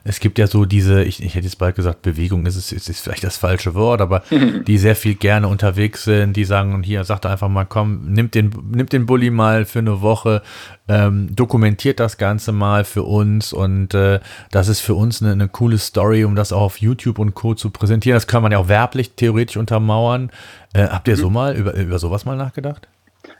Es 0.04 0.20
gibt 0.20 0.38
ja 0.38 0.46
so 0.46 0.66
diese, 0.66 1.02
ich, 1.02 1.20
ich 1.20 1.34
hätte 1.34 1.46
jetzt 1.46 1.58
bald 1.58 1.74
gesagt, 1.74 2.02
Bewegung, 2.02 2.46
ist, 2.46 2.56
ist, 2.56 2.88
ist 2.88 3.00
vielleicht 3.00 3.24
das 3.24 3.36
falsche 3.36 3.74
Wort, 3.74 4.00
aber 4.00 4.22
die 4.68 4.78
sehr 4.78 4.94
viel 4.94 5.16
gerne 5.16 5.48
unterwegs 5.48 6.04
sind, 6.04 6.36
die 6.36 6.44
sagen, 6.44 6.74
und 6.74 6.84
hier, 6.84 7.02
sagt 7.02 7.26
einfach 7.26 7.48
mal, 7.48 7.64
komm, 7.64 8.12
nimmt 8.12 8.36
den, 8.36 8.52
nimmt 8.70 8.92
den 8.92 9.06
Bulli 9.06 9.30
mal 9.30 9.64
für 9.64 9.80
eine 9.80 10.00
Woche, 10.00 10.42
ähm, 10.86 11.34
dokumentiert 11.34 11.98
das 11.98 12.18
Ganze 12.18 12.52
mal 12.52 12.84
für 12.84 13.02
uns 13.02 13.52
und 13.52 13.94
äh, 13.94 14.20
das 14.52 14.68
ist 14.68 14.78
für 14.78 14.94
uns 14.94 15.22
eine, 15.22 15.32
eine 15.32 15.48
coole 15.48 15.78
Story, 15.78 16.24
um 16.24 16.36
das 16.36 16.52
auch 16.52 16.62
auf 16.62 16.80
YouTube 16.80 17.18
und 17.18 17.34
Co. 17.34 17.54
zu 17.54 17.70
präsentieren. 17.70 18.14
Das 18.14 18.28
kann 18.28 18.44
man 18.44 18.52
ja 18.52 18.58
auch 18.58 18.68
werblich 18.68 19.14
theoretisch 19.16 19.56
untermauern. 19.56 20.30
Äh, 20.72 20.86
habt 20.86 21.08
ihr 21.08 21.16
so 21.16 21.30
mhm. 21.30 21.34
mal 21.34 21.56
über, 21.56 21.74
über 21.74 21.98
sowas 21.98 22.24
mal 22.24 22.36
nachgedacht? 22.36 22.86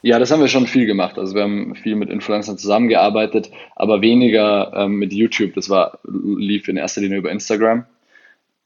Ja, 0.02 0.18
das 0.18 0.30
haben 0.30 0.40
wir 0.40 0.48
schon 0.48 0.66
viel 0.66 0.86
gemacht. 0.86 1.18
Also 1.18 1.34
wir 1.34 1.42
haben 1.42 1.74
viel 1.74 1.96
mit 1.96 2.10
Influencern 2.10 2.58
zusammengearbeitet, 2.58 3.50
aber 3.74 4.00
weniger 4.00 4.72
ähm, 4.74 4.96
mit 4.96 5.12
YouTube. 5.12 5.54
Das 5.54 5.70
war 5.70 5.98
lief 6.04 6.68
in 6.68 6.76
erster 6.76 7.00
Linie 7.00 7.18
über 7.18 7.30
Instagram. 7.30 7.86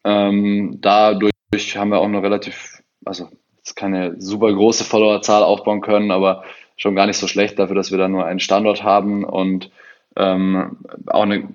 Ähm, 0.04 0.78
dadurch 0.80 1.32
haben 1.76 1.90
wir 1.90 2.00
auch 2.00 2.08
noch 2.08 2.22
relativ, 2.22 2.82
also 3.04 3.28
keine 3.74 4.20
super 4.20 4.52
große 4.52 4.84
Followerzahl 4.84 5.42
aufbauen 5.42 5.80
können, 5.80 6.10
aber 6.10 6.44
schon 6.76 6.94
gar 6.94 7.06
nicht 7.06 7.18
so 7.18 7.26
schlecht 7.26 7.58
dafür, 7.58 7.76
dass 7.76 7.90
wir 7.90 7.98
da 7.98 8.08
nur 8.08 8.24
einen 8.24 8.40
Standort 8.40 8.82
haben 8.82 9.24
und 9.24 9.70
ähm, 10.16 10.78
auch 11.06 11.22
ein 11.22 11.54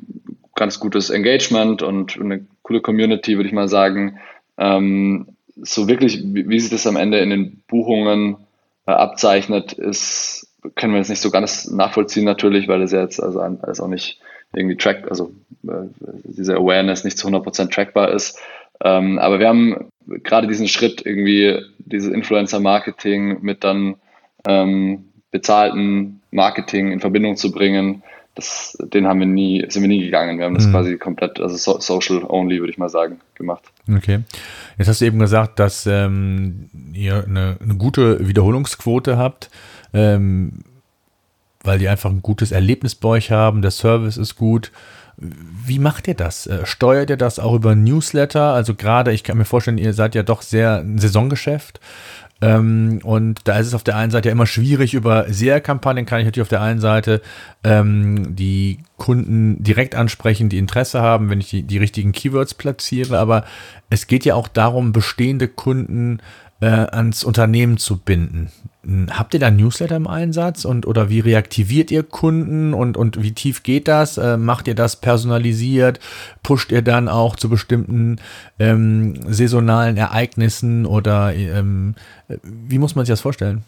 ganz 0.56 0.80
gutes 0.80 1.10
Engagement 1.10 1.82
und 1.82 2.20
eine 2.20 2.46
coole 2.62 2.82
Community, 2.82 3.36
würde 3.36 3.48
ich 3.48 3.54
mal 3.56 3.68
sagen. 3.68 4.20
Ähm, 4.58 5.36
so 5.56 5.88
wirklich, 5.88 6.22
wie, 6.24 6.48
wie 6.48 6.60
sich 6.60 6.70
das 6.70 6.88
am 6.88 6.96
Ende 6.96 7.20
in 7.20 7.30
den 7.30 7.64
Buchungen 7.68 8.38
abzeichnet, 8.92 9.74
ist, 9.74 10.48
können 10.76 10.94
wir 10.94 11.00
jetzt 11.00 11.10
nicht 11.10 11.22
so 11.22 11.32
ganz 11.32 11.70
nachvollziehen 11.70 12.26
natürlich, 12.26 12.68
weil 12.68 12.82
es 12.82 12.92
ja 12.92 13.02
jetzt 13.02 13.22
also 13.22 13.40
alles 13.40 13.80
auch 13.80 13.88
nicht 13.88 14.20
irgendwie 14.54 14.78
track, 14.78 15.06
also 15.10 15.34
äh, 15.68 15.88
diese 16.24 16.56
Awareness 16.56 17.04
nicht 17.04 17.18
zu 17.18 17.28
100% 17.28 17.72
trackbar 17.72 18.12
ist. 18.12 18.40
Ähm, 18.84 19.20
aber 19.20 19.40
wir 19.40 19.48
haben 19.48 19.90
gerade 20.06 20.48
diesen 20.48 20.68
Schritt 20.68 21.06
irgendwie, 21.06 21.60
dieses 21.80 22.12
Influencer-Marketing 22.14 23.42
mit 23.42 23.64
dann 23.64 23.96
ähm, 24.48 25.10
bezahlten 25.32 26.22
Marketing 26.32 26.92
in 26.92 27.00
Verbindung 27.00 27.38
zu 27.38 27.52
bringen, 27.52 28.04
das, 28.36 28.76
den 28.80 29.08
haben 29.08 29.20
wir 29.20 29.28
nie, 29.28 29.64
sind 29.70 29.84
wir 29.84 29.90
nie 29.90 30.04
gegangen. 30.04 30.40
Wir 30.40 30.46
haben 30.46 30.56
das 30.56 30.66
mhm. 30.66 30.72
quasi 30.72 30.98
komplett, 30.98 31.40
also 31.40 31.56
so, 31.56 31.80
social 31.80 32.24
only, 32.28 32.60
würde 32.60 32.72
ich 32.72 32.80
mal 32.80 32.90
sagen, 32.90 33.20
gemacht. 33.36 33.64
Okay. 33.88 34.22
Jetzt 34.78 34.88
hast 34.88 35.02
du 35.02 35.06
eben 35.06 35.20
gesagt, 35.20 35.60
dass 35.60 35.86
ähm, 35.86 36.70
ihr 36.94 37.24
eine, 37.28 37.58
eine, 37.62 37.76
gute 37.76 38.28
Wiederholungsquote 38.28 39.18
habt, 39.18 39.52
ähm, 39.94 40.64
weil 41.64 41.78
die 41.78 41.88
einfach 41.88 42.10
ein 42.10 42.24
gutes 42.24 42.52
Erlebnis 42.52 42.96
bei 42.96 43.10
euch 43.10 43.32
haben, 43.32 43.62
der 43.62 43.72
Service 43.72 44.18
ist 44.18 44.36
gut. 44.36 44.72
Wie 45.18 45.78
macht 45.78 46.08
ihr 46.08 46.16
das? 46.16 46.48
Äh, 46.48 46.66
steuert 46.66 47.12
ihr 47.12 47.18
das 47.18 47.38
auch 47.38 47.54
über 47.54 47.76
Newsletter? 47.76 48.54
Also 48.54 48.74
gerade, 48.74 49.14
ich 49.14 49.24
kann 49.24 49.38
mir 49.38 49.46
vorstellen, 49.46 49.78
ihr 49.78 49.94
seid 49.94 50.16
ja 50.16 50.24
doch 50.24 50.42
sehr 50.42 50.78
ein 50.78 50.98
Saisongeschäft. 50.98 51.80
Ähm, 52.44 53.00
und 53.04 53.40
da 53.46 53.58
ist 53.58 53.68
es 53.68 53.74
auf 53.74 53.84
der 53.84 53.96
einen 53.96 54.12
Seite 54.12 54.28
ja 54.28 54.34
immer 54.34 54.46
schwierig, 54.46 54.94
über 54.94 55.26
SEA-Kampagnen 55.30 56.06
kann 56.06 56.20
ich 56.20 56.26
natürlich 56.26 56.44
auf 56.44 56.50
der 56.50 56.62
einen 56.62 56.82
Seite 56.82 57.22
ähm, 57.64 58.36
die 58.36 58.80
Kunden 58.98 59.64
direkt 59.64 59.96
ansprechen, 59.96 60.50
die 60.50 60.58
Interesse 60.58 61.02
haben, 61.02 61.30
wenn 61.30 61.40
ich 61.40 61.50
die, 61.50 61.64
die 61.64 61.78
richtigen 61.78 62.12
Keywords 62.12 62.54
platziere. 62.54 63.18
Aber 63.18 63.46
es 63.90 64.08
geht 64.08 64.26
ja 64.26 64.36
auch 64.36 64.50
darum, 64.50 64.92
bestehende 64.92 65.48
Kunden 65.48 66.20
äh, 66.62 66.66
ans 66.66 67.24
Unternehmen 67.24 67.78
zu 67.78 67.98
binden. 67.98 68.52
Habt 69.12 69.34
ihr 69.34 69.40
da 69.40 69.50
Newsletter 69.50 69.96
im 69.96 70.08
Einsatz 70.08 70.66
und 70.66 70.86
oder 70.86 71.10
wie 71.10 71.22
reaktiviert 71.22 71.90
ihr 71.90 72.04
Kunden 72.04 72.74
und, 72.74 72.98
und 72.98 73.22
wie 73.24 73.32
tief 73.32 73.64
geht 73.64 73.88
das? 73.88 74.18
Äh, 74.18 74.36
macht 74.38 74.68
ihr 74.68 74.76
das 74.76 74.98
personalisiert? 74.98 76.00
Pusht 76.42 76.72
ihr 76.72 76.82
dann 76.82 77.08
auch 77.08 77.38
zu 77.38 77.48
bestimmten 77.48 78.18
ähm, 78.60 79.16
saisonalen 79.32 79.96
Ereignissen 79.96 80.86
oder 80.86 81.34
ähm, 81.34 81.96
wie 82.44 82.78
muss 82.78 82.96
man 82.96 83.06
sich 83.06 83.14
das 83.14 83.22
vorstellen? 83.22 83.64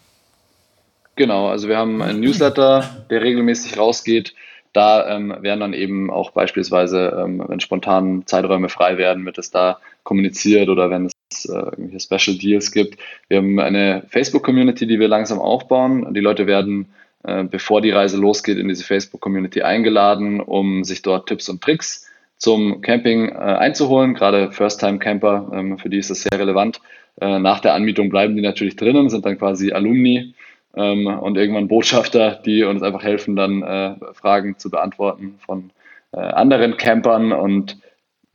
Genau, 1.15 1.47
also 1.47 1.69
wir 1.69 1.77
haben 1.77 2.01
einen 2.01 2.19
Newsletter, 2.19 2.83
der 3.09 3.21
regelmäßig 3.21 3.77
rausgeht. 3.77 4.33
Da 4.73 5.15
ähm, 5.15 5.33
werden 5.39 5.61
dann 5.61 5.73
eben 5.73 6.11
auch 6.11 6.31
beispielsweise, 6.31 7.17
ähm, 7.23 7.41
wenn 7.47 7.61
spontan 7.61 8.23
Zeiträume 8.25 8.67
frei 8.67 8.97
werden, 8.97 9.25
wird 9.25 9.37
es 9.37 9.49
da 9.49 9.79
kommuniziert 10.05 10.69
oder 10.69 10.89
wenn 10.89 11.07
es 11.07 11.45
äh, 11.45 11.51
irgendwelche 11.51 11.99
Special 11.99 12.37
Deals 12.37 12.71
gibt. 12.71 12.97
Wir 13.27 13.39
haben 13.39 13.59
eine 13.59 14.03
Facebook-Community, 14.07 14.87
die 14.87 14.99
wir 14.99 15.09
langsam 15.09 15.39
aufbauen. 15.39 16.13
Die 16.13 16.21
Leute 16.21 16.47
werden, 16.47 16.87
äh, 17.23 17.43
bevor 17.43 17.81
die 17.81 17.91
Reise 17.91 18.17
losgeht, 18.17 18.57
in 18.57 18.69
diese 18.69 18.85
Facebook-Community 18.85 19.63
eingeladen, 19.63 20.39
um 20.39 20.85
sich 20.85 21.01
dort 21.01 21.27
Tipps 21.27 21.49
und 21.49 21.61
Tricks 21.61 22.09
zum 22.37 22.81
Camping 22.81 23.29
äh, 23.29 23.33
einzuholen. 23.33 24.13
Gerade 24.13 24.51
First-Time-Camper, 24.51 25.51
ähm, 25.53 25.77
für 25.77 25.89
die 25.89 25.97
ist 25.97 26.09
das 26.09 26.23
sehr 26.23 26.39
relevant. 26.39 26.79
äh, 27.19 27.39
nach 27.39 27.59
der 27.59 27.73
Anmietung 27.73 28.09
bleiben 28.09 28.35
die 28.35 28.41
natürlich 28.41 28.75
drinnen, 28.75 29.09
sind 29.09 29.25
dann 29.25 29.37
quasi 29.37 29.71
Alumni 29.71 30.33
ähm, 30.75 31.07
und 31.07 31.37
irgendwann 31.37 31.67
Botschafter, 31.67 32.41
die 32.45 32.63
uns 32.63 32.83
einfach 32.83 33.03
helfen, 33.03 33.35
dann 33.35 33.63
äh, 33.63 33.95
Fragen 34.13 34.57
zu 34.57 34.69
beantworten 34.69 35.39
von 35.45 35.71
äh, 36.11 36.19
anderen 36.19 36.77
Campern 36.77 37.31
und 37.31 37.77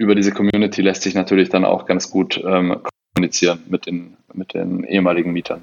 über 0.00 0.14
diese 0.14 0.32
Community 0.32 0.80
lässt 0.80 1.02
sich 1.02 1.14
natürlich 1.14 1.50
dann 1.50 1.66
auch 1.66 1.84
ganz 1.84 2.10
gut 2.10 2.42
ähm, 2.42 2.78
kommunizieren 3.14 3.60
mit 3.68 3.84
den, 3.84 4.16
mit 4.32 4.54
den 4.54 4.82
ehemaligen 4.84 5.32
Mietern. 5.32 5.62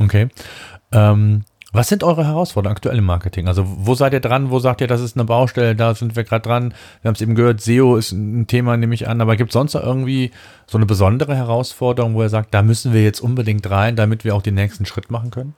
Okay. 0.00 0.26
Ähm, 0.92 1.44
was 1.72 1.88
sind 1.88 2.02
eure 2.02 2.26
Herausforderungen 2.26 2.76
aktuell 2.76 2.98
im 2.98 3.04
Marketing? 3.04 3.46
Also 3.46 3.64
wo 3.66 3.94
seid 3.94 4.14
ihr 4.14 4.20
dran? 4.20 4.50
Wo 4.50 4.58
sagt 4.58 4.80
ihr, 4.80 4.88
das 4.88 5.00
ist 5.00 5.16
eine 5.16 5.24
Baustelle? 5.24 5.76
Da 5.76 5.94
sind 5.94 6.16
wir 6.16 6.24
gerade 6.24 6.42
dran. 6.42 6.74
Wir 7.02 7.08
haben 7.08 7.14
es 7.14 7.20
eben 7.20 7.36
gehört, 7.36 7.60
SEO 7.60 7.96
ist 7.96 8.10
ein 8.10 8.48
Thema, 8.48 8.76
nehme 8.76 8.94
ich 8.94 9.06
an. 9.06 9.20
Aber 9.20 9.36
gibt 9.36 9.50
es 9.50 9.54
sonst 9.54 9.76
irgendwie 9.76 10.32
so 10.66 10.76
eine 10.76 10.86
besondere 10.86 11.36
Herausforderung, 11.36 12.14
wo 12.14 12.22
ihr 12.22 12.28
sagt, 12.28 12.52
da 12.52 12.62
müssen 12.62 12.92
wir 12.92 13.04
jetzt 13.04 13.20
unbedingt 13.20 13.70
rein, 13.70 13.94
damit 13.94 14.24
wir 14.24 14.34
auch 14.34 14.42
den 14.42 14.54
nächsten 14.54 14.86
Schritt 14.86 15.12
machen 15.12 15.30
können? 15.30 15.54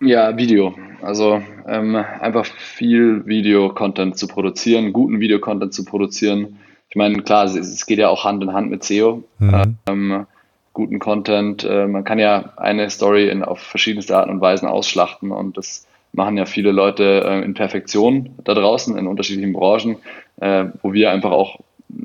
Ja, 0.00 0.34
Video. 0.38 0.74
Also 1.02 1.42
ähm, 1.66 1.96
einfach 1.96 2.46
viel 2.46 3.26
Video-Content 3.26 4.16
zu 4.16 4.26
produzieren, 4.26 4.94
guten 4.94 5.20
Video-Content 5.20 5.74
zu 5.74 5.84
produzieren. 5.84 6.58
Ich 6.90 6.96
meine, 6.96 7.22
klar, 7.22 7.44
es, 7.44 7.86
geht 7.86 7.98
ja 7.98 8.08
auch 8.08 8.24
Hand 8.24 8.42
in 8.42 8.52
Hand 8.52 8.70
mit 8.70 8.82
SEO. 8.82 9.22
Mhm. 9.38 9.76
Ähm, 9.88 10.26
guten 10.72 10.98
Content. 10.98 11.64
Äh, 11.64 11.86
man 11.86 12.04
kann 12.04 12.18
ja 12.18 12.52
eine 12.56 12.88
Story 12.88 13.28
in, 13.28 13.42
auf 13.42 13.60
verschiedenste 13.60 14.16
Arten 14.16 14.30
und 14.30 14.40
Weisen 14.40 14.68
ausschlachten 14.68 15.30
und 15.30 15.56
das 15.56 15.86
machen 16.12 16.36
ja 16.36 16.46
viele 16.46 16.72
Leute 16.72 17.24
äh, 17.26 17.44
in 17.44 17.54
Perfektion 17.54 18.30
da 18.44 18.54
draußen 18.54 18.96
in 18.96 19.06
unterschiedlichen 19.06 19.52
Branchen, 19.52 19.96
äh, 20.40 20.66
wo 20.82 20.92
wir 20.92 21.10
einfach 21.10 21.32
auch 21.32 21.60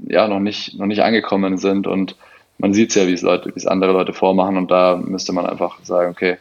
ja 0.07 0.27
noch 0.27 0.39
nicht 0.39 0.77
noch 0.77 0.85
nicht 0.85 1.03
angekommen 1.03 1.57
sind 1.57 1.87
und 1.87 2.15
man 2.57 2.73
sieht 2.73 2.89
es 2.89 2.95
ja, 2.95 3.07
wie 3.07 3.13
es 3.13 3.21
Leute, 3.21 3.49
wie 3.49 3.59
es 3.59 3.67
andere 3.67 3.93
Leute 3.93 4.13
vormachen 4.13 4.57
und 4.57 4.71
da 4.71 4.97
müsste 4.97 5.33
man 5.33 5.45
einfach 5.45 5.83
sagen, 5.83 6.11
okay, 6.11 6.37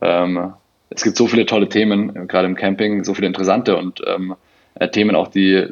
ähm, 0.00 0.52
es 0.90 1.02
gibt 1.02 1.16
so 1.16 1.26
viele 1.26 1.46
tolle 1.46 1.68
Themen, 1.68 2.28
gerade 2.28 2.46
im 2.46 2.54
Camping, 2.54 3.04
so 3.04 3.14
viele 3.14 3.26
interessante 3.26 3.76
und 3.76 4.02
ähm, 4.06 4.36
äh, 4.74 4.88
Themen 4.88 5.16
auch, 5.16 5.28
die 5.28 5.66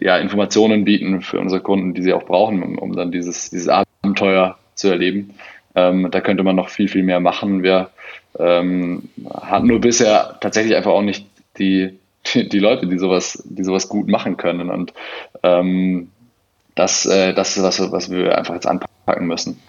ja, 0.00 0.16
Informationen 0.18 0.84
bieten 0.84 1.20
für 1.20 1.38
unsere 1.38 1.60
Kunden, 1.60 1.94
die 1.94 2.02
sie 2.02 2.12
auch 2.12 2.24
brauchen, 2.24 2.62
um, 2.62 2.78
um 2.78 2.96
dann 2.96 3.10
dieses, 3.10 3.50
dieses 3.50 3.68
Abenteuer 3.68 4.58
zu 4.74 4.88
erleben. 4.88 5.34
Ähm, 5.74 6.08
da 6.10 6.20
könnte 6.20 6.42
man 6.42 6.56
noch 6.56 6.68
viel, 6.68 6.88
viel 6.88 7.02
mehr 7.02 7.20
machen. 7.20 7.62
Wir 7.62 7.90
ähm, 8.38 9.08
hatten 9.34 9.66
nur 9.66 9.80
bisher 9.80 10.38
tatsächlich 10.40 10.76
einfach 10.76 10.92
auch 10.92 11.02
nicht 11.02 11.26
die, 11.58 11.98
die, 12.26 12.48
die, 12.48 12.58
Leute, 12.58 12.86
die 12.86 12.98
sowas, 12.98 13.42
die 13.46 13.64
sowas 13.64 13.88
gut 13.88 14.08
machen 14.08 14.36
können. 14.36 14.70
Und 14.70 14.92
ähm, 15.42 16.08
das, 16.74 17.06
äh, 17.06 17.34
das 17.34 17.56
ist 17.56 17.62
was, 17.62 17.92
was 17.92 18.10
wir 18.10 18.36
einfach 18.36 18.54
jetzt 18.54 18.66
anpacken 18.66 19.26
müssen. 19.26 19.60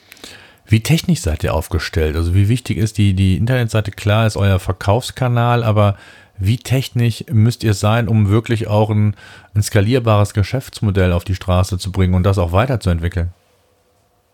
Wie 0.65 0.81
technisch 0.81 1.21
seid 1.21 1.43
ihr 1.45 1.53
aufgestellt? 1.53 2.17
Also 2.17 2.35
wie 2.35 2.49
wichtig 2.49 2.77
ist 2.77 2.97
die, 2.97 3.13
die 3.13 3.37
Internetseite? 3.37 3.91
Klar 3.91 4.27
ist 4.27 4.35
euer 4.35 4.59
Verkaufskanal, 4.59 5.63
aber 5.63 5.95
wie 6.39 6.57
technisch 6.57 7.25
müsst 7.31 7.63
ihr 7.63 7.73
sein, 7.73 8.07
um 8.07 8.29
wirklich 8.29 8.67
auch 8.67 8.89
ein, 8.89 9.15
ein 9.55 9.61
skalierbares 9.61 10.33
Geschäftsmodell 10.33 11.11
auf 11.11 11.23
die 11.23 11.35
Straße 11.35 11.77
zu 11.77 11.91
bringen 11.91 12.13
und 12.13 12.23
das 12.23 12.37
auch 12.37 12.51
weiterzuentwickeln? 12.51 13.29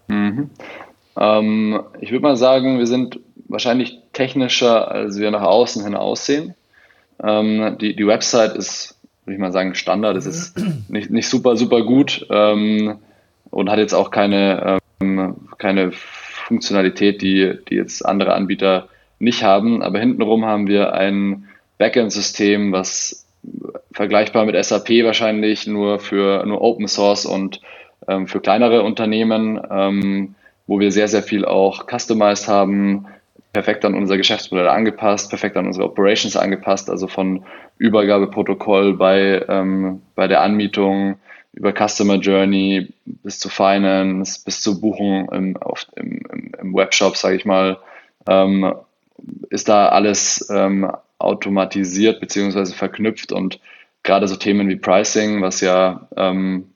Mhm. 0.08 0.50
Ähm, 1.18 1.82
ich 2.02 2.12
würde 2.12 2.24
mal 2.24 2.36
sagen, 2.36 2.80
wir 2.80 2.88
sind 2.88 3.20
wahrscheinlich 3.48 4.00
technischer, 4.14 4.90
als 4.90 5.20
wir 5.20 5.32
nach 5.32 5.44
außen 5.44 5.84
hin 5.84 5.96
aussehen. 5.96 6.56
Ähm, 7.22 7.78
die, 7.80 7.96
die 7.96 8.08
Website 8.08 8.56
ist, 8.56 9.00
würde 9.26 9.36
ich 9.36 9.40
mal 9.40 9.52
sagen, 9.52 9.76
Standard. 9.76 10.18
Es 10.18 10.26
ist 10.26 10.60
nicht, 10.90 11.10
nicht 11.10 11.30
super, 11.30 11.56
super 11.56 11.84
gut 11.84 12.26
ähm, 12.30 12.98
und 13.50 13.70
hat 13.70 13.80
jetzt 13.80 13.94
auch 13.94 14.12
keine, 14.12 14.80
ähm, 15.00 15.36
keine 15.58 15.92
Funktionalität, 15.92 17.22
die, 17.22 17.54
die 17.70 17.76
jetzt 17.76 18.06
andere 18.06 18.34
Anbieter 18.34 18.90
nicht 19.20 19.44
haben. 19.44 19.82
Aber 19.82 20.00
hintenrum 20.00 20.46
haben 20.46 20.68
wir 20.68 20.94
ein 20.94 21.48
Backend-System, 21.84 22.72
was 22.72 23.28
vergleichbar 23.92 24.46
mit 24.46 24.56
SAP 24.64 25.04
wahrscheinlich 25.04 25.68
nur 25.68 26.00
für 26.00 26.46
nur 26.46 26.62
Open 26.62 26.88
Source 26.88 27.26
und 27.26 27.60
ähm, 28.08 28.26
für 28.26 28.40
kleinere 28.40 28.84
Unternehmen, 28.84 29.60
ähm, 29.70 30.36
wo 30.66 30.80
wir 30.80 30.94
sehr, 30.94 31.10
sehr 31.10 31.24
viel 31.24 31.44
auch 31.44 31.86
customized 31.86 32.48
haben, 32.48 33.08
perfekt 33.52 33.84
an 33.84 33.96
unser 33.96 34.16
Geschäftsmodell 34.16 34.70
angepasst, 34.70 35.30
perfekt 35.30 35.58
an 35.58 35.68
unsere 35.68 35.86
Operations 35.86 36.38
angepasst, 36.38 36.90
also 36.90 37.08
von 37.08 37.44
Übergabeprotokoll 37.80 38.94
bei, 38.94 39.44
ähm, 39.50 40.04
bei 40.16 40.30
der 40.30 40.40
Anmietung 40.40 41.18
über 41.52 41.74
Customer 41.74 42.16
Journey 42.16 42.94
bis 43.06 43.40
zu 43.40 43.50
Finance, 43.50 44.42
bis 44.46 44.62
zur 44.62 44.80
Buchung 44.80 45.30
im, 45.34 45.58
auf, 45.58 45.86
im, 45.98 46.22
im 46.62 46.74
Webshop, 46.74 47.18
sage 47.18 47.36
ich 47.36 47.44
mal, 47.44 47.78
ähm, 48.26 48.74
ist 49.50 49.68
da 49.68 49.90
alles 49.90 50.50
ähm, 50.50 50.90
automatisiert 51.24 52.20
beziehungsweise 52.20 52.74
verknüpft 52.76 53.32
und 53.32 53.60
gerade 54.04 54.28
so 54.28 54.36
Themen 54.36 54.70
wie 54.70 54.76
Pricing, 54.76 55.42
was 55.42 55.62
ja 55.62 56.08
ähm, 56.16 56.74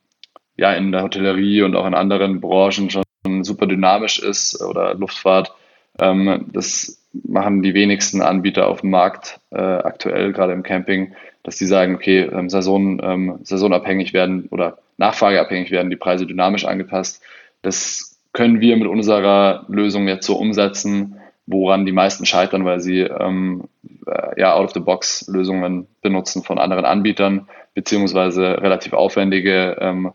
ja 0.55 0.73
in 0.73 0.91
der 0.91 1.03
Hotellerie 1.03 1.61
und 1.61 1.75
auch 1.75 1.85
in 1.85 1.93
anderen 1.93 2.41
Branchen 2.41 2.89
schon 2.89 3.03
super 3.43 3.67
dynamisch 3.67 4.19
ist 4.19 4.61
oder 4.61 4.95
Luftfahrt. 4.95 5.53
Ähm, 5.99 6.45
das 6.51 7.03
machen 7.11 7.61
die 7.61 7.73
wenigsten 7.73 8.21
Anbieter 8.21 8.67
auf 8.67 8.81
dem 8.81 8.91
Markt 8.91 9.39
äh, 9.51 9.57
aktuell, 9.57 10.33
gerade 10.33 10.53
im 10.53 10.63
Camping, 10.63 11.13
dass 11.43 11.57
die 11.57 11.65
sagen, 11.65 11.95
okay, 11.95 12.21
ähm, 12.21 12.49
Saison, 12.49 13.01
ähm, 13.03 13.39
saisonabhängig 13.43 14.13
werden 14.13 14.47
oder 14.51 14.77
nachfrageabhängig 14.97 15.71
werden 15.71 15.89
die 15.89 15.95
Preise 15.95 16.25
dynamisch 16.25 16.65
angepasst. 16.65 17.21
Das 17.61 18.19
können 18.33 18.61
wir 18.61 18.77
mit 18.77 18.87
unserer 18.87 19.65
Lösung 19.67 20.07
jetzt 20.07 20.25
so 20.25 20.37
umsetzen, 20.37 21.16
woran 21.47 21.85
die 21.85 21.93
meisten 21.93 22.25
scheitern, 22.25 22.65
weil 22.65 22.81
sie 22.81 22.99
ähm, 22.99 23.63
äh, 24.05 24.39
ja 24.39 24.53
Out-of-the-Box-Lösungen 24.53 25.87
benutzen 26.01 26.43
von 26.43 26.59
anderen 26.59 26.85
Anbietern, 26.85 27.47
beziehungsweise 27.73 28.61
relativ 28.61 28.93
aufwendige 28.93 29.77
ähm, 29.79 30.11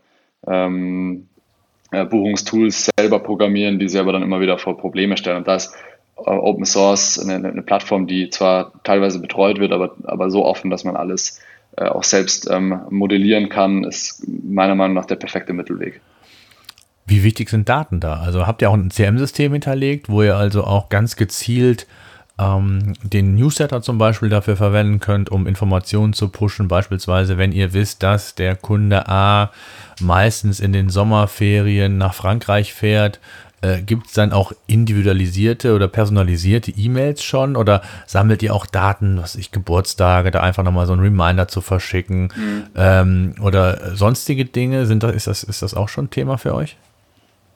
ähm, 0.47 1.27
äh, 1.91 2.05
Buchungstools 2.05 2.89
selber 2.97 3.19
programmieren, 3.19 3.79
die 3.79 3.89
sie 3.89 3.99
aber 3.99 4.13
dann 4.13 4.23
immer 4.23 4.41
wieder 4.41 4.57
vor 4.57 4.77
Probleme 4.77 5.17
stellen. 5.17 5.37
Und 5.37 5.47
da 5.47 5.55
ist 5.55 5.75
äh, 6.17 6.29
Open 6.29 6.65
Source 6.65 7.19
eine, 7.19 7.47
eine, 7.47 7.61
Plattform, 7.63 8.07
die 8.07 8.29
zwar 8.29 8.71
teilweise 8.83 9.19
betreut 9.19 9.59
wird, 9.59 9.71
aber, 9.71 9.95
aber 10.03 10.29
so 10.29 10.45
offen, 10.45 10.69
dass 10.69 10.83
man 10.83 10.95
alles 10.95 11.41
äh, 11.77 11.85
auch 11.85 12.03
selbst 12.03 12.49
ähm, 12.49 12.81
modellieren 12.89 13.49
kann, 13.49 13.83
ist 13.83 14.23
meiner 14.27 14.75
Meinung 14.75 14.95
nach 14.95 15.05
der 15.05 15.15
perfekte 15.15 15.53
Mittelweg. 15.53 16.01
Wie 17.13 17.21
wichtig 17.21 17.51
sind 17.51 17.69
Daten 17.69 17.99
da? 17.99 18.15
Also 18.15 18.47
habt 18.47 18.63
ihr 18.63 18.71
auch 18.71 18.73
ein 18.73 18.89
CM-System 18.89 19.51
hinterlegt, 19.51 20.09
wo 20.09 20.23
ihr 20.23 20.35
also 20.35 20.63
auch 20.63 20.89
ganz 20.89 21.15
gezielt 21.15 21.85
ähm, 22.39 22.93
den 23.03 23.35
Newsletter 23.35 23.83
zum 23.83 23.99
Beispiel 23.99 24.29
dafür 24.29 24.55
verwenden 24.55 24.99
könnt, 24.99 25.29
um 25.29 25.45
Informationen 25.45 26.13
zu 26.13 26.29
pushen. 26.29 26.67
Beispielsweise, 26.67 27.37
wenn 27.37 27.51
ihr 27.51 27.73
wisst, 27.73 28.01
dass 28.01 28.33
der 28.33 28.55
Kunde 28.55 29.07
A 29.07 29.51
meistens 30.01 30.59
in 30.59 30.73
den 30.73 30.89
Sommerferien 30.89 31.99
nach 31.99 32.15
Frankreich 32.15 32.73
fährt, 32.73 33.19
äh, 33.61 33.83
gibt 33.83 34.07
es 34.07 34.13
dann 34.13 34.33
auch 34.33 34.51
individualisierte 34.65 35.75
oder 35.75 35.87
personalisierte 35.87 36.71
E-Mails 36.71 37.23
schon 37.23 37.55
oder 37.55 37.83
sammelt 38.07 38.41
ihr 38.41 38.55
auch 38.55 38.65
Daten, 38.65 39.19
was 39.21 39.35
ich 39.35 39.51
Geburtstage, 39.51 40.31
da 40.31 40.39
einfach 40.39 40.63
nochmal 40.63 40.87
so 40.87 40.93
ein 40.93 40.99
Reminder 40.99 41.47
zu 41.47 41.61
verschicken 41.61 42.33
mhm. 42.35 42.63
ähm, 42.75 43.35
oder 43.39 43.95
sonstige 43.95 44.45
Dinge? 44.45 44.87
Sind 44.87 45.03
das, 45.03 45.13
ist, 45.13 45.27
das, 45.27 45.43
ist 45.43 45.61
das 45.61 45.75
auch 45.75 45.89
schon 45.89 46.09
Thema 46.09 46.39
für 46.39 46.55
euch? 46.55 46.75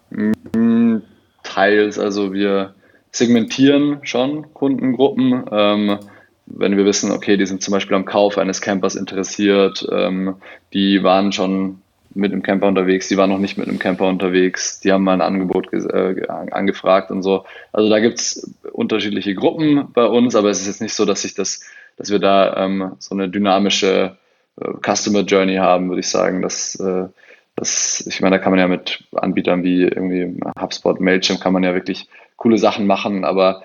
Mhm, 0.09 1.03
teils, 1.43 1.99
also 1.99 2.33
wir 2.33 2.75
segmentieren 3.11 3.99
schon 4.03 4.53
Kundengruppen. 4.53 5.45
Ähm, 5.51 5.99
wenn 6.45 6.77
wir 6.77 6.85
wissen, 6.85 7.11
okay, 7.11 7.37
die 7.37 7.45
sind 7.45 7.61
zum 7.61 7.73
Beispiel 7.73 7.95
am 7.95 8.05
Kauf 8.05 8.37
eines 8.37 8.61
Campers 8.61 8.95
interessiert, 8.95 9.85
ähm, 9.91 10.35
die 10.73 11.03
waren 11.03 11.31
schon 11.31 11.81
mit 12.13 12.31
einem 12.31 12.41
Camper 12.41 12.67
unterwegs, 12.67 13.07
die 13.09 13.17
waren 13.17 13.29
noch 13.29 13.37
nicht 13.37 13.57
mit 13.57 13.67
einem 13.67 13.79
Camper 13.79 14.07
unterwegs, 14.07 14.79
die 14.79 14.91
haben 14.91 15.03
mal 15.03 15.13
ein 15.13 15.21
Angebot 15.21 15.71
äh, 15.73 16.27
angefragt 16.27 17.11
und 17.11 17.21
so. 17.21 17.45
Also 17.71 17.89
da 17.89 17.99
gibt 17.99 18.19
es 18.19 18.55
unterschiedliche 18.71 19.35
Gruppen 19.35 19.91
bei 19.93 20.05
uns, 20.05 20.35
aber 20.35 20.49
es 20.49 20.61
ist 20.61 20.67
jetzt 20.67 20.81
nicht 20.81 20.93
so, 20.93 21.05
dass 21.05 21.21
sich 21.21 21.35
das, 21.35 21.61
dass 21.97 22.09
wir 22.09 22.19
da 22.19 22.65
ähm, 22.65 22.93
so 22.99 23.13
eine 23.13 23.29
dynamische 23.29 24.17
äh, 24.59 24.71
Customer 24.81 25.21
Journey 25.21 25.55
haben, 25.55 25.89
würde 25.89 25.99
ich 25.99 26.09
sagen. 26.09 26.41
Dass, 26.41 26.75
äh, 26.79 27.07
das, 27.57 28.05
ich 28.07 28.21
meine, 28.21 28.37
da 28.37 28.41
kann 28.41 28.51
man 28.51 28.59
ja 28.59 28.67
mit 28.67 29.03
Anbietern 29.13 29.63
wie 29.63 29.81
irgendwie 29.81 30.39
HubSpot, 30.59 31.01
Mailchimp 31.01 31.41
kann 31.41 31.53
man 31.53 31.63
ja 31.63 31.73
wirklich 31.73 32.07
coole 32.35 32.59
Sachen 32.59 32.85
machen, 32.85 33.25
aber 33.25 33.63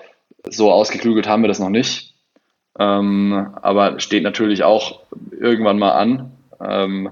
so 0.49 0.71
ausgeklügelt 0.71 1.27
haben 1.27 1.43
wir 1.43 1.47
das 1.47 1.59
noch 1.59 1.69
nicht. 1.69 2.13
Ähm, 2.79 3.49
aber 3.61 3.99
steht 3.99 4.23
natürlich 4.23 4.63
auch 4.63 5.01
irgendwann 5.31 5.77
mal 5.77 5.91
an. 5.91 6.31
Ähm, 6.59 7.11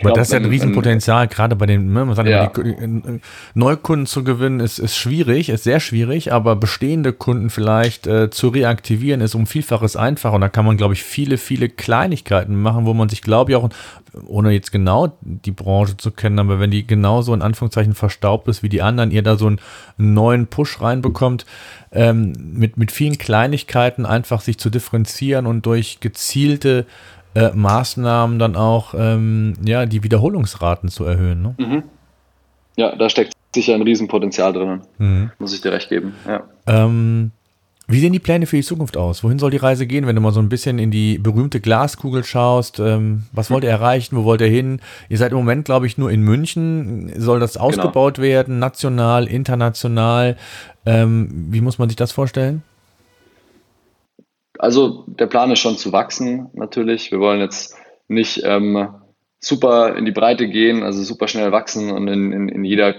Aber 0.00 0.12
das 0.12 0.28
ist 0.28 0.32
ja 0.32 0.38
ein 0.38 0.44
Riesenpotenzial, 0.44 1.26
gerade 1.28 1.56
bei 1.56 1.66
den, 1.66 1.92
ne, 1.92 2.04
man 2.04 2.14
sagt 2.14 2.28
ja. 2.28 2.46
die, 2.48 3.20
Neukunden 3.54 4.06
zu 4.06 4.24
gewinnen, 4.24 4.60
ist, 4.60 4.78
ist 4.78 4.96
schwierig, 4.96 5.48
ist 5.48 5.64
sehr 5.64 5.80
schwierig, 5.80 6.32
aber 6.32 6.56
bestehende 6.56 7.12
Kunden 7.12 7.48
vielleicht 7.48 8.06
äh, 8.06 8.30
zu 8.30 8.48
reaktivieren, 8.48 9.20
ist 9.20 9.34
um 9.34 9.46
Vielfaches 9.46 9.96
einfacher. 9.96 10.34
Und 10.34 10.42
da 10.42 10.48
kann 10.48 10.66
man, 10.66 10.76
glaube 10.76 10.94
ich, 10.94 11.02
viele, 11.02 11.38
viele 11.38 11.68
Kleinigkeiten 11.68 12.60
machen, 12.60 12.84
wo 12.84 12.94
man 12.94 13.08
sich, 13.08 13.22
glaube 13.22 13.52
ich, 13.52 13.56
auch, 13.56 13.70
ohne 14.26 14.52
jetzt 14.52 14.72
genau 14.72 15.16
die 15.20 15.50
Branche 15.50 15.96
zu 15.96 16.10
kennen, 16.10 16.38
aber 16.38 16.60
wenn 16.60 16.70
die 16.70 16.86
genauso 16.86 17.32
in 17.32 17.42
Anführungszeichen 17.42 17.94
verstaubt 17.94 18.48
ist 18.48 18.62
wie 18.62 18.68
die 18.68 18.82
anderen, 18.82 19.10
ihr 19.10 19.22
da 19.22 19.36
so 19.36 19.46
einen 19.46 19.60
neuen 19.96 20.46
Push 20.46 20.80
reinbekommt, 20.80 21.46
ähm, 21.92 22.32
mit, 22.38 22.76
mit 22.76 22.92
vielen 22.92 23.18
Kleinigkeiten 23.18 24.04
einfach 24.04 24.40
sich 24.40 24.58
zu 24.58 24.70
differenzieren 24.70 25.46
und 25.46 25.64
durch 25.64 26.00
gezielte 26.00 26.86
äh, 27.36 27.50
Maßnahmen 27.54 28.38
dann 28.38 28.56
auch 28.56 28.94
ähm, 28.96 29.52
ja, 29.62 29.84
die 29.84 30.02
Wiederholungsraten 30.02 30.88
zu 30.88 31.04
erhöhen. 31.04 31.42
Ne? 31.42 31.54
Mhm. 31.58 31.82
Ja, 32.76 32.96
da 32.96 33.10
steckt 33.10 33.34
sicher 33.54 33.74
ein 33.74 33.82
Riesenpotenzial 33.82 34.54
drin. 34.54 34.80
Mhm. 34.98 35.30
Muss 35.38 35.54
ich 35.54 35.60
dir 35.60 35.72
recht 35.72 35.90
geben. 35.90 36.14
Ja. 36.26 36.44
Ähm, 36.66 37.32
wie 37.88 38.00
sehen 38.00 38.14
die 38.14 38.18
Pläne 38.18 38.46
für 38.46 38.56
die 38.56 38.62
Zukunft 38.62 38.96
aus? 38.96 39.22
Wohin 39.22 39.38
soll 39.38 39.50
die 39.50 39.58
Reise 39.58 39.86
gehen, 39.86 40.06
wenn 40.06 40.16
du 40.16 40.22
mal 40.22 40.32
so 40.32 40.40
ein 40.40 40.48
bisschen 40.48 40.78
in 40.78 40.90
die 40.90 41.18
berühmte 41.18 41.60
Glaskugel 41.60 42.24
schaust? 42.24 42.80
Ähm, 42.80 43.24
was 43.32 43.50
wollt 43.50 43.64
ihr 43.64 43.70
erreichen? 43.70 44.16
Wo 44.16 44.24
wollt 44.24 44.40
ihr 44.40 44.48
hin? 44.48 44.80
Ihr 45.10 45.18
seid 45.18 45.32
im 45.32 45.38
Moment, 45.38 45.66
glaube 45.66 45.86
ich, 45.86 45.98
nur 45.98 46.10
in 46.10 46.22
München. 46.22 47.12
Soll 47.16 47.38
das 47.38 47.52
genau. 47.52 47.66
ausgebaut 47.66 48.14
genau. 48.14 48.26
werden? 48.26 48.58
National, 48.58 49.26
international? 49.26 50.36
Ähm, 50.86 51.48
wie 51.50 51.60
muss 51.60 51.78
man 51.78 51.90
sich 51.90 51.96
das 51.96 52.12
vorstellen? 52.12 52.62
Also 54.58 55.04
der 55.06 55.26
Plan 55.26 55.50
ist 55.50 55.58
schon 55.58 55.76
zu 55.76 55.92
wachsen 55.92 56.50
natürlich. 56.54 57.10
Wir 57.10 57.20
wollen 57.20 57.40
jetzt 57.40 57.76
nicht 58.08 58.42
ähm, 58.44 58.88
super 59.38 59.96
in 59.96 60.04
die 60.04 60.12
Breite 60.12 60.48
gehen, 60.48 60.82
also 60.82 61.02
super 61.02 61.28
schnell 61.28 61.52
wachsen 61.52 61.90
und 61.90 62.08
in, 62.08 62.32
in, 62.32 62.48
in 62.48 62.64
jeder 62.64 62.94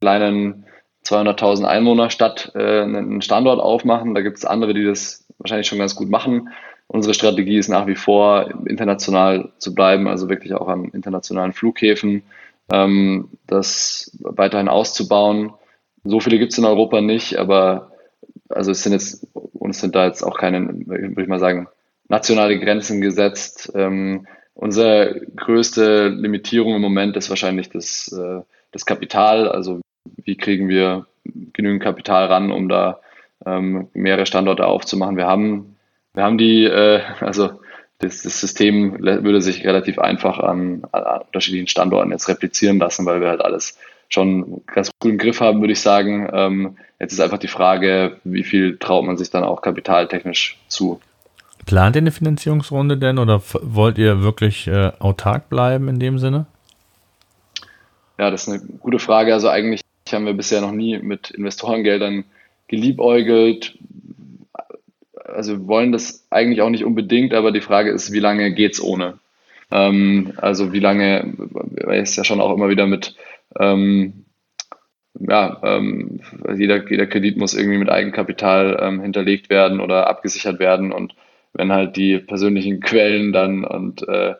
kleinen 0.00 0.66
200.000 1.06 1.64
Einwohnerstadt 1.64 2.52
äh, 2.54 2.82
einen 2.82 3.22
Standort 3.22 3.60
aufmachen. 3.60 4.14
Da 4.14 4.22
gibt 4.22 4.38
es 4.38 4.44
andere, 4.44 4.74
die 4.74 4.84
das 4.84 5.26
wahrscheinlich 5.38 5.66
schon 5.66 5.78
ganz 5.78 5.94
gut 5.94 6.08
machen. 6.08 6.48
Unsere 6.86 7.14
Strategie 7.14 7.58
ist 7.58 7.68
nach 7.68 7.86
wie 7.86 7.96
vor, 7.96 8.50
international 8.66 9.52
zu 9.58 9.74
bleiben, 9.74 10.06
also 10.06 10.28
wirklich 10.28 10.54
auch 10.54 10.68
an 10.68 10.90
internationalen 10.90 11.52
Flughäfen, 11.52 12.22
ähm, 12.72 13.30
das 13.46 14.16
weiterhin 14.20 14.68
auszubauen. 14.68 15.52
So 16.04 16.20
viele 16.20 16.38
gibt 16.38 16.52
es 16.52 16.58
in 16.58 16.64
Europa 16.64 17.00
nicht, 17.00 17.36
aber 17.36 17.92
also 18.48 18.70
es 18.70 18.82
sind 18.82 18.92
jetzt, 18.92 19.26
uns 19.34 19.80
sind 19.80 19.94
da 19.94 20.06
jetzt 20.06 20.22
auch 20.22 20.38
keine, 20.38 20.68
würde 20.86 21.22
ich 21.22 21.28
mal 21.28 21.38
sagen, 21.38 21.68
nationale 22.08 22.58
Grenzen 22.58 23.00
gesetzt. 23.00 23.72
Ähm, 23.74 24.26
unsere 24.54 25.22
größte 25.36 26.08
Limitierung 26.08 26.74
im 26.74 26.82
Moment 26.82 27.16
ist 27.16 27.30
wahrscheinlich 27.30 27.70
das, 27.70 28.12
äh, 28.12 28.42
das 28.72 28.86
Kapital. 28.86 29.48
Also 29.48 29.80
wie 30.24 30.36
kriegen 30.36 30.68
wir 30.68 31.06
genügend 31.24 31.82
Kapital 31.82 32.26
ran, 32.26 32.52
um 32.52 32.68
da 32.68 33.00
ähm, 33.46 33.88
mehrere 33.94 34.26
Standorte 34.26 34.66
aufzumachen. 34.66 35.16
Wir 35.16 35.26
haben, 35.26 35.76
wir 36.12 36.22
haben 36.22 36.38
die, 36.38 36.64
äh, 36.64 37.00
also 37.20 37.60
das, 37.98 38.22
das, 38.22 38.40
System 38.40 38.98
würde 39.00 39.40
sich 39.40 39.64
relativ 39.64 39.98
einfach 39.98 40.38
an, 40.38 40.82
an, 40.92 41.22
unterschiedlichen 41.22 41.68
Standorten 41.68 42.10
jetzt 42.10 42.28
replizieren 42.28 42.78
lassen, 42.78 43.06
weil 43.06 43.20
wir 43.20 43.28
halt 43.28 43.40
alles 43.40 43.78
schon 44.08 44.62
ganz 44.66 44.90
gut 44.98 45.12
im 45.12 45.18
Griff 45.18 45.40
haben, 45.40 45.60
würde 45.60 45.72
ich 45.72 45.80
sagen. 45.80 46.28
Ähm, 46.32 46.76
jetzt 47.00 47.12
ist 47.12 47.20
einfach 47.20 47.38
die 47.38 47.48
Frage, 47.48 48.18
wie 48.24 48.44
viel 48.44 48.78
traut 48.78 49.04
man 49.04 49.16
sich 49.16 49.30
dann 49.30 49.44
auch 49.44 49.62
kapitaltechnisch 49.62 50.58
zu. 50.68 51.00
Plant 51.66 51.96
ihr 51.96 52.02
eine 52.02 52.12
Finanzierungsrunde 52.12 52.98
denn 52.98 53.18
oder 53.18 53.42
wollt 53.62 53.98
ihr 53.98 54.22
wirklich 54.22 54.66
äh, 54.66 54.92
autark 54.98 55.48
bleiben 55.48 55.88
in 55.88 55.98
dem 55.98 56.18
Sinne? 56.18 56.46
Ja, 58.18 58.30
das 58.30 58.46
ist 58.46 58.48
eine 58.48 58.62
gute 58.80 58.98
Frage. 58.98 59.32
Also 59.32 59.48
eigentlich 59.48 59.80
haben 60.12 60.26
wir 60.26 60.34
bisher 60.34 60.60
noch 60.60 60.72
nie 60.72 60.98
mit 60.98 61.30
Investorengeldern 61.30 62.24
geliebäugelt. 62.68 63.76
Also 65.24 65.52
wir 65.52 65.66
wollen 65.66 65.92
das 65.92 66.26
eigentlich 66.30 66.62
auch 66.62 66.70
nicht 66.70 66.84
unbedingt, 66.84 67.34
aber 67.34 67.50
die 67.50 67.60
Frage 67.60 67.90
ist, 67.90 68.12
wie 68.12 68.20
lange 68.20 68.52
geht 68.52 68.74
es 68.74 68.82
ohne? 68.82 69.18
Ähm, 69.70 70.32
also 70.36 70.72
wie 70.72 70.80
lange, 70.80 71.32
weil 71.36 72.00
es 72.02 72.16
ja 72.16 72.24
schon 72.24 72.40
auch 72.40 72.54
immer 72.54 72.68
wieder 72.68 72.86
mit 72.86 73.16
ähm, 73.58 74.24
ja, 75.18 75.60
ähm, 75.62 76.20
jeder, 76.56 76.88
jeder 76.88 77.06
Kredit 77.06 77.36
muss 77.36 77.54
irgendwie 77.54 77.78
mit 77.78 77.90
Eigenkapital 77.90 78.78
ähm, 78.80 79.00
hinterlegt 79.00 79.48
werden 79.48 79.80
oder 79.80 80.08
abgesichert 80.08 80.58
werden. 80.58 80.92
Und 80.92 81.14
wenn 81.52 81.72
halt 81.72 81.96
die 81.96 82.18
persönlichen 82.18 82.80
Quellen 82.80 83.32
dann 83.32 83.64
und 83.64 84.06
äh, 84.08 84.34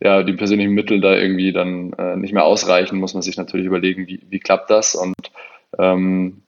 ja, 0.00 0.22
die 0.22 0.34
persönlichen 0.34 0.74
Mittel 0.74 1.00
da 1.00 1.16
irgendwie 1.16 1.52
dann 1.52 1.92
äh, 1.94 2.16
nicht 2.16 2.32
mehr 2.32 2.44
ausreichen, 2.44 2.98
muss 2.98 3.14
man 3.14 3.22
sich 3.22 3.36
natürlich 3.36 3.66
überlegen, 3.66 4.06
wie, 4.06 4.20
wie 4.28 4.38
klappt 4.38 4.70
das? 4.70 4.94
Und 4.94 5.32
ähm, 5.78 6.42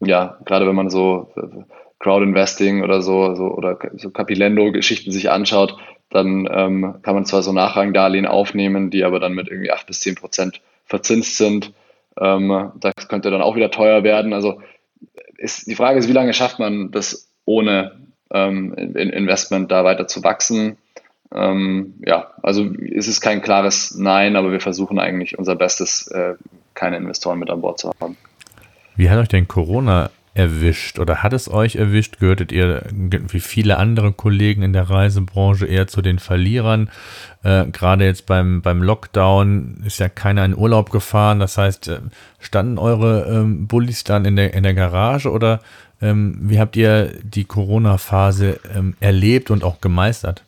ja, 0.00 0.38
gerade 0.44 0.66
wenn 0.66 0.74
man 0.74 0.88
so 0.88 1.32
äh, 1.36 1.64
Crowd-Investing 1.98 2.82
oder 2.82 3.02
so, 3.02 3.34
so 3.34 3.44
oder 3.48 3.78
so 3.96 4.10
Capilendo-Geschichten 4.10 5.10
sich 5.10 5.30
anschaut, 5.30 5.76
dann 6.10 6.48
ähm, 6.50 6.96
kann 7.02 7.14
man 7.14 7.26
zwar 7.26 7.42
so 7.42 7.52
Nachrangdarlehen 7.52 8.26
aufnehmen, 8.26 8.90
die 8.90 9.04
aber 9.04 9.18
dann 9.20 9.34
mit 9.34 9.48
irgendwie 9.48 9.72
acht 9.72 9.86
bis 9.86 10.00
zehn 10.00 10.14
Prozent 10.14 10.60
verzinst 10.86 11.36
sind. 11.36 11.72
Ähm, 12.18 12.72
das 12.80 13.08
könnte 13.08 13.30
dann 13.30 13.42
auch 13.42 13.56
wieder 13.56 13.70
teuer 13.70 14.02
werden. 14.02 14.32
Also 14.32 14.62
ist, 15.36 15.66
die 15.66 15.74
Frage 15.74 15.98
ist, 15.98 16.08
wie 16.08 16.12
lange 16.12 16.32
schafft 16.32 16.58
man 16.58 16.90
das 16.90 17.28
ohne 17.44 17.92
ähm, 18.30 18.72
Investment 18.74 19.70
da 19.70 19.84
weiter 19.84 20.08
zu 20.08 20.24
wachsen? 20.24 20.78
Ähm, 21.34 21.94
ja, 22.04 22.30
also 22.42 22.64
ist 22.64 23.08
es 23.08 23.20
kein 23.20 23.42
klares 23.42 23.96
Nein, 23.96 24.36
aber 24.36 24.52
wir 24.52 24.60
versuchen 24.60 24.98
eigentlich 24.98 25.38
unser 25.38 25.56
Bestes, 25.56 26.06
äh, 26.08 26.34
keine 26.74 26.96
Investoren 26.96 27.38
mit 27.38 27.50
an 27.50 27.60
Bord 27.60 27.78
zu 27.78 27.92
haben. 28.00 28.16
Wie 28.96 29.10
hat 29.10 29.18
euch 29.18 29.28
denn 29.28 29.48
Corona 29.48 30.10
erwischt 30.36 30.98
oder 30.98 31.22
hat 31.22 31.32
es 31.32 31.50
euch 31.50 31.76
erwischt? 31.76 32.18
Gehörtet 32.18 32.52
ihr 32.52 32.82
wie 32.92 33.40
viele 33.40 33.78
andere 33.78 34.12
Kollegen 34.12 34.62
in 34.62 34.72
der 34.72 34.90
Reisebranche 34.90 35.66
eher 35.66 35.86
zu 35.86 36.02
den 36.02 36.18
Verlierern? 36.18 36.90
Äh, 37.42 37.66
Gerade 37.66 38.04
jetzt 38.04 38.26
beim, 38.26 38.60
beim 38.60 38.82
Lockdown 38.82 39.82
ist 39.86 39.98
ja 39.98 40.08
keiner 40.08 40.44
in 40.44 40.56
Urlaub 40.56 40.90
gefahren. 40.90 41.40
Das 41.40 41.56
heißt, 41.56 41.88
äh, 41.88 41.98
standen 42.38 42.78
eure 42.78 43.26
ähm, 43.28 43.66
Bullis 43.66 44.04
dann 44.04 44.24
in 44.24 44.36
der, 44.36 44.52
in 44.54 44.62
der 44.62 44.74
Garage 44.74 45.30
oder 45.30 45.60
ähm, 46.02 46.36
wie 46.42 46.58
habt 46.58 46.76
ihr 46.76 47.14
die 47.22 47.44
Corona-Phase 47.44 48.60
ähm, 48.74 48.94
erlebt 49.00 49.50
und 49.50 49.64
auch 49.64 49.80
gemeistert? 49.80 50.42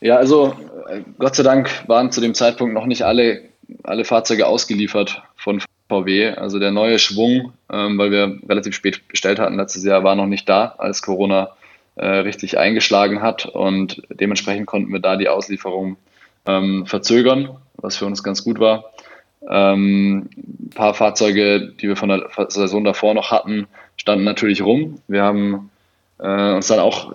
Ja, 0.00 0.16
also 0.16 0.56
äh, 0.88 1.02
Gott 1.18 1.36
sei 1.36 1.42
Dank 1.42 1.70
waren 1.86 2.10
zu 2.10 2.20
dem 2.20 2.34
Zeitpunkt 2.34 2.72
noch 2.72 2.86
nicht 2.86 3.02
alle, 3.02 3.42
alle 3.82 4.04
Fahrzeuge 4.04 4.46
ausgeliefert 4.46 5.22
von 5.36 5.60
VW. 5.88 6.34
Also 6.36 6.58
der 6.58 6.70
neue 6.70 6.98
Schwung, 6.98 7.52
ähm, 7.72 7.98
weil 7.98 8.10
wir 8.10 8.38
relativ 8.48 8.74
spät 8.74 9.08
bestellt 9.08 9.38
hatten 9.38 9.56
letztes 9.56 9.84
Jahr, 9.84 10.04
war 10.04 10.14
noch 10.14 10.26
nicht 10.26 10.48
da, 10.48 10.74
als 10.78 11.02
Corona 11.02 11.50
äh, 11.96 12.06
richtig 12.06 12.58
eingeschlagen 12.58 13.22
hat. 13.22 13.46
Und 13.46 14.02
dementsprechend 14.10 14.66
konnten 14.66 14.92
wir 14.92 15.00
da 15.00 15.16
die 15.16 15.28
Auslieferung 15.28 15.96
ähm, 16.46 16.86
verzögern, 16.86 17.56
was 17.76 17.96
für 17.96 18.06
uns 18.06 18.22
ganz 18.22 18.44
gut 18.44 18.60
war. 18.60 18.92
Ähm, 19.48 20.28
ein 20.36 20.70
paar 20.74 20.94
Fahrzeuge, 20.94 21.72
die 21.80 21.88
wir 21.88 21.96
von 21.96 22.08
der 22.08 22.28
Saison 22.48 22.84
davor 22.84 23.14
noch 23.14 23.30
hatten, 23.30 23.66
standen 23.96 24.24
natürlich 24.24 24.62
rum. 24.62 25.00
Wir 25.08 25.22
haben 25.22 25.70
äh, 26.18 26.54
uns 26.54 26.66
dann 26.66 26.80
auch 26.80 27.12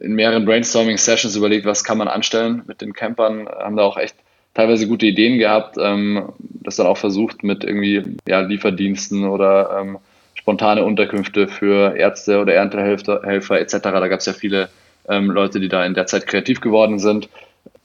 in 0.00 0.14
mehreren 0.14 0.44
Brainstorming-Sessions 0.44 1.36
überlegt, 1.36 1.66
was 1.66 1.84
kann 1.84 1.98
man 1.98 2.08
anstellen 2.08 2.62
mit 2.66 2.80
den 2.80 2.92
Campern, 2.92 3.48
haben 3.48 3.76
da 3.76 3.82
auch 3.82 3.96
echt 3.96 4.16
teilweise 4.54 4.88
gute 4.88 5.06
Ideen 5.06 5.38
gehabt, 5.38 5.76
ähm, 5.78 6.32
das 6.38 6.76
dann 6.76 6.86
auch 6.86 6.96
versucht 6.96 7.42
mit 7.42 7.64
irgendwie 7.64 8.16
ja, 8.26 8.40
Lieferdiensten 8.40 9.26
oder 9.26 9.78
ähm, 9.80 9.98
spontane 10.34 10.84
Unterkünfte 10.84 11.48
für 11.48 11.96
Ärzte 11.96 12.40
oder 12.40 12.54
Erntehelfer 12.54 13.22
Helfer 13.24 13.60
etc. 13.60 13.78
Da 13.82 14.08
gab 14.08 14.20
es 14.20 14.26
ja 14.26 14.32
viele 14.32 14.68
ähm, 15.08 15.30
Leute, 15.30 15.60
die 15.60 15.68
da 15.68 15.84
in 15.84 15.94
der 15.94 16.06
Zeit 16.06 16.26
kreativ 16.26 16.60
geworden 16.60 16.98
sind. 16.98 17.28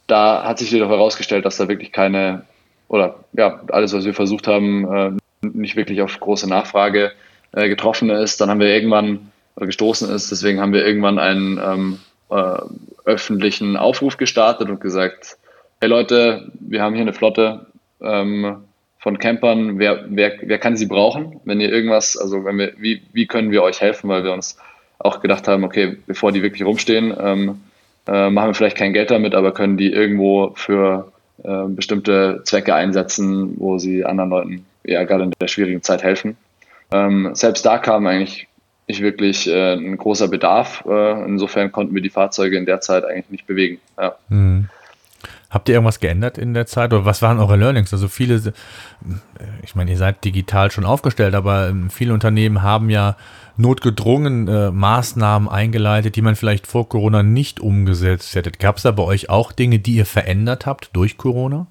Da 0.06 0.44
hat 0.44 0.58
sich 0.58 0.70
jedoch 0.70 0.88
herausgestellt, 0.90 1.44
dass 1.44 1.56
da 1.56 1.68
wirklich 1.68 1.92
keine 1.92 2.42
oder 2.88 3.24
ja, 3.32 3.60
alles, 3.70 3.92
was 3.92 4.04
wir 4.04 4.14
versucht 4.14 4.48
haben, 4.48 4.92
äh, 4.92 5.46
nicht 5.46 5.76
wirklich 5.76 6.02
auf 6.02 6.18
große 6.18 6.48
Nachfrage 6.48 7.12
äh, 7.52 7.68
getroffen 7.68 8.10
ist. 8.10 8.40
Dann 8.40 8.50
haben 8.50 8.60
wir 8.60 8.68
irgendwann 8.68 9.30
oder 9.56 9.66
gestoßen 9.66 10.10
ist, 10.10 10.30
deswegen 10.30 10.60
haben 10.60 10.72
wir 10.72 10.84
irgendwann 10.84 11.18
einen 11.18 11.58
ähm, 11.58 11.98
äh, 12.30 12.58
öffentlichen 13.04 13.76
Aufruf 13.76 14.16
gestartet 14.16 14.68
und 14.68 14.80
gesagt, 14.80 15.36
hey 15.80 15.88
Leute, 15.88 16.52
wir 16.60 16.82
haben 16.82 16.94
hier 16.94 17.02
eine 17.02 17.14
Flotte 17.14 17.66
ähm, 18.02 18.64
von 18.98 19.18
Campern, 19.18 19.78
wer, 19.78 20.04
wer, 20.08 20.34
wer 20.42 20.58
kann 20.58 20.76
sie 20.76 20.86
brauchen? 20.86 21.40
Wenn 21.44 21.60
ihr 21.60 21.72
irgendwas, 21.72 22.18
also 22.18 22.44
wenn 22.44 22.58
wir, 22.58 22.72
wie, 22.76 23.02
wie 23.12 23.26
können 23.26 23.50
wir 23.50 23.62
euch 23.62 23.80
helfen, 23.80 24.10
weil 24.10 24.22
wir 24.22 24.32
uns 24.32 24.58
auch 24.98 25.20
gedacht 25.20 25.48
haben, 25.48 25.64
okay, 25.64 25.96
bevor 26.06 26.32
die 26.32 26.42
wirklich 26.42 26.64
rumstehen, 26.64 27.14
ähm, 27.18 27.62
äh, 28.06 28.28
machen 28.28 28.50
wir 28.50 28.54
vielleicht 28.54 28.76
kein 28.76 28.92
Geld 28.92 29.10
damit, 29.10 29.34
aber 29.34 29.52
können 29.52 29.78
die 29.78 29.90
irgendwo 29.90 30.52
für 30.54 31.12
äh, 31.42 31.64
bestimmte 31.68 32.42
Zwecke 32.44 32.74
einsetzen, 32.74 33.54
wo 33.58 33.78
sie 33.78 34.04
anderen 34.04 34.30
Leuten 34.30 34.66
ja 34.84 35.04
gerade 35.04 35.24
in 35.24 35.32
der 35.40 35.48
schwierigen 35.48 35.82
Zeit 35.82 36.02
helfen. 36.02 36.36
Ähm, 36.92 37.30
selbst 37.32 37.64
da 37.64 37.78
kam 37.78 38.06
eigentlich 38.06 38.48
nicht 38.86 39.00
wirklich 39.00 39.48
äh, 39.48 39.74
ein 39.74 39.96
großer 39.96 40.28
Bedarf. 40.28 40.84
Äh, 40.86 41.24
insofern 41.24 41.72
konnten 41.72 41.94
wir 41.94 42.02
die 42.02 42.10
Fahrzeuge 42.10 42.58
in 42.58 42.66
der 42.66 42.82
Zeit 42.82 43.04
eigentlich 43.04 43.30
nicht 43.30 43.46
bewegen. 43.46 43.80
Ja. 43.96 44.16
Mhm. 44.28 44.68
Habt 45.50 45.68
ihr 45.68 45.74
irgendwas 45.74 45.98
geändert 45.98 46.38
in 46.38 46.54
der 46.54 46.66
Zeit 46.66 46.92
oder 46.92 47.04
was 47.04 47.22
waren 47.22 47.40
eure 47.40 47.56
Learnings? 47.56 47.92
Also 47.92 48.06
viele, 48.06 48.40
ich 49.64 49.74
meine, 49.74 49.90
ihr 49.90 49.96
seid 49.96 50.24
digital 50.24 50.70
schon 50.70 50.84
aufgestellt, 50.84 51.34
aber 51.34 51.68
ähm, 51.68 51.90
viele 51.90 52.14
Unternehmen 52.14 52.62
haben 52.62 52.88
ja 52.88 53.16
notgedrungen 53.56 54.46
äh, 54.46 54.70
Maßnahmen 54.70 55.48
eingeleitet, 55.48 56.14
die 56.14 56.22
man 56.22 56.36
vielleicht 56.36 56.68
vor 56.68 56.88
Corona 56.88 57.24
nicht 57.24 57.58
umgesetzt 57.58 58.36
hätte. 58.36 58.52
Gab 58.52 58.76
es 58.76 58.84
da 58.84 58.92
bei 58.92 59.02
euch 59.02 59.28
auch 59.28 59.50
Dinge, 59.50 59.80
die 59.80 59.96
ihr 59.96 60.06
verändert 60.06 60.66
habt 60.66 60.90
durch 60.92 61.16
Corona? 61.16 61.66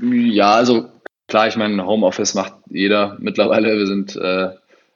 Ja, 0.00 0.54
also 0.54 0.88
klar, 1.28 1.46
ich 1.46 1.56
meine, 1.56 1.86
Homeoffice 1.86 2.34
macht 2.34 2.54
jeder 2.68 3.16
mittlerweile. 3.20 3.76
Wir 3.76 3.86
sind 3.86 4.16
äh, 4.16 4.50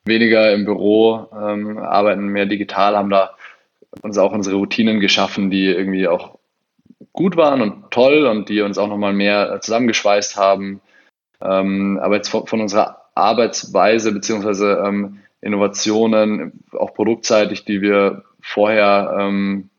weniger 0.05 0.53
im 0.53 0.65
Büro, 0.65 1.29
ähm, 1.33 1.79
arbeiten 1.79 2.27
mehr 2.27 2.47
digital, 2.47 2.97
haben 2.97 3.11
da 3.11 3.31
uns 4.01 4.19
auch 4.19 4.33
unsere 4.33 4.57
Routinen 4.57 5.01
geschaffen, 5.01 5.51
die 5.51 5.67
irgendwie 5.67 6.09
auch 6.09 6.39
gut 7.13 7.37
waren 7.37 7.61
und 7.61 7.91
toll 7.91 8.27
und 8.27 8.49
die 8.49 8.63
uns 8.63 8.79
auch 8.79 8.89
nochmal 8.89 9.13
mehr 9.13 9.61
zusammengeschweißt 9.61 10.37
haben. 10.37 10.81
Ähm, 11.43 11.99
aber 12.01 12.17
jetzt 12.17 12.29
von, 12.29 12.47
von, 12.47 12.61
unserer 12.61 13.03
Arbeitsweise 13.15 14.13
beziehungsweise 14.13 14.83
ähm, 14.87 15.19
Innovationen, 15.41 16.65
auch 16.73 16.95
produktseitig, 16.95 17.65
die 17.65 17.83
wir 17.83 18.23
vorher, 18.41 19.17
ähm, 19.19 19.71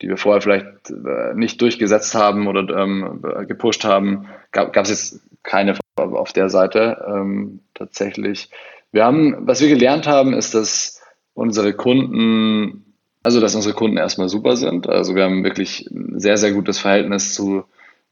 die 0.00 0.08
wir 0.08 0.18
vorher 0.18 0.42
vielleicht 0.42 0.90
äh, 0.90 1.34
nicht 1.34 1.60
durchgesetzt 1.60 2.14
haben 2.14 2.46
oder 2.46 2.68
ähm, 2.76 3.22
gepusht 3.48 3.84
haben, 3.84 4.28
gab 4.52 4.76
es 4.76 4.90
jetzt 4.90 5.20
keine 5.42 5.76
auf 5.96 6.32
der 6.32 6.48
Seite 6.48 7.04
ähm, 7.08 7.60
tatsächlich. 7.74 8.50
Wir 8.92 9.04
haben, 9.04 9.46
was 9.46 9.60
wir 9.60 9.68
gelernt 9.68 10.06
haben, 10.06 10.32
ist, 10.32 10.54
dass 10.54 11.02
unsere 11.34 11.74
Kunden, 11.74 12.87
also 13.28 13.42
dass 13.42 13.54
unsere 13.54 13.74
Kunden 13.74 13.98
erstmal 13.98 14.30
super 14.30 14.56
sind. 14.56 14.88
Also 14.88 15.14
wir 15.14 15.24
haben 15.24 15.44
wirklich 15.44 15.86
ein 15.90 16.18
sehr, 16.18 16.38
sehr 16.38 16.52
gutes 16.52 16.78
Verhältnis 16.78 17.34
zu 17.34 17.64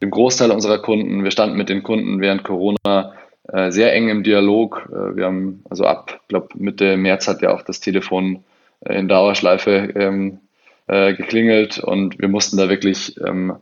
dem 0.02 0.10
Großteil 0.10 0.50
unserer 0.50 0.76
Kunden. 0.76 1.24
Wir 1.24 1.30
standen 1.30 1.56
mit 1.56 1.70
den 1.70 1.82
Kunden 1.82 2.20
während 2.20 2.44
Corona 2.44 3.14
äh, 3.50 3.70
sehr 3.70 3.94
eng 3.94 4.10
im 4.10 4.24
Dialog. 4.24 4.86
Äh, 4.92 5.16
wir 5.16 5.24
haben 5.24 5.64
also 5.70 5.86
ab, 5.86 6.20
glaube 6.28 6.48
Mitte 6.56 6.98
März 6.98 7.28
hat 7.28 7.40
ja 7.40 7.54
auch 7.54 7.62
das 7.62 7.80
Telefon 7.80 8.44
äh, 8.80 8.98
in 8.98 9.08
Dauerschleife 9.08 9.88
ähm, 9.94 10.40
äh, 10.86 11.14
geklingelt 11.14 11.78
und 11.78 12.18
wir 12.18 12.28
mussten 12.28 12.58
da 12.58 12.68
wirklich 12.68 13.18
ähm, 13.26 13.54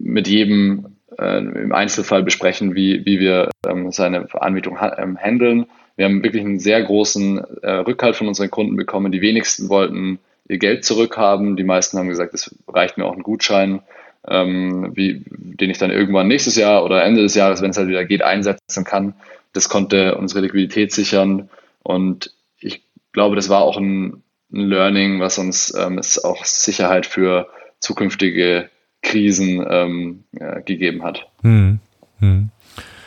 mit 0.00 0.28
jedem 0.28 0.96
äh, 1.18 1.40
im 1.40 1.74
Einzelfall 1.74 2.22
besprechen, 2.22 2.74
wie, 2.74 3.04
wie 3.04 3.20
wir 3.20 3.50
ähm, 3.68 3.92
seine 3.92 4.32
Anmietung 4.32 4.80
ha 4.80 4.96
ähm, 4.98 5.18
handeln. 5.18 5.66
Wir 5.96 6.06
haben 6.06 6.24
wirklich 6.24 6.42
einen 6.42 6.58
sehr 6.58 6.82
großen 6.82 7.36
äh, 7.60 7.70
Rückhalt 7.70 8.16
von 8.16 8.28
unseren 8.28 8.50
Kunden 8.50 8.76
bekommen. 8.76 9.12
Die 9.12 9.20
wenigsten 9.20 9.68
wollten 9.68 10.20
ihr 10.48 10.58
Geld 10.58 10.84
zurückhaben. 10.84 11.56
Die 11.56 11.64
meisten 11.64 11.98
haben 11.98 12.08
gesagt, 12.08 12.34
es 12.34 12.54
reicht 12.68 12.98
mir 12.98 13.04
auch 13.04 13.14
ein 13.14 13.22
Gutschein, 13.22 13.82
ähm, 14.28 14.92
wie, 14.94 15.24
den 15.28 15.70
ich 15.70 15.78
dann 15.78 15.90
irgendwann 15.90 16.28
nächstes 16.28 16.56
Jahr 16.56 16.84
oder 16.84 17.04
Ende 17.04 17.22
des 17.22 17.34
Jahres, 17.34 17.62
wenn 17.62 17.70
es 17.70 17.76
halt 17.76 17.88
wieder 17.88 18.04
geht, 18.04 18.22
einsetzen 18.22 18.84
kann. 18.84 19.14
Das 19.52 19.68
konnte 19.68 20.16
unsere 20.16 20.40
Liquidität 20.40 20.92
sichern. 20.92 21.48
Und 21.82 22.32
ich 22.60 22.82
glaube, 23.12 23.36
das 23.36 23.48
war 23.48 23.62
auch 23.62 23.76
ein, 23.76 24.22
ein 24.52 24.68
Learning, 24.68 25.20
was 25.20 25.38
uns 25.38 25.74
ähm, 25.76 26.00
auch 26.22 26.44
Sicherheit 26.44 27.06
für 27.06 27.48
zukünftige 27.80 28.68
Krisen 29.02 29.64
ähm, 29.68 30.24
äh, 30.38 30.62
gegeben 30.62 31.04
hat. 31.04 31.26
Hm. 31.42 31.78
Hm. 32.18 32.50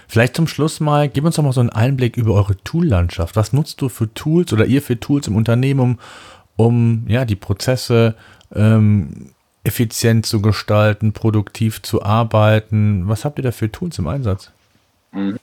Vielleicht 0.08 0.36
zum 0.36 0.48
Schluss 0.48 0.80
mal, 0.80 1.08
gib 1.08 1.24
uns 1.24 1.36
doch 1.36 1.44
mal 1.44 1.52
so 1.52 1.60
einen 1.60 1.70
Einblick 1.70 2.18
über 2.18 2.34
eure 2.34 2.58
Tool-Landschaft. 2.64 3.36
Was 3.36 3.54
nutzt 3.54 3.80
du 3.82 3.90
für 3.90 4.12
Tools 4.14 4.52
oder 4.52 4.66
ihr 4.66 4.82
für 4.82 5.00
Tools 5.00 5.28
im 5.28 5.36
Unternehmen, 5.36 5.80
um, 5.80 6.00
um 6.60 7.06
ja, 7.08 7.24
die 7.24 7.38
Prozesse 7.38 8.16
ähm, 8.54 9.32
effizient 9.64 10.26
zu 10.26 10.42
gestalten, 10.42 11.14
produktiv 11.14 11.82
zu 11.82 12.04
arbeiten? 12.04 13.04
Was 13.08 13.24
habt 13.24 13.40
ihr 13.40 13.44
da 13.44 13.52
für 13.52 13.72
Tools 13.72 13.98
im 13.98 14.08
Einsatz? 14.08 14.52
Mhm. 15.14 15.40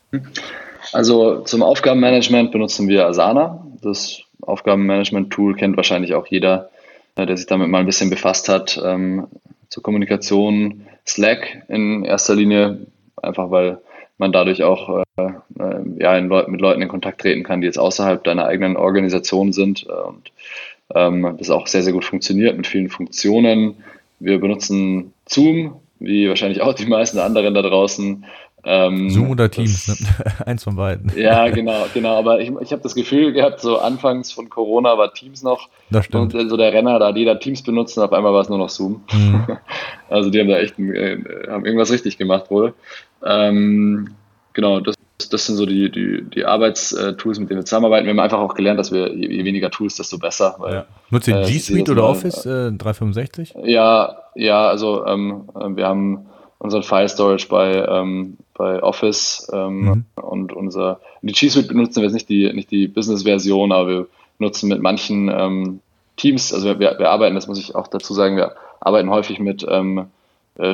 Also 0.92 1.40
zum 1.40 1.62
Aufgabenmanagement 1.62 2.52
benutzen 2.52 2.86
wir 2.88 3.06
Asana. 3.06 3.66
Das 3.80 4.20
Aufgabenmanagement-Tool 4.42 5.56
kennt 5.56 5.78
wahrscheinlich 5.78 6.14
auch 6.14 6.26
jeder, 6.26 6.68
äh, 7.14 7.24
der 7.24 7.38
sich 7.38 7.46
damit 7.46 7.70
mal 7.70 7.80
ein 7.80 7.86
bisschen 7.86 8.10
befasst 8.10 8.50
hat. 8.50 8.78
Ähm, 8.84 9.26
zur 9.70 9.82
Kommunikation 9.82 10.86
Slack 11.06 11.62
in 11.68 12.04
erster 12.04 12.34
Linie, 12.34 12.86
einfach 13.22 13.50
weil 13.50 13.78
man 14.18 14.32
dadurch 14.32 14.62
auch 14.62 15.02
äh, 15.16 15.22
äh, 15.22 15.80
ja, 15.98 16.18
Leu 16.18 16.44
mit 16.46 16.60
Leuten 16.60 16.82
in 16.82 16.88
Kontakt 16.88 17.22
treten 17.22 17.42
kann, 17.42 17.62
die 17.62 17.66
jetzt 17.66 17.78
außerhalb 17.78 18.22
deiner 18.22 18.44
eigenen 18.44 18.76
Organisation 18.76 19.54
sind 19.54 19.84
und 19.84 20.30
ähm, 20.96 21.36
das 21.38 21.50
auch 21.50 21.66
sehr, 21.66 21.82
sehr 21.82 21.92
gut 21.92 22.04
funktioniert 22.04 22.56
mit 22.56 22.66
vielen 22.66 22.88
Funktionen. 22.88 23.74
Wir 24.18 24.40
benutzen 24.40 25.12
Zoom, 25.28 25.76
wie 25.98 26.28
wahrscheinlich 26.28 26.62
auch 26.62 26.72
die 26.72 26.86
meisten 26.86 27.18
anderen 27.18 27.52
da 27.54 27.62
draußen. 27.62 28.24
Ähm, 28.64 29.10
Zoom 29.10 29.30
oder 29.30 29.48
Teams, 29.48 29.86
das, 29.86 30.00
ne? 30.00 30.06
eins 30.46 30.64
von 30.64 30.74
beiden. 30.74 31.12
Ja, 31.16 31.48
genau, 31.50 31.86
genau. 31.94 32.16
Aber 32.16 32.40
ich, 32.40 32.50
ich 32.62 32.72
habe 32.72 32.82
das 32.82 32.94
Gefühl 32.94 33.32
gehabt, 33.32 33.60
so 33.60 33.78
anfangs 33.78 34.32
von 34.32 34.48
Corona 34.48 34.98
war 34.98 35.12
Teams 35.12 35.42
noch 35.42 35.68
das 35.90 36.06
stimmt. 36.06 36.34
und 36.34 36.48
so 36.48 36.56
der 36.56 36.72
Renner, 36.72 36.98
da 36.98 37.08
hat 37.08 37.16
jeder 37.16 37.38
Teams 37.38 37.62
benutzt 37.62 37.96
und 37.96 38.02
auf 38.02 38.12
einmal 38.12 38.32
war 38.32 38.40
es 38.40 38.48
nur 38.48 38.58
noch 38.58 38.70
Zoom. 38.70 39.04
Mhm. 39.12 39.46
Also 40.08 40.30
die 40.30 40.38
haben 40.38 40.48
da 40.48 40.58
echt 40.58 40.78
äh, 40.78 41.18
haben 41.48 41.66
irgendwas 41.66 41.90
richtig 41.90 42.16
gemacht 42.16 42.48
wohl. 42.48 42.74
Ähm, 43.24 44.14
genau, 44.52 44.78
das, 44.78 44.95
das 45.30 45.46
sind 45.46 45.56
so 45.56 45.66
die, 45.66 45.90
die, 45.90 46.22
die 46.22 46.44
Arbeitstools, 46.44 47.38
mit 47.38 47.50
denen 47.50 47.60
wir 47.60 47.64
zusammenarbeiten. 47.64 48.06
Wir 48.06 48.10
haben 48.10 48.20
einfach 48.20 48.38
auch 48.38 48.54
gelernt, 48.54 48.78
dass 48.78 48.92
wir 48.92 49.14
je, 49.14 49.44
weniger 49.44 49.70
Tools, 49.70 49.96
desto 49.96 50.18
besser. 50.18 50.56
Weil, 50.58 50.74
ja. 50.74 50.84
Nutzt 51.10 51.28
ihr 51.28 51.40
äh, 51.40 51.46
G 51.46 51.58
Suite 51.58 51.88
oder 51.88 52.08
Office 52.08 52.44
äh, 52.44 52.72
365? 52.72 53.54
Ja, 53.64 54.16
ja, 54.34 54.68
also 54.68 55.06
ähm, 55.06 55.48
wir 55.54 55.86
haben 55.86 56.26
unseren 56.58 56.82
File 56.82 57.08
Storage 57.08 57.46
bei, 57.48 57.86
ähm, 57.86 58.36
bei 58.54 58.82
Office 58.82 59.48
ähm, 59.52 59.80
mhm. 59.80 60.04
und 60.16 60.52
unser 60.52 61.00
die 61.22 61.32
G 61.32 61.48
Suite 61.48 61.68
benutzen 61.68 61.96
wir 61.96 62.04
jetzt 62.04 62.14
nicht 62.14 62.28
die, 62.28 62.52
nicht 62.52 62.70
die 62.70 62.86
Business-Version, 62.86 63.72
aber 63.72 63.88
wir 63.88 64.06
nutzen 64.38 64.68
mit 64.68 64.80
manchen 64.80 65.28
ähm, 65.28 65.80
Teams, 66.16 66.52
also 66.52 66.78
wir, 66.78 66.98
wir 66.98 67.10
arbeiten, 67.10 67.34
das 67.34 67.46
muss 67.46 67.58
ich 67.58 67.74
auch 67.74 67.88
dazu 67.88 68.14
sagen, 68.14 68.36
wir 68.36 68.54
arbeiten 68.80 69.10
häufig 69.10 69.38
mit 69.38 69.66
ähm, 69.68 69.98
äh, 69.98 70.04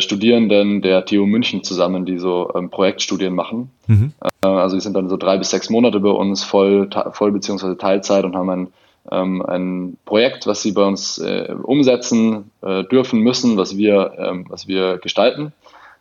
Studierenden 0.00 0.80
der 0.82 1.04
TU 1.04 1.26
München 1.26 1.64
zusammen, 1.64 2.04
die 2.04 2.18
so 2.18 2.52
ähm, 2.54 2.70
Projektstudien 2.70 3.34
machen. 3.34 3.70
Mhm. 3.88 4.12
Äh, 4.42 4.46
also 4.46 4.76
die 4.76 4.80
sind 4.80 4.94
dann 4.94 5.08
so 5.08 5.16
drei 5.16 5.38
bis 5.38 5.50
sechs 5.50 5.70
Monate 5.70 6.00
bei 6.00 6.10
uns 6.10 6.44
voll, 6.44 6.88
voll 7.12 7.32
beziehungsweise 7.32 7.76
Teilzeit 7.76 8.24
und 8.24 8.36
haben 8.36 8.50
ein, 8.50 8.68
ähm, 9.10 9.42
ein 9.44 9.96
Projekt, 10.04 10.46
was 10.46 10.62
sie 10.62 10.72
bei 10.72 10.84
uns 10.84 11.18
äh, 11.18 11.54
umsetzen 11.62 12.50
äh, 12.62 12.84
dürfen 12.84 13.20
müssen, 13.20 13.56
was 13.56 13.76
wir, 13.76 14.12
ähm, 14.18 14.46
was 14.48 14.68
wir 14.68 14.98
gestalten. 14.98 15.52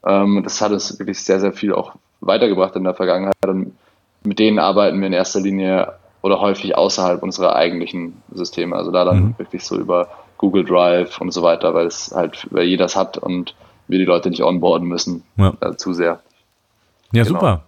Ähm, 0.06 0.42
das 0.44 0.62
hat 0.62 0.72
uns 0.72 1.00
wirklich 1.00 1.20
sehr, 1.20 1.40
sehr 1.40 1.54
viel 1.54 1.74
auch 1.74 1.94
weitergebracht 2.20 2.76
in 2.76 2.84
der 2.84 2.94
Vergangenheit. 2.94 3.34
Und 3.48 3.76
mit 4.24 4.38
denen 4.38 4.60
arbeiten 4.60 5.00
wir 5.00 5.08
in 5.08 5.14
erster 5.14 5.40
Linie 5.40 5.94
oder 6.22 6.40
häufig 6.40 6.78
außerhalb 6.78 7.24
unserer 7.24 7.56
eigentlichen 7.56 8.22
Systeme. 8.32 8.76
Also 8.76 8.92
da 8.92 9.06
dann 9.06 9.24
mhm. 9.24 9.36
wirklich 9.40 9.64
so 9.64 9.76
über 9.76 10.08
Google 10.38 10.66
Drive 10.66 11.20
und 11.20 11.32
so 11.32 11.44
weiter, 11.44 11.74
weil 11.74 11.88
es 11.88 12.12
halt, 12.16 12.48
weil 12.52 12.66
jeder 12.66 12.86
es 12.86 12.96
hat 12.96 13.18
und 13.18 13.56
wir 13.92 14.00
die 14.00 14.06
Leute 14.06 14.30
nicht 14.30 14.44
onboarden 14.44 14.88
müssen 14.88 15.24
ja. 15.38 15.54
äh, 15.62 15.76
zu 15.76 15.94
sehr. 15.94 16.22
Ja, 17.12 17.24
genau. 17.24 17.40
super. 17.40 17.64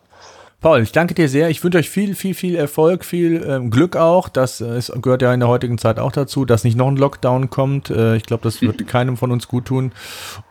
Paul, 0.61 0.79
ich 0.79 0.93
danke 0.93 1.13
dir 1.13 1.27
sehr. 1.27 1.49
Ich 1.49 1.61
wünsche 1.61 1.77
euch 1.77 1.89
viel, 1.89 2.15
viel, 2.15 2.33
viel 2.33 2.55
Erfolg, 2.55 3.03
viel 3.03 3.45
ähm, 3.45 3.69
Glück 3.69 3.97
auch. 3.97 4.29
Das 4.29 4.61
äh, 4.61 4.81
gehört 5.01 5.21
ja 5.21 5.33
in 5.33 5.41
der 5.41 5.49
heutigen 5.49 5.77
Zeit 5.77 5.99
auch 5.99 6.13
dazu, 6.13 6.45
dass 6.45 6.63
nicht 6.63 6.77
noch 6.77 6.87
ein 6.87 6.95
Lockdown 6.95 7.49
kommt. 7.49 7.89
Äh, 7.89 8.15
ich 8.15 8.23
glaube, 8.23 8.43
das 8.43 8.61
wird 8.61 8.87
keinem 8.87 9.17
von 9.17 9.31
uns 9.31 9.49
gut 9.49 9.65
tun. 9.65 9.91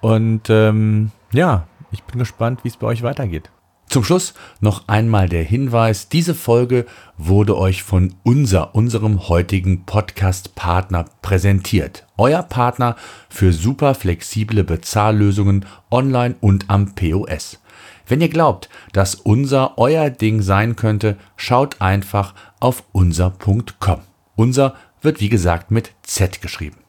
Und 0.03 0.51
ähm, 0.51 1.13
ja, 1.33 1.67
ich 1.93 2.03
bin 2.03 2.19
gespannt, 2.19 2.61
wie 2.63 2.69
es 2.69 2.77
bei 2.77 2.89
euch 2.89 3.03
weitergeht. 3.03 3.49
Zum 3.93 4.05
Schluss 4.05 4.33
noch 4.63 4.89
einmal 4.89 5.29
der 5.29 5.43
Hinweis, 5.43 6.09
diese 6.09 6.35
Folge 6.35 6.87
wurde 7.19 7.59
euch 7.59 7.83
von 7.83 8.15
unser, 8.23 8.75
unserem 8.75 9.29
heutigen 9.29 9.85
Podcast-Partner 9.85 11.05
präsentiert. 11.21 12.07
Euer 12.17 12.43
Partner 12.43 12.97
für 13.29 13.53
super 13.53 13.95
flexible 13.95 14.65
Bezahllösungen 14.65 15.67
online 15.91 16.37
und 16.41 16.71
am 16.71 16.95
POS. 16.95 17.61
Wenn 18.07 18.23
ihr 18.23 18.31
glaubt, 18.31 18.71
dass 18.95 19.15
unser 19.15 19.77
euer 19.77 20.09
Ding 20.09 20.41
sein 20.41 20.75
könnte, 20.75 21.19
schaut 21.37 21.83
einfach 21.83 22.35
auf 22.61 22.85
unser.com. 22.93 24.01
Unser 24.37 24.75
wird 25.03 25.21
wie 25.21 25.29
gesagt 25.29 25.71
mit 25.71 25.93
Z 26.03 26.41
geschrieben. 26.41 26.82